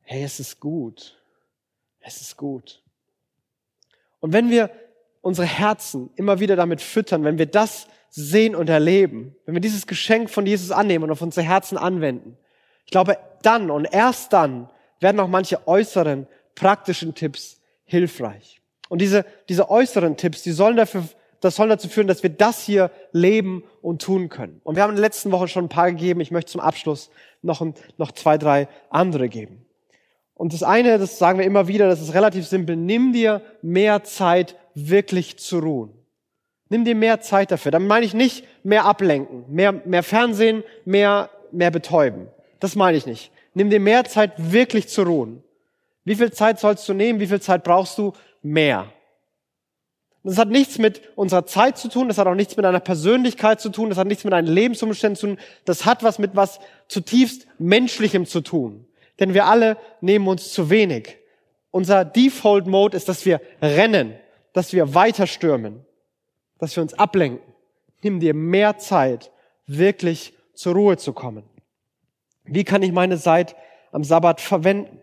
hey, 0.00 0.24
es 0.24 0.40
ist 0.40 0.58
gut. 0.58 1.22
Es 2.00 2.20
ist 2.20 2.36
gut. 2.36 2.82
Und 4.18 4.32
wenn 4.32 4.50
wir 4.50 4.70
unsere 5.20 5.46
Herzen 5.46 6.10
immer 6.16 6.40
wieder 6.40 6.56
damit 6.56 6.80
füttern, 6.80 7.22
wenn 7.22 7.38
wir 7.38 7.46
das 7.46 7.86
sehen 8.10 8.54
und 8.54 8.68
erleben, 8.68 9.34
wenn 9.44 9.54
wir 9.54 9.60
dieses 9.60 9.86
Geschenk 9.86 10.30
von 10.30 10.46
Jesus 10.46 10.70
annehmen 10.70 11.04
und 11.04 11.10
auf 11.10 11.22
unsere 11.22 11.46
Herzen 11.46 11.78
anwenden, 11.78 12.36
ich 12.84 12.90
glaube, 12.90 13.18
dann 13.42 13.70
und 13.70 13.84
erst 13.84 14.32
dann 14.32 14.70
werden 15.00 15.20
auch 15.20 15.28
manche 15.28 15.66
äußeren 15.68 16.26
praktischen 16.54 17.14
Tipps 17.14 17.60
hilfreich. 17.84 18.60
Und 18.88 19.00
diese, 19.00 19.24
diese 19.48 19.70
äußeren 19.70 20.16
Tipps, 20.16 20.42
die 20.42 20.52
sollen 20.52 20.76
dafür, 20.76 21.04
das 21.40 21.56
sollen 21.56 21.68
dazu 21.68 21.88
führen, 21.88 22.06
dass 22.08 22.22
wir 22.22 22.30
das 22.30 22.64
hier 22.64 22.90
leben 23.12 23.62
und 23.82 24.02
tun 24.02 24.28
können. 24.28 24.60
Und 24.64 24.74
wir 24.74 24.82
haben 24.82 24.90
in 24.90 24.96
der 24.96 25.04
letzten 25.04 25.30
Woche 25.30 25.48
schon 25.48 25.66
ein 25.66 25.68
paar 25.68 25.90
gegeben. 25.92 26.20
Ich 26.20 26.30
möchte 26.30 26.52
zum 26.52 26.60
Abschluss 26.60 27.10
noch, 27.42 27.64
noch 27.96 28.12
zwei, 28.12 28.38
drei 28.38 28.68
andere 28.90 29.28
geben. 29.28 29.64
Und 30.34 30.52
das 30.52 30.62
eine, 30.62 30.98
das 30.98 31.18
sagen 31.18 31.38
wir 31.38 31.46
immer 31.46 31.68
wieder, 31.68 31.88
das 31.88 32.00
ist 32.00 32.14
relativ 32.14 32.46
simpel. 32.46 32.76
Nimm 32.76 33.12
dir 33.12 33.42
mehr 33.60 34.04
Zeit, 34.04 34.56
wirklich 34.74 35.38
zu 35.38 35.58
ruhen. 35.58 35.97
Nimm 36.70 36.84
dir 36.84 36.94
mehr 36.94 37.20
Zeit 37.20 37.50
dafür. 37.50 37.72
Dann 37.72 37.86
meine 37.86 38.04
ich 38.04 38.14
nicht 38.14 38.44
mehr 38.62 38.84
ablenken, 38.84 39.44
mehr, 39.48 39.72
mehr 39.72 40.02
Fernsehen, 40.02 40.64
mehr, 40.84 41.30
mehr 41.50 41.70
betäuben. 41.70 42.28
Das 42.60 42.76
meine 42.76 42.96
ich 42.96 43.06
nicht. 43.06 43.30
Nimm 43.54 43.70
dir 43.70 43.80
mehr 43.80 44.04
Zeit, 44.04 44.32
wirklich 44.36 44.88
zu 44.88 45.02
ruhen. 45.02 45.42
Wie 46.04 46.14
viel 46.14 46.30
Zeit 46.30 46.58
sollst 46.58 46.88
du 46.88 46.94
nehmen? 46.94 47.20
Wie 47.20 47.26
viel 47.26 47.40
Zeit 47.40 47.64
brauchst 47.64 47.98
du? 47.98 48.12
Mehr. 48.42 48.92
Das 50.24 50.36
hat 50.36 50.48
nichts 50.48 50.78
mit 50.78 51.00
unserer 51.16 51.46
Zeit 51.46 51.78
zu 51.78 51.88
tun, 51.88 52.08
das 52.08 52.18
hat 52.18 52.26
auch 52.26 52.34
nichts 52.34 52.56
mit 52.56 52.66
einer 52.66 52.80
Persönlichkeit 52.80 53.60
zu 53.60 53.70
tun, 53.70 53.88
das 53.88 53.98
hat 53.98 54.06
nichts 54.06 54.24
mit 54.24 54.34
einem 54.34 54.52
Lebensumständen 54.52 55.16
zu 55.16 55.26
tun, 55.28 55.38
das 55.64 55.86
hat 55.86 56.02
was 56.02 56.18
mit 56.18 56.34
was 56.34 56.60
zutiefst 56.88 57.46
Menschlichem 57.58 58.26
zu 58.26 58.40
tun. 58.40 58.86
Denn 59.20 59.32
wir 59.32 59.46
alle 59.46 59.76
nehmen 60.00 60.28
uns 60.28 60.52
zu 60.52 60.70
wenig. 60.70 61.16
Unser 61.70 62.04
Default 62.04 62.66
Mode 62.66 62.96
ist, 62.96 63.08
dass 63.08 63.24
wir 63.24 63.40
rennen, 63.62 64.14
dass 64.52 64.72
wir 64.72 64.94
weiter 64.94 65.26
stürmen, 65.26 65.84
dass 66.58 66.76
wir 66.76 66.82
uns 66.82 66.94
ablenken. 66.94 67.40
Nimm 68.02 68.20
dir 68.20 68.34
mehr 68.34 68.78
Zeit, 68.78 69.30
wirklich 69.66 70.34
zur 70.54 70.74
Ruhe 70.74 70.96
zu 70.96 71.12
kommen. 71.12 71.44
Wie 72.44 72.64
kann 72.64 72.82
ich 72.82 72.92
meine 72.92 73.18
Zeit 73.18 73.56
am 73.92 74.04
Sabbat 74.04 74.40
verwenden? 74.40 75.00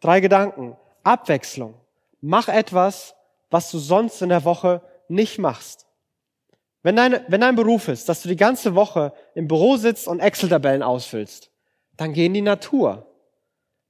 Drei 0.00 0.20
Gedanken. 0.20 0.76
Abwechslung. 1.04 1.74
Mach 2.20 2.48
etwas, 2.48 3.14
was 3.50 3.70
du 3.70 3.78
sonst 3.78 4.22
in 4.22 4.28
der 4.28 4.44
Woche 4.44 4.82
nicht 5.08 5.38
machst. 5.38 5.86
Wenn, 6.82 6.96
deine, 6.96 7.24
wenn 7.28 7.40
dein 7.40 7.54
Beruf 7.54 7.88
ist, 7.88 8.08
dass 8.08 8.22
du 8.22 8.28
die 8.28 8.36
ganze 8.36 8.74
Woche 8.74 9.12
im 9.34 9.46
Büro 9.46 9.76
sitzt 9.76 10.08
und 10.08 10.20
Excel-Tabellen 10.20 10.82
ausfüllst, 10.82 11.50
dann 11.96 12.12
geh 12.12 12.26
in 12.26 12.34
die 12.34 12.42
Natur. 12.42 13.06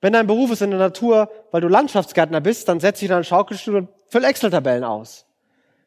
Wenn 0.00 0.12
dein 0.12 0.26
Beruf 0.26 0.50
ist 0.50 0.62
in 0.62 0.70
der 0.70 0.80
Natur, 0.80 1.30
weil 1.52 1.60
du 1.60 1.68
Landschaftsgärtner 1.68 2.40
bist, 2.40 2.68
dann 2.68 2.80
setz 2.80 2.98
dich 2.98 3.08
in 3.08 3.14
einen 3.14 3.24
Schaukelstuhl 3.24 3.76
und 3.76 3.88
füll 4.08 4.24
Excel-Tabellen 4.24 4.84
aus. 4.84 5.24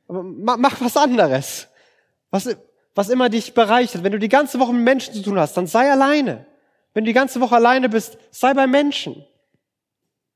Mach 0.08 0.82
was 0.82 0.98
anderes. 0.98 1.68
Was, 2.30 2.56
was 2.94 3.10
immer 3.10 3.30
dich 3.30 3.54
bereichert. 3.54 4.04
Wenn 4.04 4.12
du 4.12 4.20
die 4.20 4.30
ganze 4.30 4.60
Woche 4.60 4.74
mit 4.74 4.84
Menschen 4.84 5.14
zu 5.14 5.22
tun 5.22 5.40
hast, 5.40 5.56
dann 5.56 5.68
sei 5.68 5.92
alleine. 5.92 6.46
Wenn 6.94 7.04
du 7.04 7.10
die 7.10 7.14
ganze 7.14 7.42
Woche 7.42 7.56
alleine 7.56 7.90
bist, 7.90 8.18
sei 8.32 8.54
bei 8.54 8.68
Menschen. 8.68 9.26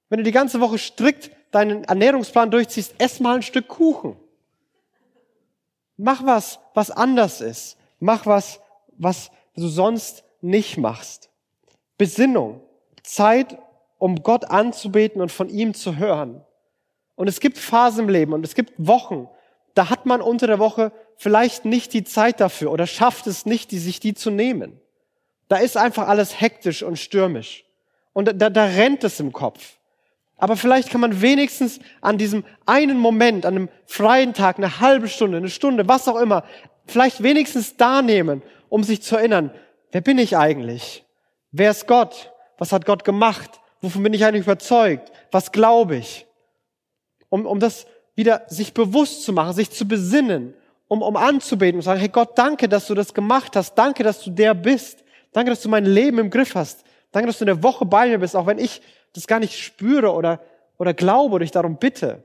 Wenn 0.10 0.18
du 0.18 0.24
die 0.24 0.32
ganze 0.32 0.60
Woche 0.60 0.78
strikt 0.78 1.32
deinen 1.52 1.84
Ernährungsplan 1.84 2.52
durchziehst, 2.52 2.96
ess 3.00 3.20
mal 3.20 3.36
ein 3.36 3.42
Stück 3.42 3.68
Kuchen. 3.68 4.18
Mach 5.98 6.26
was, 6.26 6.60
was 6.74 6.92
anders 6.92 7.42
ist. 7.42 7.78
Mach 8.00 8.26
was, 8.26 8.60
was 8.98 9.32
du 9.56 9.68
sonst 9.68 10.24
nicht 10.42 10.78
machst. 10.78 11.30
Besinnung. 11.98 12.62
Zeit 13.04 13.58
um 13.98 14.24
Gott 14.24 14.46
anzubeten 14.46 15.22
und 15.22 15.32
von 15.32 15.50
ihm 15.50 15.74
zu 15.74 15.98
hören. 15.98 16.42
Und 17.16 17.28
es 17.28 17.40
gibt 17.40 17.58
Phasen 17.58 18.06
im 18.06 18.10
Leben 18.10 18.34
und 18.34 18.46
es 18.46 18.56
gibt 18.56 18.74
Wochen, 18.78 19.28
da 19.80 19.90
hat 19.90 20.06
man 20.06 20.22
unter 20.22 20.46
der 20.46 20.60
Woche 20.60 20.92
vielleicht 21.16 21.64
nicht 21.64 21.94
die 21.94 22.04
Zeit 22.04 22.42
dafür 22.42 22.70
oder 22.70 22.86
schafft 22.86 23.28
es 23.28 23.46
nicht, 23.46 23.72
die, 23.72 23.80
sich 23.80 24.02
die 24.02 24.14
zu 24.14 24.30
nehmen. 24.30 24.78
Da 25.48 25.56
ist 25.56 25.78
einfach 25.78 26.10
alles 26.10 26.42
hektisch 26.42 26.84
und 26.84 27.00
stürmisch. 27.00 27.64
Und 28.12 28.42
da, 28.42 28.50
da 28.50 28.66
rennt 28.66 29.06
es 29.06 29.22
im 29.22 29.32
Kopf. 29.32 29.78
Aber 30.36 30.58
vielleicht 30.58 30.90
kann 30.90 31.00
man 31.00 31.22
wenigstens 31.22 31.80
an 32.02 32.18
diesem 32.18 32.44
einen 32.66 32.98
Moment, 32.98 33.46
an 33.46 33.56
einem 33.56 33.70
freien 33.86 34.34
Tag, 34.34 34.58
eine 34.58 34.82
halbe 34.82 35.08
Stunde, 35.08 35.38
eine 35.38 35.50
Stunde, 35.50 35.88
was 35.88 36.10
auch 36.10 36.20
immer, 36.20 36.44
vielleicht 36.86 37.24
wenigstens 37.24 37.78
da 37.78 38.02
nehmen, 38.02 38.42
um 38.68 38.84
sich 38.84 39.02
zu 39.02 39.16
erinnern, 39.16 39.50
wer 39.94 40.02
bin 40.02 40.18
ich 40.18 40.36
eigentlich? 40.36 41.06
Wer 41.54 41.72
ist 41.72 41.88
Gott? 41.88 42.34
Was 42.58 42.74
hat 42.74 42.86
Gott 42.86 43.06
gemacht? 43.06 43.62
Wovon 43.80 44.04
bin 44.04 44.14
ich 44.14 44.26
eigentlich 44.26 44.44
überzeugt? 44.44 45.10
Was 45.32 45.54
glaube 45.54 45.96
ich? 45.96 46.28
Um, 47.30 47.46
um 47.46 47.62
das 47.62 47.86
wieder 48.20 48.44
sich 48.48 48.74
bewusst 48.74 49.24
zu 49.24 49.34
machen, 49.34 49.54
sich 49.54 49.72
zu 49.72 49.88
besinnen, 49.88 50.54
um, 50.88 51.02
um 51.02 51.16
anzubeten 51.16 51.78
und 51.78 51.82
sagen, 51.82 52.00
hey 52.00 52.10
Gott, 52.10 52.38
danke, 52.38 52.70
dass 52.70 52.88
du 52.88 52.94
das 52.94 53.14
gemacht 53.14 53.56
hast. 53.56 53.74
Danke, 53.76 54.04
dass 54.04 54.22
du 54.22 54.30
der 54.30 54.54
bist. 54.54 55.04
Danke, 55.32 55.50
dass 55.50 55.62
du 55.62 55.70
mein 55.70 55.86
Leben 55.86 56.20
im 56.20 56.30
Griff 56.30 56.56
hast. 56.56 56.84
Danke, 57.12 57.28
dass 57.28 57.40
du 57.40 57.44
in 57.44 57.48
der 57.48 57.64
Woche 57.64 57.86
bei 57.86 58.08
mir 58.08 58.20
bist, 58.20 58.36
auch 58.36 58.46
wenn 58.46 58.60
ich 58.60 58.82
das 59.14 59.26
gar 59.26 59.40
nicht 59.40 59.58
spüre 59.58 60.14
oder, 60.14 60.40
oder 60.78 60.94
glaube 60.94 61.36
oder 61.36 61.44
ich 61.44 61.52
darum 61.52 61.78
bitte. 61.78 62.24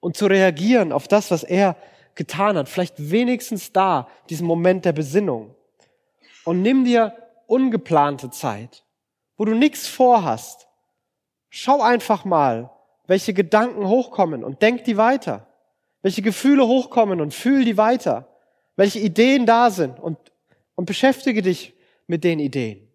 Und 0.00 0.16
zu 0.16 0.26
reagieren 0.26 0.92
auf 0.92 1.08
das, 1.08 1.30
was 1.30 1.44
er 1.44 1.76
getan 2.14 2.58
hat. 2.58 2.68
Vielleicht 2.68 3.10
wenigstens 3.10 3.72
da, 3.72 4.08
diesen 4.28 4.46
Moment 4.46 4.84
der 4.84 4.92
Besinnung. 4.92 5.54
Und 6.44 6.60
nimm 6.60 6.84
dir 6.84 7.14
ungeplante 7.46 8.30
Zeit 8.30 8.84
wo 9.36 9.44
du 9.44 9.54
nichts 9.54 9.86
vorhast, 9.86 10.68
schau 11.50 11.82
einfach 11.82 12.24
mal, 12.24 12.70
welche 13.06 13.34
Gedanken 13.34 13.86
hochkommen 13.86 14.44
und 14.44 14.62
denk 14.62 14.84
die 14.84 14.96
weiter. 14.96 15.46
Welche 16.02 16.22
Gefühle 16.22 16.66
hochkommen 16.66 17.20
und 17.20 17.34
fühl 17.34 17.64
die 17.64 17.76
weiter. 17.76 18.28
Welche 18.76 18.98
Ideen 18.98 19.46
da 19.46 19.70
sind 19.70 19.98
und, 20.00 20.18
und 20.74 20.86
beschäftige 20.86 21.42
dich 21.42 21.74
mit 22.06 22.24
den 22.24 22.38
Ideen. 22.38 22.88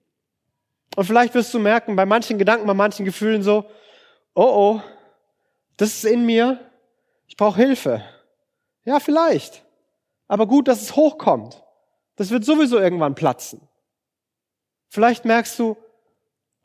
Und 0.96 1.06
vielleicht 1.06 1.34
wirst 1.34 1.54
du 1.54 1.60
merken, 1.60 1.96
bei 1.96 2.06
manchen 2.06 2.38
Gedanken, 2.38 2.68
bei 2.68 2.74
manchen 2.74 3.06
Gefühlen 3.06 3.44
so, 3.44 3.66
oh 4.34 4.44
oh, 4.44 4.82
das 5.78 5.90
ist 5.90 6.06
in 6.06 6.26
mir, 6.26 6.60
ich 7.28 7.38
brauche 7.38 7.58
Hilfe. 7.58 8.04
Ja, 8.86 9.00
vielleicht. 9.00 9.64
Aber 10.28 10.46
gut, 10.48 10.68
dass 10.68 10.82
es 10.82 10.96
hochkommt. 10.96 11.64
Das 12.16 12.32
wird 12.32 12.44
sowieso 12.44 12.80
irgendwann 12.80 13.16
platzen. 13.16 13.62
Vielleicht 14.90 15.26
merkst 15.26 15.58
du, 15.60 15.78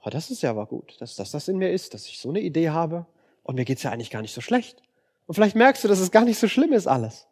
oh, 0.03 0.11
das 0.11 0.31
ist 0.31 0.43
ja 0.43 0.51
aber 0.51 0.67
gut, 0.67 1.01
dass, 1.01 1.15
dass 1.15 1.31
das 1.31 1.49
in 1.49 1.59
mir 1.59 1.71
ist, 1.71 1.95
dass 1.95 2.07
ich 2.07 2.19
so 2.19 2.31
eine 2.31 2.41
Idee 2.41 2.71
habe 2.71 3.07
und 3.45 3.55
mir 3.55 3.65
geht's 3.65 3.85
ja 3.85 3.93
eigentlich 3.93 4.11
gar 4.11 4.23
nicht 4.23 4.35
so 4.35 4.41
schlecht. 4.41 4.83
Und 5.27 5.35
vielleicht 5.35 5.55
merkst 5.55 5.85
du, 5.85 5.89
dass 5.89 6.01
es 6.01 6.11
gar 6.11 6.25
nicht 6.25 6.39
so 6.39 6.49
schlimm 6.49 6.73
ist 6.73 6.89
alles. 6.89 7.29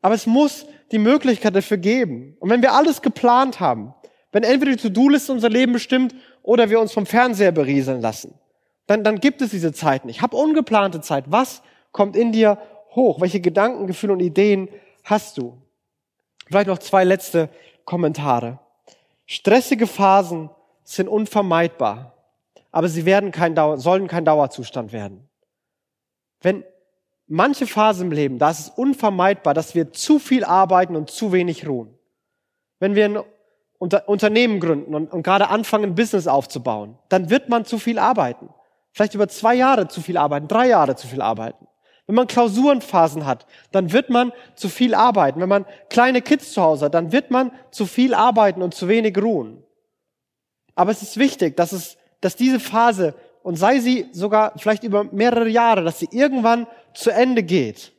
Aber 0.00 0.14
es 0.14 0.26
muss 0.26 0.66
die 0.90 0.98
Möglichkeit 0.98 1.54
dafür 1.54 1.76
geben. 1.76 2.36
Und 2.40 2.48
wenn 2.48 2.62
wir 2.62 2.72
alles 2.72 3.02
geplant 3.02 3.60
haben, 3.60 3.94
Wenn 4.30 4.42
entweder 4.42 4.72
die 4.72 4.82
To-Do-Liste 4.82 5.32
unser 5.32 5.48
Leben 5.48 5.72
bestimmt 5.72 6.14
oder 6.42 6.68
wir 6.70 6.80
uns 6.80 6.92
vom 6.92 7.06
Fernseher 7.06 7.52
berieseln 7.52 8.00
lassen, 8.00 8.34
dann, 8.86 9.04
dann 9.04 9.20
gibt 9.20 9.40
es 9.42 9.50
diese 9.50 9.72
Zeit 9.72 10.04
nicht. 10.04 10.22
Hab 10.22 10.34
ungeplante 10.34 11.00
Zeit. 11.00 11.24
Was 11.28 11.62
kommt 11.92 12.16
in 12.16 12.32
dir 12.32 12.58
hoch? 12.94 13.20
Welche 13.20 13.40
Gedanken, 13.40 13.86
Gefühle 13.86 14.12
und 14.12 14.20
Ideen 14.20 14.68
hast 15.04 15.38
du? 15.38 15.62
Vielleicht 16.46 16.68
noch 16.68 16.78
zwei 16.78 17.04
letzte 17.04 17.48
Kommentare. 17.84 18.58
Stressige 19.26 19.86
Phasen 19.86 20.50
sind 20.84 21.08
unvermeidbar, 21.08 22.14
aber 22.70 22.88
sie 22.88 23.04
werden 23.04 23.32
kein 23.32 23.54
Dauer, 23.54 23.78
sollen 23.78 24.08
kein 24.08 24.24
Dauerzustand 24.24 24.92
werden. 24.92 25.27
Wenn 26.40 26.64
manche 27.26 27.66
Phasen 27.66 28.06
im 28.06 28.12
Leben, 28.12 28.38
da 28.38 28.50
ist 28.50 28.60
es 28.60 28.68
unvermeidbar, 28.70 29.54
dass 29.54 29.74
wir 29.74 29.92
zu 29.92 30.18
viel 30.18 30.44
arbeiten 30.44 30.96
und 30.96 31.10
zu 31.10 31.32
wenig 31.32 31.66
ruhen. 31.68 31.94
Wenn 32.78 32.94
wir 32.94 33.04
ein 33.04 33.18
Unter 33.78 34.08
Unternehmen 34.08 34.58
gründen 34.58 34.94
und, 34.94 35.12
und 35.12 35.22
gerade 35.22 35.48
anfangen, 35.48 35.84
ein 35.84 35.94
Business 35.94 36.26
aufzubauen, 36.26 36.98
dann 37.08 37.30
wird 37.30 37.48
man 37.48 37.64
zu 37.64 37.78
viel 37.78 37.98
arbeiten. 37.98 38.48
Vielleicht 38.92 39.14
über 39.14 39.28
zwei 39.28 39.54
Jahre 39.54 39.86
zu 39.86 40.00
viel 40.00 40.16
arbeiten, 40.16 40.48
drei 40.48 40.68
Jahre 40.68 40.96
zu 40.96 41.06
viel 41.06 41.22
arbeiten. 41.22 41.68
Wenn 42.08 42.16
man 42.16 42.26
Klausurenphasen 42.26 43.26
hat, 43.26 43.46
dann 43.70 43.92
wird 43.92 44.08
man 44.08 44.32
zu 44.54 44.68
viel 44.70 44.94
arbeiten. 44.94 45.40
Wenn 45.40 45.48
man 45.48 45.66
kleine 45.90 46.22
Kids 46.22 46.52
zu 46.52 46.62
Hause 46.62 46.86
hat, 46.86 46.94
dann 46.94 47.12
wird 47.12 47.30
man 47.30 47.52
zu 47.70 47.84
viel 47.84 48.14
arbeiten 48.14 48.62
und 48.62 48.74
zu 48.74 48.88
wenig 48.88 49.16
ruhen. 49.18 49.62
Aber 50.74 50.90
es 50.90 51.02
ist 51.02 51.18
wichtig, 51.18 51.56
dass 51.56 51.72
es, 51.72 51.98
dass 52.22 52.34
diese 52.34 52.60
Phase 52.60 53.14
und 53.48 53.56
sei 53.56 53.78
sie 53.78 54.10
sogar 54.12 54.52
vielleicht 54.58 54.84
über 54.84 55.04
mehrere 55.04 55.48
Jahre, 55.48 55.82
dass 55.82 55.98
sie 55.98 56.08
irgendwann 56.10 56.66
zu 56.92 57.08
Ende 57.08 57.42
geht. 57.42 57.92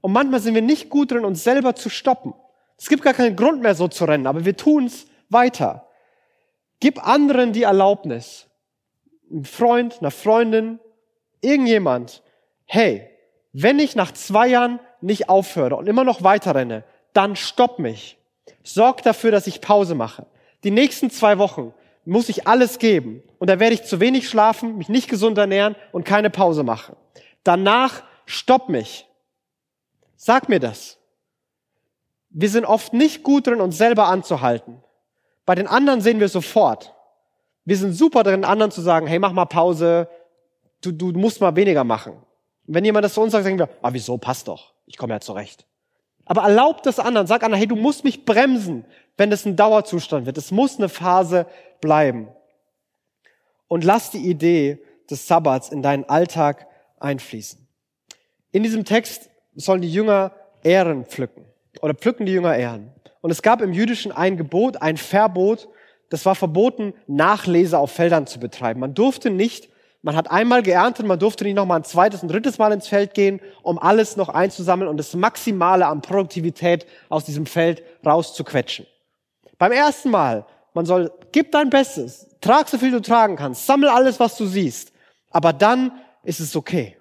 Und 0.00 0.10
manchmal 0.10 0.40
sind 0.40 0.56
wir 0.56 0.62
nicht 0.62 0.90
gut 0.90 1.12
drin, 1.12 1.24
uns 1.24 1.44
selber 1.44 1.76
zu 1.76 1.88
stoppen. 1.88 2.34
Es 2.76 2.88
gibt 2.88 3.04
gar 3.04 3.14
keinen 3.14 3.36
Grund 3.36 3.62
mehr, 3.62 3.76
so 3.76 3.86
zu 3.86 4.04
rennen, 4.04 4.26
aber 4.26 4.44
wir 4.44 4.56
tun 4.56 4.86
es 4.86 5.06
weiter. 5.28 5.86
Gib 6.80 7.06
anderen 7.06 7.52
die 7.52 7.62
Erlaubnis, 7.62 8.48
ein 9.30 9.44
Freund, 9.44 10.00
einer 10.00 10.10
Freundin, 10.10 10.80
irgendjemand, 11.40 12.24
hey, 12.64 13.08
wenn 13.52 13.78
ich 13.78 13.94
nach 13.94 14.10
zwei 14.10 14.48
Jahren 14.48 14.80
nicht 15.00 15.28
aufhöre 15.28 15.76
und 15.76 15.86
immer 15.86 16.02
noch 16.02 16.24
weiter 16.24 16.56
renne, 16.56 16.82
dann 17.12 17.36
stopp 17.36 17.78
mich. 17.78 18.18
Sorg 18.64 19.04
dafür, 19.04 19.30
dass 19.30 19.46
ich 19.46 19.60
Pause 19.60 19.94
mache. 19.94 20.26
Die 20.64 20.72
nächsten 20.72 21.10
zwei 21.10 21.38
Wochen 21.38 21.72
muss 22.04 22.28
ich 22.28 22.46
alles 22.46 22.78
geben. 22.78 23.22
Und 23.38 23.48
da 23.50 23.60
werde 23.60 23.74
ich 23.74 23.84
zu 23.84 24.00
wenig 24.00 24.28
schlafen, 24.28 24.78
mich 24.78 24.88
nicht 24.88 25.08
gesund 25.08 25.38
ernähren 25.38 25.76
und 25.92 26.04
keine 26.04 26.30
Pause 26.30 26.62
machen. 26.62 26.96
Danach 27.42 28.02
stopp 28.26 28.68
mich. 28.68 29.06
Sag 30.16 30.48
mir 30.48 30.60
das. 30.60 30.98
Wir 32.30 32.48
sind 32.48 32.64
oft 32.64 32.92
nicht 32.92 33.22
gut 33.22 33.46
drin, 33.46 33.60
uns 33.60 33.78
selber 33.78 34.08
anzuhalten. 34.08 34.82
Bei 35.46 35.54
den 35.54 35.66
anderen 35.66 36.00
sehen 36.00 36.20
wir 36.20 36.28
sofort. 36.28 36.94
Wir 37.64 37.76
sind 37.76 37.92
super 37.92 38.22
drin, 38.22 38.44
anderen 38.44 38.70
zu 38.70 38.80
sagen, 38.80 39.06
hey, 39.06 39.18
mach 39.18 39.32
mal 39.32 39.44
Pause, 39.44 40.08
du, 40.82 40.92
du 40.92 41.12
musst 41.12 41.40
mal 41.40 41.54
weniger 41.56 41.84
machen. 41.84 42.12
Und 42.66 42.74
wenn 42.74 42.84
jemand 42.84 43.04
das 43.04 43.14
zu 43.14 43.20
uns 43.20 43.32
sagt, 43.32 43.44
sagen 43.44 43.58
wir, 43.58 43.68
ah, 43.82 43.92
wieso, 43.92 44.18
passt 44.18 44.48
doch, 44.48 44.74
ich 44.86 44.96
komme 44.96 45.14
ja 45.14 45.20
zurecht. 45.20 45.66
Aber 46.26 46.42
erlaubt 46.42 46.86
das 46.86 46.98
anderen, 46.98 47.26
sag 47.26 47.42
anderen, 47.42 47.58
hey, 47.58 47.68
du 47.68 47.76
musst 47.76 48.04
mich 48.04 48.24
bremsen, 48.24 48.84
wenn 49.16 49.30
das 49.30 49.44
ein 49.44 49.56
Dauerzustand 49.56 50.26
wird. 50.26 50.38
Es 50.38 50.50
muss 50.50 50.78
eine 50.78 50.88
Phase 50.88 51.46
bleiben. 51.84 52.28
Und 53.68 53.84
lass 53.84 54.10
die 54.10 54.28
Idee 54.28 54.78
des 55.08 55.28
Sabbats 55.28 55.68
in 55.68 55.82
deinen 55.82 56.04
Alltag 56.04 56.66
einfließen. 56.98 57.64
In 58.50 58.62
diesem 58.62 58.84
Text 58.84 59.30
sollen 59.54 59.82
die 59.82 59.92
Jünger 59.92 60.32
Ehren 60.62 61.04
pflücken 61.04 61.44
oder 61.80 61.94
pflücken 61.94 62.26
die 62.26 62.32
Jünger 62.32 62.56
Ehren. 62.56 62.90
Und 63.20 63.30
es 63.30 63.42
gab 63.42 63.60
im 63.60 63.72
Jüdischen 63.72 64.12
ein 64.12 64.36
Gebot, 64.36 64.82
ein 64.82 64.96
Verbot, 64.96 65.68
das 66.10 66.26
war 66.26 66.34
verboten, 66.34 66.94
Nachlese 67.06 67.78
auf 67.78 67.92
Feldern 67.92 68.26
zu 68.26 68.40
betreiben. 68.40 68.80
Man 68.80 68.94
durfte 68.94 69.30
nicht 69.30 69.68
man 70.04 70.16
hat 70.16 70.30
einmal 70.30 70.62
geerntet, 70.62 71.06
man 71.06 71.18
durfte 71.18 71.44
nicht 71.44 71.54
noch 71.54 71.64
mal 71.64 71.76
ein 71.76 71.84
zweites 71.84 72.22
und 72.22 72.28
drittes 72.28 72.58
Mal 72.58 72.72
ins 72.72 72.88
Feld 72.88 73.14
gehen, 73.14 73.40
um 73.62 73.78
alles 73.78 74.18
noch 74.18 74.28
einzusammeln 74.28 74.90
und 74.90 74.98
das 74.98 75.14
Maximale 75.14 75.86
an 75.86 76.02
Produktivität 76.02 76.86
aus 77.08 77.24
diesem 77.24 77.46
Feld 77.46 77.82
rauszuquetschen. 78.04 78.86
Beim 79.56 79.72
ersten 79.72 80.10
Mal, 80.10 80.44
man 80.74 80.84
soll, 80.84 81.10
gib 81.32 81.52
dein 81.52 81.70
Bestes, 81.70 82.28
trag 82.40 82.68
so 82.68 82.76
viel 82.78 82.90
du 82.90 83.00
tragen 83.00 83.36
kannst, 83.36 83.64
sammel 83.64 83.88
alles, 83.88 84.20
was 84.20 84.36
du 84.36 84.46
siehst. 84.46 84.92
Aber 85.30 85.52
dann 85.52 86.00
ist 86.22 86.40
es 86.40 86.54
okay. 86.54 86.96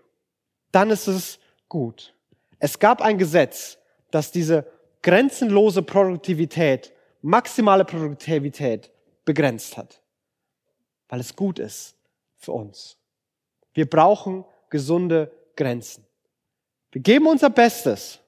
Dann 0.72 0.90
ist 0.90 1.08
es 1.08 1.40
gut. 1.68 2.14
Es 2.60 2.80
gab 2.80 3.02
ein 3.02 3.18
Gesetz, 3.18 3.78
das 4.12 4.32
diese 4.32 4.66
grenzenlose 5.02 5.82
Produktivität, 5.82 6.94
maximale 7.22 7.84
Produktivität 7.84 8.92
begrenzt 9.26 9.78
hat. 9.78 10.02
Weil 11.10 11.20
es 11.20 11.36
gut 11.36 11.60
ist 11.60 11.96
für 12.38 12.52
uns. 12.54 12.98
Wir 13.74 13.90
brauchen 13.90 14.46
gesunde 14.70 15.32
Grenzen. 15.56 16.06
Wir 16.92 17.02
geben 17.02 17.28
unser 17.28 17.50
Bestes 17.50 18.20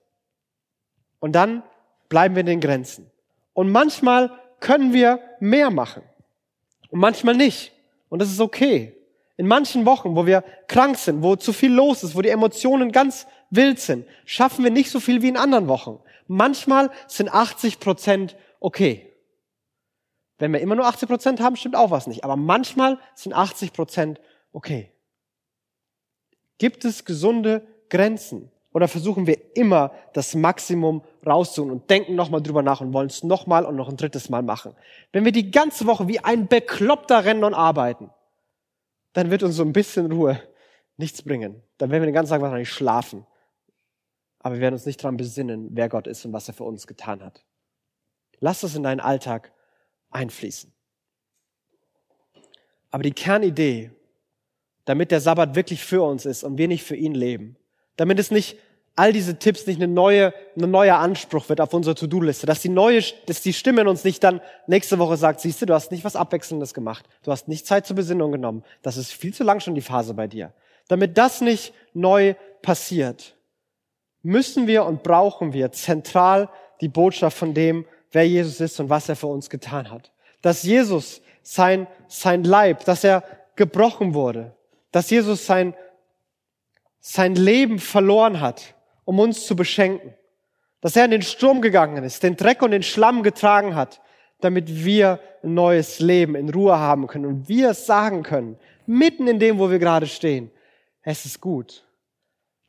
und 1.19 1.33
dann 1.33 1.63
bleiben 2.09 2.35
wir 2.35 2.41
in 2.41 2.47
den 2.47 2.59
Grenzen. 2.61 3.09
Und 3.53 3.71
manchmal 3.71 4.31
können 4.59 4.93
wir 4.93 5.19
mehr 5.39 5.69
machen 5.69 6.03
und 6.89 6.99
manchmal 6.99 7.35
nicht. 7.35 7.71
Und 8.09 8.19
das 8.19 8.31
ist 8.31 8.39
okay. 8.39 8.95
In 9.37 9.47
manchen 9.47 9.85
Wochen, 9.85 10.15
wo 10.15 10.25
wir 10.25 10.43
krank 10.67 10.97
sind, 10.97 11.21
wo 11.21 11.35
zu 11.35 11.51
viel 11.51 11.73
los 11.73 12.03
ist, 12.03 12.15
wo 12.15 12.21
die 12.21 12.29
Emotionen 12.29 12.91
ganz 12.91 13.27
wild 13.49 13.79
sind, 13.79 14.07
schaffen 14.23 14.63
wir 14.63 14.71
nicht 14.71 14.89
so 14.89 14.99
viel 14.99 15.21
wie 15.21 15.27
in 15.27 15.37
anderen 15.37 15.67
Wochen. 15.67 15.99
Manchmal 16.27 16.89
sind 17.07 17.29
80 17.29 17.79
Prozent 17.79 18.35
okay. 18.59 19.11
Wenn 20.37 20.53
wir 20.53 20.59
immer 20.59 20.75
nur 20.75 20.85
80 20.85 21.09
Prozent 21.09 21.39
haben, 21.39 21.55
stimmt 21.55 21.75
auch 21.75 21.91
was 21.91 22.07
nicht. 22.07 22.23
Aber 22.23 22.35
manchmal 22.35 22.99
sind 23.13 23.33
80 23.33 23.73
Prozent 23.73 24.21
okay. 24.51 24.91
Gibt 26.57 26.85
es 26.85 27.05
gesunde 27.05 27.67
Grenzen? 27.89 28.51
Oder 28.75 28.89
versuchen 28.89 29.25
wir 29.25 29.55
immer 29.55 29.93
das 30.11 30.35
Maximum 30.35 31.01
rauszuholen 31.25 31.71
und 31.71 31.89
denken 31.89 32.15
nochmal 32.15 32.41
drüber 32.41 32.61
nach 32.61 32.81
und 32.81 32.91
wollen 32.91 33.07
es 33.07 33.23
nochmal 33.23 33.63
und 33.63 33.77
noch 33.77 33.87
ein 33.87 33.95
drittes 33.95 34.27
Mal 34.27 34.41
machen? 34.41 34.75
Wenn 35.13 35.23
wir 35.23 35.31
die 35.31 35.49
ganze 35.49 35.85
Woche 35.85 36.09
wie 36.09 36.19
ein 36.19 36.49
Bekloppter 36.49 37.23
rennen 37.23 37.45
und 37.45 37.53
arbeiten, 37.53 38.09
dann 39.13 39.31
wird 39.31 39.43
uns 39.43 39.55
so 39.55 39.63
ein 39.63 39.71
bisschen 39.71 40.11
Ruhe 40.11 40.41
nichts 40.97 41.21
bringen. 41.21 41.63
Dann 41.77 41.89
werden 41.89 42.01
wir 42.01 42.07
den 42.07 42.13
ganzen 42.13 42.31
Tag 42.31 42.41
wahrscheinlich 42.41 42.69
schlafen. 42.69 43.25
Aber 44.39 44.55
wir 44.55 44.61
werden 44.61 44.73
uns 44.73 44.85
nicht 44.85 45.01
daran 45.01 45.15
besinnen, 45.15 45.69
wer 45.71 45.87
Gott 45.87 46.05
ist 46.05 46.25
und 46.25 46.33
was 46.33 46.49
er 46.49 46.53
für 46.53 46.65
uns 46.65 46.85
getan 46.85 47.23
hat. 47.23 47.45
Lass 48.41 48.59
das 48.59 48.75
in 48.75 48.83
deinen 48.83 48.99
Alltag 48.99 49.53
einfließen. 50.09 50.69
Aber 52.91 53.03
die 53.03 53.13
Kernidee, 53.13 53.91
damit 54.83 55.11
der 55.11 55.21
Sabbat 55.21 55.55
wirklich 55.55 55.81
für 55.81 56.01
uns 56.01 56.25
ist 56.25 56.43
und 56.43 56.57
wir 56.57 56.67
nicht 56.67 56.83
für 56.83 56.97
ihn 56.97 57.15
leben, 57.15 57.55
damit 57.95 58.19
es 58.19 58.31
nicht 58.31 58.57
all 58.95 59.11
diese 59.11 59.37
Tipps 59.37 59.67
nicht 59.67 59.81
eine 59.81 59.91
neue, 59.91 60.33
ein 60.57 60.71
neuer 60.71 60.97
Anspruch 60.97 61.49
wird 61.49 61.59
auf 61.59 61.73
unsere 61.73 61.95
To-Do-Liste, 61.95 62.45
dass 62.45 62.61
die 62.61 62.69
neue, 62.69 63.01
dass 63.25 63.41
die 63.41 63.53
Stimme 63.53 63.81
in 63.81 63.87
uns 63.87 64.03
nicht 64.03 64.23
dann 64.23 64.41
nächste 64.67 64.99
Woche 64.99 65.17
sagt, 65.17 65.41
siehst 65.41 65.61
du, 65.61 65.65
du 65.65 65.73
hast 65.73 65.91
nicht 65.91 66.05
was 66.05 66.15
Abwechselndes 66.15 66.73
gemacht, 66.73 67.05
du 67.23 67.31
hast 67.31 67.47
nicht 67.47 67.67
Zeit 67.67 67.85
zur 67.85 67.97
Besinnung 67.97 68.31
genommen, 68.31 68.63
das 68.81 68.97
ist 68.97 69.11
viel 69.11 69.33
zu 69.33 69.43
lang 69.43 69.59
schon 69.59 69.75
die 69.75 69.81
Phase 69.81 70.13
bei 70.13 70.27
dir. 70.27 70.53
Damit 70.87 71.17
das 71.17 71.41
nicht 71.41 71.73
neu 71.93 72.35
passiert, 72.61 73.35
müssen 74.21 74.67
wir 74.67 74.85
und 74.85 75.03
brauchen 75.03 75.53
wir 75.53 75.71
zentral 75.71 76.49
die 76.81 76.89
Botschaft 76.89 77.37
von 77.37 77.53
dem, 77.53 77.85
wer 78.11 78.27
Jesus 78.27 78.59
ist 78.61 78.79
und 78.79 78.89
was 78.89 79.09
er 79.09 79.15
für 79.15 79.27
uns 79.27 79.49
getan 79.49 79.91
hat. 79.91 80.11
Dass 80.41 80.63
Jesus 80.63 81.21
sein, 81.41 81.87
sein 82.07 82.43
Leib, 82.43 82.85
dass 82.85 83.03
er 83.03 83.23
gebrochen 83.55 84.13
wurde, 84.13 84.55
dass 84.91 85.09
Jesus 85.09 85.45
sein, 85.45 85.73
sein 86.99 87.35
Leben 87.35 87.79
verloren 87.79 88.39
hat, 88.39 88.74
um 89.05 89.19
uns 89.19 89.45
zu 89.45 89.55
beschenken. 89.55 90.13
Dass 90.81 90.95
er 90.95 91.05
in 91.05 91.11
den 91.11 91.21
Sturm 91.21 91.61
gegangen 91.61 92.03
ist, 92.03 92.21
den 92.21 92.35
Dreck 92.35 92.61
und 92.61 92.71
den 92.71 92.83
Schlamm 92.83 93.23
getragen 93.23 93.75
hat, 93.75 94.01
damit 94.41 94.83
wir 94.83 95.19
ein 95.43 95.53
neues 95.53 95.99
Leben 95.99 96.35
in 96.35 96.49
Ruhe 96.49 96.77
haben 96.77 97.07
können 97.07 97.25
und 97.25 97.47
wir 97.47 97.73
sagen 97.73 98.23
können, 98.23 98.57
mitten 98.85 99.27
in 99.27 99.39
dem, 99.39 99.57
wo 99.57 99.71
wir 99.71 99.79
gerade 99.79 100.07
stehen. 100.07 100.51
Es 101.01 101.25
ist 101.25 101.39
gut, 101.39 101.83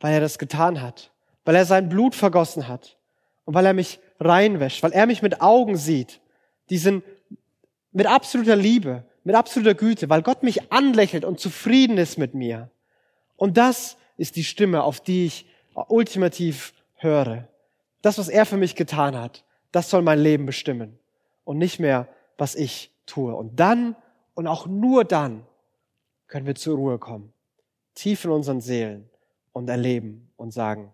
weil 0.01 0.15
er 0.15 0.21
das 0.21 0.39
getan 0.39 0.81
hat, 0.81 1.11
weil 1.45 1.57
er 1.57 1.65
sein 1.65 1.89
Blut 1.89 2.15
vergossen 2.15 2.69
hat 2.69 2.97
und 3.45 3.55
weil 3.55 3.67
er 3.67 3.75
mich 3.75 3.99
reinwäscht, 4.21 4.83
weil 4.83 4.93
er 4.93 5.07
mich 5.07 5.23
mit 5.23 5.41
Augen 5.41 5.77
sieht, 5.77 6.21
die 6.71 6.79
sind 6.79 7.05
mit 7.93 8.07
absoluter 8.07 8.57
Liebe, 8.57 9.05
mit 9.25 9.35
absoluter 9.35 9.75
Güte, 9.75 10.09
weil 10.09 10.23
Gott 10.23 10.43
mich 10.43 10.71
anlächelt 10.73 11.25
und 11.25 11.41
zufrieden 11.41 11.99
ist 11.99 12.19
mit 12.19 12.35
mir. 12.35 12.71
Und 13.37 13.57
das 13.57 13.97
ist 14.17 14.37
die 14.37 14.45
Stimme, 14.45 14.83
auf 14.83 15.01
die 15.01 15.27
ich 15.27 15.47
ultimativ 15.89 16.75
höre. 16.95 17.49
Das, 18.03 18.19
was 18.19 18.29
er 18.29 18.47
für 18.47 18.57
mich 18.57 18.75
getan 18.75 19.17
hat, 19.17 19.45
das 19.73 19.91
soll 19.91 20.03
mein 20.03 20.19
Leben 20.19 20.47
bestimmen 20.47 20.99
und 21.45 21.59
nicht 21.59 21.79
mehr, 21.79 22.09
was 22.39 22.55
ich 22.55 22.91
tue. 23.07 23.35
Und 23.35 23.61
dann 23.61 23.97
und 24.35 24.47
auch 24.47 24.67
nur 24.67 25.05
dann 25.05 25.45
können 26.29 26.47
wir 26.47 26.55
zur 26.55 26.77
Ruhe 26.77 26.99
kommen, 26.99 27.33
tief 27.95 28.25
in 28.25 28.31
unseren 28.31 28.61
Seelen 28.61 29.09
und 29.53 29.69
erleben 29.69 30.31
und 30.37 30.53
sagen, 30.53 30.93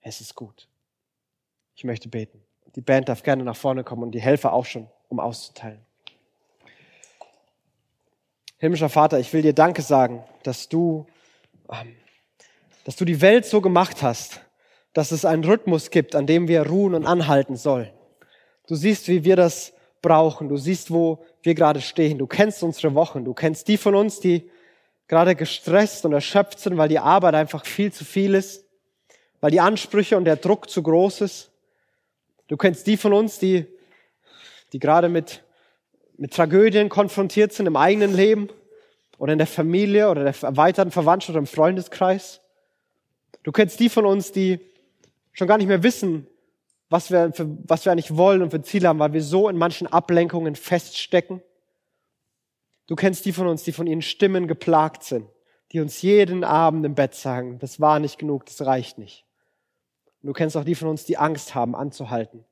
es 0.00 0.20
ist 0.20 0.34
gut. 0.34 0.68
Ich 1.76 1.84
möchte 1.84 2.08
beten. 2.08 2.42
Die 2.74 2.80
Band 2.80 3.08
darf 3.08 3.22
gerne 3.22 3.44
nach 3.44 3.56
vorne 3.56 3.84
kommen 3.84 4.02
und 4.02 4.12
die 4.12 4.20
Helfer 4.20 4.52
auch 4.52 4.64
schon, 4.64 4.88
um 5.08 5.20
auszuteilen. 5.20 5.80
Himmlischer 8.58 8.88
Vater, 8.88 9.18
ich 9.18 9.32
will 9.32 9.42
dir 9.42 9.54
Danke 9.54 9.82
sagen, 9.82 10.22
dass 10.42 10.68
du, 10.68 11.06
ähm, 11.70 11.96
dass 12.84 12.96
du 12.96 13.04
die 13.04 13.20
Welt 13.20 13.44
so 13.46 13.60
gemacht 13.60 14.02
hast, 14.02 14.40
dass 14.92 15.12
es 15.12 15.24
einen 15.24 15.44
Rhythmus 15.44 15.90
gibt, 15.90 16.14
an 16.14 16.26
dem 16.26 16.48
wir 16.48 16.66
ruhen 16.66 16.94
und 16.94 17.06
anhalten 17.06 17.56
sollen. 17.56 17.90
Du 18.66 18.74
siehst, 18.74 19.08
wie 19.08 19.24
wir 19.24 19.36
das 19.36 19.72
brauchen. 20.02 20.48
Du 20.48 20.56
siehst, 20.56 20.90
wo 20.90 21.24
wir 21.42 21.54
gerade 21.54 21.80
stehen. 21.80 22.18
Du 22.18 22.26
kennst 22.26 22.62
unsere 22.62 22.94
Wochen. 22.94 23.24
Du 23.24 23.34
kennst 23.34 23.68
die 23.68 23.76
von 23.76 23.94
uns, 23.94 24.20
die 24.20 24.50
gerade 25.08 25.34
gestresst 25.34 26.04
und 26.04 26.12
erschöpft 26.12 26.60
sind, 26.60 26.76
weil 26.76 26.88
die 26.88 26.98
Arbeit 26.98 27.34
einfach 27.34 27.66
viel 27.66 27.92
zu 27.92 28.04
viel 28.04 28.34
ist, 28.34 28.64
weil 29.40 29.50
die 29.50 29.60
Ansprüche 29.60 30.16
und 30.16 30.24
der 30.24 30.36
Druck 30.36 30.70
zu 30.70 30.82
groß 30.82 31.22
ist. 31.22 31.50
Du 32.48 32.56
kennst 32.56 32.86
die 32.86 32.96
von 32.96 33.12
uns, 33.12 33.38
die, 33.38 33.66
die 34.72 34.78
gerade 34.78 35.08
mit, 35.08 35.42
mit 36.16 36.32
Tragödien 36.32 36.88
konfrontiert 36.88 37.52
sind 37.52 37.66
im 37.66 37.76
eigenen 37.76 38.14
Leben 38.14 38.50
oder 39.18 39.32
in 39.32 39.38
der 39.38 39.46
Familie 39.46 40.10
oder 40.10 40.24
der 40.24 40.34
erweiterten 40.42 40.90
Verwandtschaft 40.90 41.30
oder 41.30 41.40
im 41.40 41.46
Freundeskreis. 41.46 42.40
Du 43.42 43.52
kennst 43.52 43.80
die 43.80 43.88
von 43.88 44.06
uns, 44.06 44.32
die 44.32 44.60
schon 45.32 45.48
gar 45.48 45.58
nicht 45.58 45.66
mehr 45.66 45.82
wissen, 45.82 46.26
was 46.88 47.10
wir, 47.10 47.32
für, 47.32 47.48
was 47.66 47.84
wir 47.84 47.92
eigentlich 47.92 48.16
wollen 48.16 48.42
und 48.42 48.50
für 48.50 48.62
Ziele 48.62 48.88
haben, 48.88 48.98
weil 48.98 49.12
wir 49.12 49.22
so 49.22 49.48
in 49.48 49.56
manchen 49.56 49.86
Ablenkungen 49.86 50.56
feststecken. 50.56 51.40
Du 52.86 52.96
kennst 52.96 53.24
die 53.24 53.32
von 53.32 53.46
uns, 53.46 53.62
die 53.62 53.72
von 53.72 53.86
ihren 53.86 54.02
Stimmen 54.02 54.48
geplagt 54.48 55.04
sind, 55.04 55.28
die 55.70 55.80
uns 55.80 56.02
jeden 56.02 56.42
Abend 56.42 56.84
im 56.84 56.96
Bett 56.96 57.14
sagen, 57.14 57.58
das 57.60 57.80
war 57.80 58.00
nicht 58.00 58.18
genug, 58.18 58.44
das 58.46 58.66
reicht 58.66 58.98
nicht. 58.98 59.24
Und 60.22 60.26
du 60.26 60.32
kennst 60.32 60.56
auch 60.56 60.64
die 60.64 60.74
von 60.74 60.88
uns, 60.88 61.04
die 61.04 61.16
Angst 61.16 61.54
haben, 61.54 61.76
anzuhalten, 61.76 62.44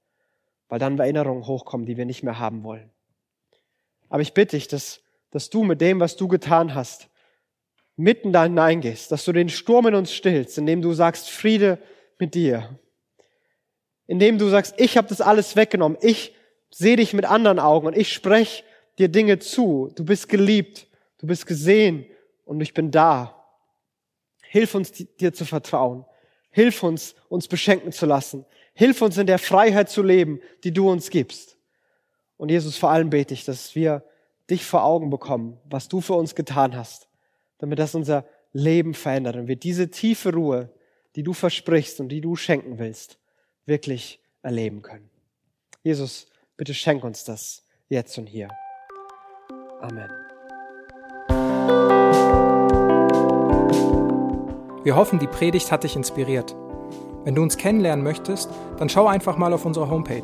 weil 0.69 0.79
dann 0.79 0.99
Erinnerungen 0.99 1.47
hochkommen, 1.47 1.87
die 1.87 1.97
wir 1.97 2.07
nicht 2.07 2.23
mehr 2.23 2.39
haben 2.39 2.63
wollen. 2.63 2.91
Aber 4.09 4.23
ich 4.23 4.33
bitte 4.33 4.57
dich, 4.57 4.69
dass, 4.69 5.01
dass 5.31 5.51
du 5.51 5.65
mit 5.65 5.81
dem, 5.81 5.99
was 5.99 6.17
du 6.17 6.29
getan 6.29 6.75
hast, 6.75 7.11
mitten 7.99 8.33
da 8.33 8.45
hineingehst, 8.45 9.11
dass 9.11 9.25
du 9.25 9.33
den 9.33 9.49
Sturm 9.49 9.89
in 9.89 9.95
uns 9.95 10.13
stillst, 10.13 10.57
indem 10.57 10.81
du 10.81 10.93
sagst, 10.93 11.31
Friede 11.31 11.79
mit 12.19 12.35
dir, 12.35 12.79
indem 14.07 14.39
du 14.39 14.49
sagst, 14.49 14.75
ich 14.79 14.97
habe 14.97 15.09
das 15.09 15.21
alles 15.21 15.57
weggenommen, 15.57 15.99
ich 16.01 16.35
sehe 16.71 16.97
dich 16.97 17.13
mit 17.13 17.25
anderen 17.25 17.59
Augen 17.59 17.89
und 17.89 17.97
ich 17.97 18.13
spreche 18.13 18.63
dir 18.99 19.09
Dinge 19.09 19.41
zu. 19.41 19.93
Du 19.97 20.05
bist 20.05 20.29
geliebt, 20.29 20.87
du 21.19 21.27
bist 21.27 21.47
gesehen 21.47 22.07
und 22.45 22.61
ich 22.61 22.73
bin 22.73 22.91
da. 22.91 23.35
Hilf 24.43 24.75
uns, 24.75 24.93
dir 24.93 25.33
zu 25.33 25.45
vertrauen. 25.45 26.05
Hilf 26.51 26.83
uns, 26.83 27.15
uns 27.29 27.49
beschenken 27.49 27.93
zu 27.93 28.07
lassen. 28.07 28.47
Hilf 28.75 29.03
uns 29.03 29.19
in 29.19 29.27
der 29.27 29.39
Freiheit 29.39 29.91
zu 29.91 30.03
leben, 30.03 30.41
die 30.63 30.73
du 30.73 30.89
uns 30.91 31.11
gibst. 31.11 31.59
Und 32.37 32.51
Jesus, 32.51 32.77
vor 32.77 32.91
allem 32.91 33.11
bete 33.11 33.35
ich, 33.35 33.45
dass 33.45 33.75
wir 33.75 34.05
dich 34.49 34.65
vor 34.65 34.85
Augen 34.85 35.11
bekommen, 35.11 35.59
was 35.65 35.89
du 35.89 36.01
für 36.01 36.15
uns 36.15 36.35
getan 36.35 36.77
hast, 36.77 37.08
damit 37.59 37.79
das 37.79 37.95
unser 37.95 38.25
Leben 38.53 38.95
verändert 38.95 39.37
und 39.37 39.49
wir 39.49 39.57
diese 39.57 39.91
tiefe 39.91 40.33
Ruhe, 40.33 40.71
die 41.17 41.23
du 41.23 41.33
versprichst 41.33 42.01
und 42.01 42.09
die 42.09 42.21
du 42.21 42.37
schenken 42.37 42.79
willst, 42.79 43.19
wirklich 43.67 44.21
erleben 44.43 44.83
können. 44.83 45.09
Jesus, 45.83 46.29
bitte 46.57 46.75
schenk 46.75 47.03
uns 47.05 47.25
das 47.25 47.65
jetzt 47.89 48.19
und 48.19 48.27
hier. 48.27 48.49
Amen. 49.81 50.11
Wir 54.85 54.95
hoffen, 54.97 55.19
die 55.19 55.27
Predigt 55.27 55.71
hat 55.71 55.85
dich 55.85 55.97
inspiriert. 55.97 56.57
Wenn 57.25 57.35
du 57.35 57.43
uns 57.43 57.59
kennenlernen 57.59 58.03
möchtest, 58.03 58.49
dann 58.79 58.89
schau 58.89 59.07
einfach 59.07 59.37
mal 59.37 59.53
auf 59.53 59.67
unsere 59.67 59.91
Homepage 59.91 60.23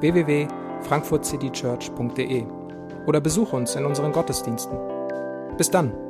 www.frankfurtcitychurch.de 0.00 2.46
oder 3.06 3.20
besuch 3.20 3.52
uns 3.52 3.74
in 3.74 3.84
unseren 3.84 4.12
Gottesdiensten. 4.12 4.78
Bis 5.58 5.70
dann! 5.70 6.07